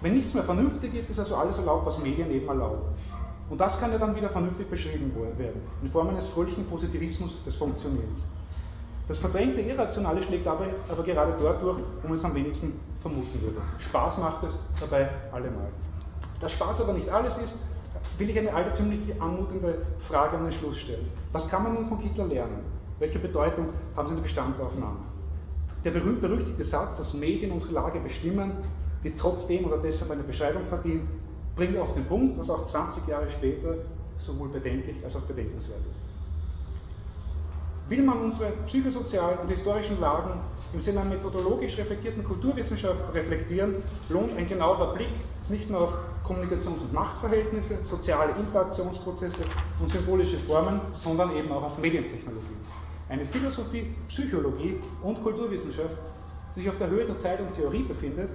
Wenn 0.00 0.14
nichts 0.14 0.32
mehr 0.32 0.42
vernünftig 0.42 0.94
ist, 0.94 1.10
ist 1.10 1.18
also 1.18 1.36
alles 1.36 1.58
erlaubt, 1.58 1.84
was 1.84 1.98
Medien 1.98 2.30
eben 2.30 2.48
erlauben. 2.48 2.82
Und 3.50 3.60
das 3.60 3.78
kann 3.78 3.92
ja 3.92 3.98
dann 3.98 4.14
wieder 4.14 4.28
vernünftig 4.28 4.70
beschrieben 4.70 5.12
werden, 5.36 5.60
in 5.82 5.88
Form 5.88 6.08
eines 6.08 6.28
fröhlichen 6.28 6.64
Positivismus 6.66 7.42
des 7.44 7.56
Funktionierens. 7.56 8.22
Das 9.08 9.18
verdrängte 9.18 9.60
Irrationale 9.60 10.22
schlägt 10.22 10.46
aber, 10.46 10.66
aber 10.88 11.02
gerade 11.02 11.34
dort 11.38 11.60
durch, 11.62 11.78
wo 12.00 12.06
man 12.08 12.16
es 12.16 12.24
am 12.24 12.34
wenigsten 12.34 12.80
vermuten 13.00 13.42
würde. 13.42 13.60
Spaß 13.80 14.18
macht 14.18 14.44
es 14.44 14.56
dabei 14.78 15.10
allemal. 15.32 15.68
Da 16.40 16.48
Spaß 16.48 16.82
aber 16.82 16.92
nicht 16.92 17.08
alles 17.10 17.36
ist, 17.38 17.56
will 18.18 18.30
ich 18.30 18.38
eine 18.38 18.54
altertümliche, 18.54 19.20
anmutende 19.20 19.84
Frage 19.98 20.36
an 20.36 20.44
den 20.44 20.52
Schluss 20.52 20.78
stellen. 20.78 21.10
Was 21.32 21.48
kann 21.48 21.64
man 21.64 21.74
nun 21.74 21.84
von 21.84 21.98
Hitler 21.98 22.28
lernen? 22.28 22.64
Welche 23.00 23.18
Bedeutung 23.18 23.70
haben 23.96 24.08
seine 24.08 24.20
Bestandsaufnahmen? 24.20 24.98
Der 25.84 25.90
berühmt-berüchtigte 25.90 26.62
Satz, 26.62 26.98
dass 26.98 27.14
Medien 27.14 27.50
unsere 27.50 27.72
Lage 27.72 27.98
bestimmen, 28.00 28.52
die 29.02 29.14
trotzdem 29.14 29.64
oder 29.64 29.78
deshalb 29.78 30.10
eine 30.10 30.22
Beschreibung 30.22 30.64
verdient, 30.64 31.08
bringt 31.54 31.76
auf 31.78 31.94
den 31.94 32.04
Punkt, 32.04 32.38
was 32.38 32.50
auch 32.50 32.64
20 32.64 33.06
Jahre 33.06 33.30
später 33.30 33.74
sowohl 34.18 34.48
bedenklich 34.48 35.04
als 35.04 35.16
auch 35.16 35.22
bedenkenswert 35.22 35.80
ist. 35.80 36.10
Will 37.90 38.02
man 38.02 38.20
unsere 38.20 38.52
psychosozialen 38.66 39.38
und 39.40 39.50
historischen 39.50 40.00
Lagen 40.00 40.40
im 40.72 40.80
Sinne 40.80 41.00
einer 41.00 41.10
methodologisch 41.10 41.76
reflektierten 41.78 42.22
Kulturwissenschaft 42.22 43.12
reflektieren, 43.14 43.76
lohnt 44.08 44.36
ein 44.36 44.48
genauerer 44.48 44.94
Blick 44.94 45.08
nicht 45.48 45.68
nur 45.68 45.80
auf 45.80 45.96
Kommunikations- 46.22 46.82
und 46.82 46.92
Machtverhältnisse, 46.92 47.84
soziale 47.84 48.32
Interaktionsprozesse 48.38 49.42
und 49.80 49.90
symbolische 49.90 50.38
Formen, 50.38 50.80
sondern 50.92 51.34
eben 51.34 51.50
auch 51.50 51.64
auf 51.64 51.78
Medientechnologien. 51.78 52.60
Eine 53.08 53.26
Philosophie, 53.26 53.96
Psychologie 54.06 54.78
und 55.02 55.20
Kulturwissenschaft, 55.24 55.96
die 56.54 56.60
sich 56.60 56.68
auf 56.68 56.78
der 56.78 56.90
Höhe 56.90 57.04
der 57.04 57.18
Zeit 57.18 57.40
und 57.40 57.50
Theorie 57.50 57.82
befindet 57.82 58.30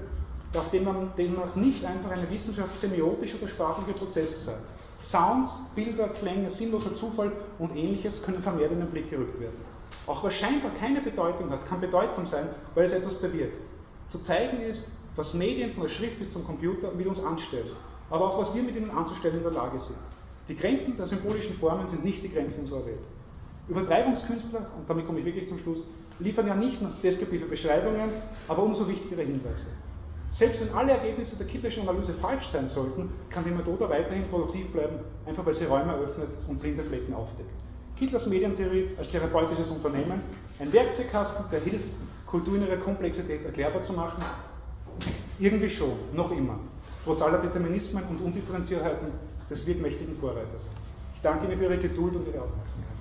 man 0.83 1.11
demnach 1.17 1.55
nicht 1.55 1.85
einfach 1.85 2.11
eine 2.11 2.29
Wissenschaft 2.29 2.77
semiotischer 2.77 3.37
oder 3.37 3.47
sprachlicher 3.47 3.93
Prozesse 3.93 4.37
sei. 4.37 4.55
Sounds, 5.01 5.59
Bilder, 5.75 6.07
Klänge, 6.09 6.49
sinnloser 6.49 6.95
Zufall 6.95 7.31
und 7.59 7.75
ähnliches 7.75 8.23
können 8.23 8.41
vermehrt 8.41 8.71
in 8.71 8.79
den 8.79 8.89
Blick 8.89 9.09
gerückt 9.09 9.39
werden. 9.39 9.57
Auch 10.07 10.23
was 10.23 10.33
scheinbar 10.33 10.71
keine 10.79 11.01
Bedeutung 11.01 11.49
hat, 11.49 11.65
kann 11.67 11.81
bedeutsam 11.81 12.25
sein, 12.25 12.47
weil 12.73 12.85
es 12.85 12.93
etwas 12.93 13.15
bewirkt. 13.15 13.59
Zu 14.07 14.19
zeigen 14.19 14.61
ist, 14.61 14.91
was 15.15 15.33
Medien 15.33 15.71
von 15.71 15.83
der 15.83 15.89
Schrift 15.89 16.19
bis 16.19 16.29
zum 16.29 16.45
Computer 16.45 16.91
mit 16.91 17.07
uns 17.07 17.23
anstellen, 17.23 17.69
aber 18.09 18.29
auch 18.29 18.39
was 18.39 18.53
wir 18.53 18.63
mit 18.63 18.75
ihnen 18.75 18.91
anzustellen 18.91 19.37
in 19.37 19.43
der 19.43 19.51
Lage 19.51 19.79
sind. 19.79 19.97
Die 20.47 20.55
Grenzen 20.55 20.95
der 20.97 21.07
symbolischen 21.07 21.55
Formen 21.55 21.87
sind 21.87 22.03
nicht 22.03 22.23
die 22.23 22.29
Grenzen 22.29 22.61
unserer 22.61 22.85
Welt. 22.85 22.99
Übertreibungskünstler, 23.67 24.67
und 24.77 24.87
damit 24.87 25.07
komme 25.07 25.19
ich 25.19 25.25
wirklich 25.25 25.47
zum 25.47 25.57
Schluss, 25.57 25.85
liefern 26.19 26.47
ja 26.47 26.55
nicht 26.55 26.81
nur 26.81 26.91
deskriptive 27.01 27.45
Beschreibungen, 27.45 28.09
aber 28.47 28.61
umso 28.61 28.87
wichtigere 28.87 29.23
Hinweise. 29.23 29.67
Selbst 30.35 30.59
wenn 30.59 30.75
alle 30.75 30.91
Ergebnisse 30.91 31.37
der 31.37 31.47
Kittlerschen 31.47 31.87
Analyse 31.87 32.13
falsch 32.13 32.47
sein 32.47 32.67
sollten, 32.67 33.09
kann 33.29 33.45
die 33.45 33.51
Methode 33.51 33.89
weiterhin 33.89 34.27
produktiv 34.27 34.69
bleiben, 34.73 34.99
einfach 35.25 35.45
weil 35.45 35.53
sie 35.53 35.63
Räume 35.63 35.95
öffnet 35.95 36.27
und 36.49 36.59
blinde 36.59 36.83
Flecken 36.83 37.13
aufdeckt. 37.13 37.49
Kittlers 37.97 38.27
Medientheorie 38.27 38.89
als 38.97 39.11
therapeutisches 39.11 39.69
Unternehmen, 39.69 40.21
ein 40.59 40.73
Werkzeugkasten, 40.73 41.45
der 41.53 41.61
hilft, 41.61 41.87
Kultur 42.25 42.55
in 42.55 42.67
ihrer 42.67 42.75
Komplexität 42.75 43.45
erklärbar 43.45 43.81
zu 43.81 43.93
machen? 43.93 44.25
Irgendwie 45.39 45.69
schon, 45.69 45.93
noch 46.11 46.31
immer, 46.31 46.59
trotz 47.05 47.21
aller 47.21 47.37
Determinismen 47.37 48.03
und 48.09 48.19
Undifferenziertheiten 48.19 49.13
des 49.49 49.65
wirkmächtigen 49.65 50.15
Vorreiters. 50.15 50.67
Ich 51.13 51.21
danke 51.21 51.45
Ihnen 51.45 51.55
für 51.55 51.63
Ihre 51.63 51.77
Geduld 51.77 52.13
und 52.13 52.27
Ihre 52.27 52.41
Aufmerksamkeit. 52.41 52.91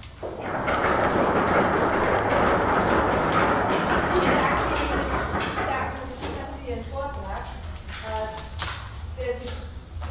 Der 9.16 9.40
sich 9.40 9.52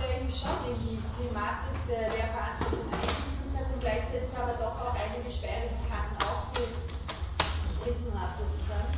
eigentlich 0.01 0.35
schon 0.35 0.57
in 0.65 0.77
die 0.81 0.97
Thematik 1.19 1.75
der 1.87 2.09
Lehrveranstaltung 2.09 2.87
eingefügt 2.91 3.53
hat 3.53 3.67
und 3.73 3.79
gleichzeitig 3.79 4.31
aber 4.35 4.53
doch 4.57 4.75
auch 4.79 4.95
einige 4.97 5.29
sperrige 5.29 5.77
Kanten 5.85 6.17
aufgerissen 6.23 8.13
hat 8.17 8.33
sozusagen. 8.39 8.93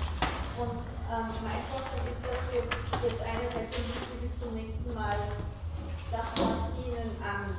Und 0.56 0.80
ähm, 1.12 1.28
mein 1.44 1.62
Vorschlag 1.68 2.00
ist, 2.08 2.24
dass 2.24 2.48
wir 2.54 2.64
jetzt 3.04 3.22
einerseits 3.22 3.76
im 3.76 3.84
Video 3.92 4.16
bis 4.22 4.40
zum 4.40 4.56
nächsten 4.56 4.94
Mal 4.94 5.20
das, 6.12 6.32
was 6.40 6.72
Ihnen 6.80 7.12
an 7.20 7.52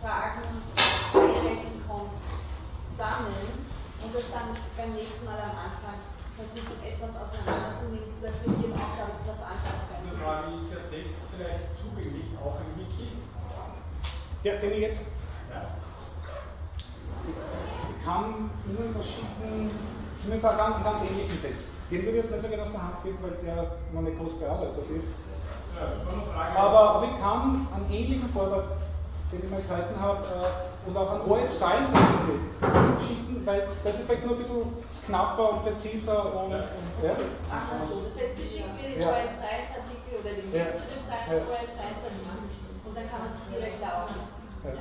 Fragen 0.00 0.46
einreichen 1.12 1.82
kommt, 1.88 2.20
sammeln 2.96 3.66
und 4.04 4.14
das 4.14 4.30
dann 4.30 4.54
beim 4.76 4.94
nächsten 4.94 5.24
Mal 5.24 5.40
am 5.40 5.56
Anfang 5.58 5.98
versuchen, 6.36 6.76
etwas 6.84 7.12
auseinanderzunehmen, 7.16 8.04
sodass 8.04 8.36
wir 8.44 8.52
hier 8.60 8.72
auch 8.76 8.92
damit 9.00 9.16
etwas 9.24 9.40
anfangen 9.40 9.82
können. 9.88 10.04
Die 10.04 10.16
Frage 10.20 10.46
ist 10.52 10.68
der 10.68 10.84
Text 10.92 11.16
vielleicht 11.32 11.66
zugänglich 11.80 12.28
auch 12.36 12.60
im 12.60 12.70
Wiki? 12.76 13.08
Der, 14.44 14.60
den 14.60 14.72
ich 14.76 14.84
jetzt. 14.84 15.02
Ja. 15.48 15.64
Ich 17.26 18.04
kann 18.04 18.52
Ihnen 18.68 18.94
das 18.94 19.06
schicken, 19.08 19.72
zumindest 20.20 20.44
einen 20.44 20.58
ganz, 20.60 20.84
ganz 20.84 21.00
ähnlichen 21.02 21.40
Text. 21.40 21.68
Den 21.90 22.04
würde 22.04 22.18
ich 22.18 22.24
jetzt 22.24 22.30
nicht 22.30 22.42
so 22.42 22.48
gerne 22.48 22.62
aus 22.62 22.72
der 22.72 22.82
Hand 22.82 23.02
geben, 23.02 23.18
weil 23.22 23.34
der 23.40 23.80
noch 23.92 24.02
nicht 24.02 24.18
groß 24.18 24.38
bearbeitet 24.38 24.90
ist. 24.92 25.08
Ja, 25.76 26.62
aber, 26.62 26.80
aber 27.00 27.04
ich 27.04 27.16
kann 27.20 27.66
einen 27.74 27.88
ähnlichen 27.90 28.28
Vortrag, 28.30 28.64
den 29.32 29.42
ich 29.42 29.50
mal 29.50 29.62
gehalten 29.62 30.00
habe, 30.00 30.22
äh, 30.22 30.88
und 30.88 30.96
auch 30.96 31.10
einen 31.10 31.30
OF 31.30 31.52
Science 31.52 31.90
Artikel 31.92 32.38
schicken, 33.02 33.42
weil 33.44 33.66
das 33.82 33.98
ist 33.98 34.06
vielleicht 34.06 34.24
nur 34.24 34.36
ein 34.36 34.38
bisschen 34.38 34.62
knapper 35.06 35.50
und 35.50 35.64
präziser 35.64 36.34
und. 36.34 36.50
Ja. 36.52 36.70
Ja. 37.02 37.14
Ach 37.50 37.82
so, 37.82 38.06
das 38.08 38.16
heißt, 38.22 38.36
Sie 38.36 38.46
schicken 38.46 38.76
mir 38.76 38.94
den 38.94 39.00
ja. 39.02 39.10
OF 39.10 39.30
Science 39.30 39.74
Artikel 39.74 40.22
oder 40.22 40.32
den 40.32 40.46
Link 40.52 40.62
ja. 40.62 40.74
zu 40.74 40.86
dem 40.86 41.02
Science, 41.02 41.30
ja. 41.30 41.42
OF 41.42 41.68
Science 41.68 42.02
Artikel 42.06 42.46
und 42.86 42.94
dann 42.96 43.06
kann 43.10 43.20
man 43.26 43.30
sich 43.30 43.44
direkt 43.50 43.82
da 43.82 44.06
auch 44.06 44.10
nutzen. 44.14 44.46
Ja. 44.62 44.78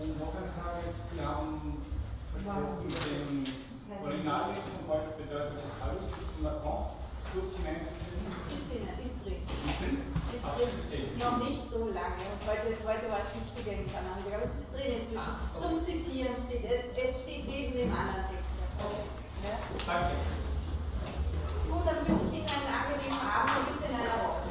Und 0.00 0.16
noch 0.18 0.32
eine 0.32 0.48
Frage 0.56 0.80
ist, 0.88 1.12
Sie 1.12 1.20
haben 1.20 1.84
versprochen, 2.32 2.88
den 2.88 3.44
Originaltext 4.00 4.68
von 4.78 4.84
heute 4.96 5.10
bedeutet 5.20 5.58
das 5.60 5.74
alles 5.82 6.06
von 6.08 6.40
Macron 6.40 6.98
kurz 7.32 7.52
hineinzuschieben? 7.56 8.28
Ist 8.54 8.70
drin, 8.72 8.88
ist 10.34 10.92
drin. 10.92 11.18
Noch 11.18 11.36
nicht 11.38 11.70
so 11.70 11.88
lange. 11.88 12.22
Und 12.30 12.40
heute, 12.46 12.76
heute 12.84 13.10
war 13.10 13.20
es 13.20 13.34
nicht 13.34 13.50
zugänglich 13.52 13.92
am 13.96 14.06
Anfang, 14.06 14.32
aber 14.34 14.42
es 14.44 14.54
ist 14.54 14.74
drin 14.76 14.98
inzwischen. 15.00 15.34
Ah, 15.34 15.50
okay. 15.54 15.60
Zum 15.60 15.80
Zitieren 15.80 16.36
steht 16.36 16.64
es. 16.70 16.96
Es 16.96 17.22
steht 17.22 17.46
neben 17.48 17.72
dem 17.76 17.90
anderen 17.92 18.24
Text. 18.30 18.54
Okay. 18.78 19.04
Ja? 19.44 19.58
Danke. 19.86 20.16
Gut, 21.68 21.84
dann 21.84 22.00
wünsche 22.06 22.24
ich 22.28 22.32
Ihnen 22.38 22.48
einen 22.48 22.68
angenehmen 22.72 23.20
Abend 23.28 23.52
und 23.58 23.66
bis 23.68 23.80
in 23.84 23.92
einer 23.94 24.18
Woche. 24.24 24.48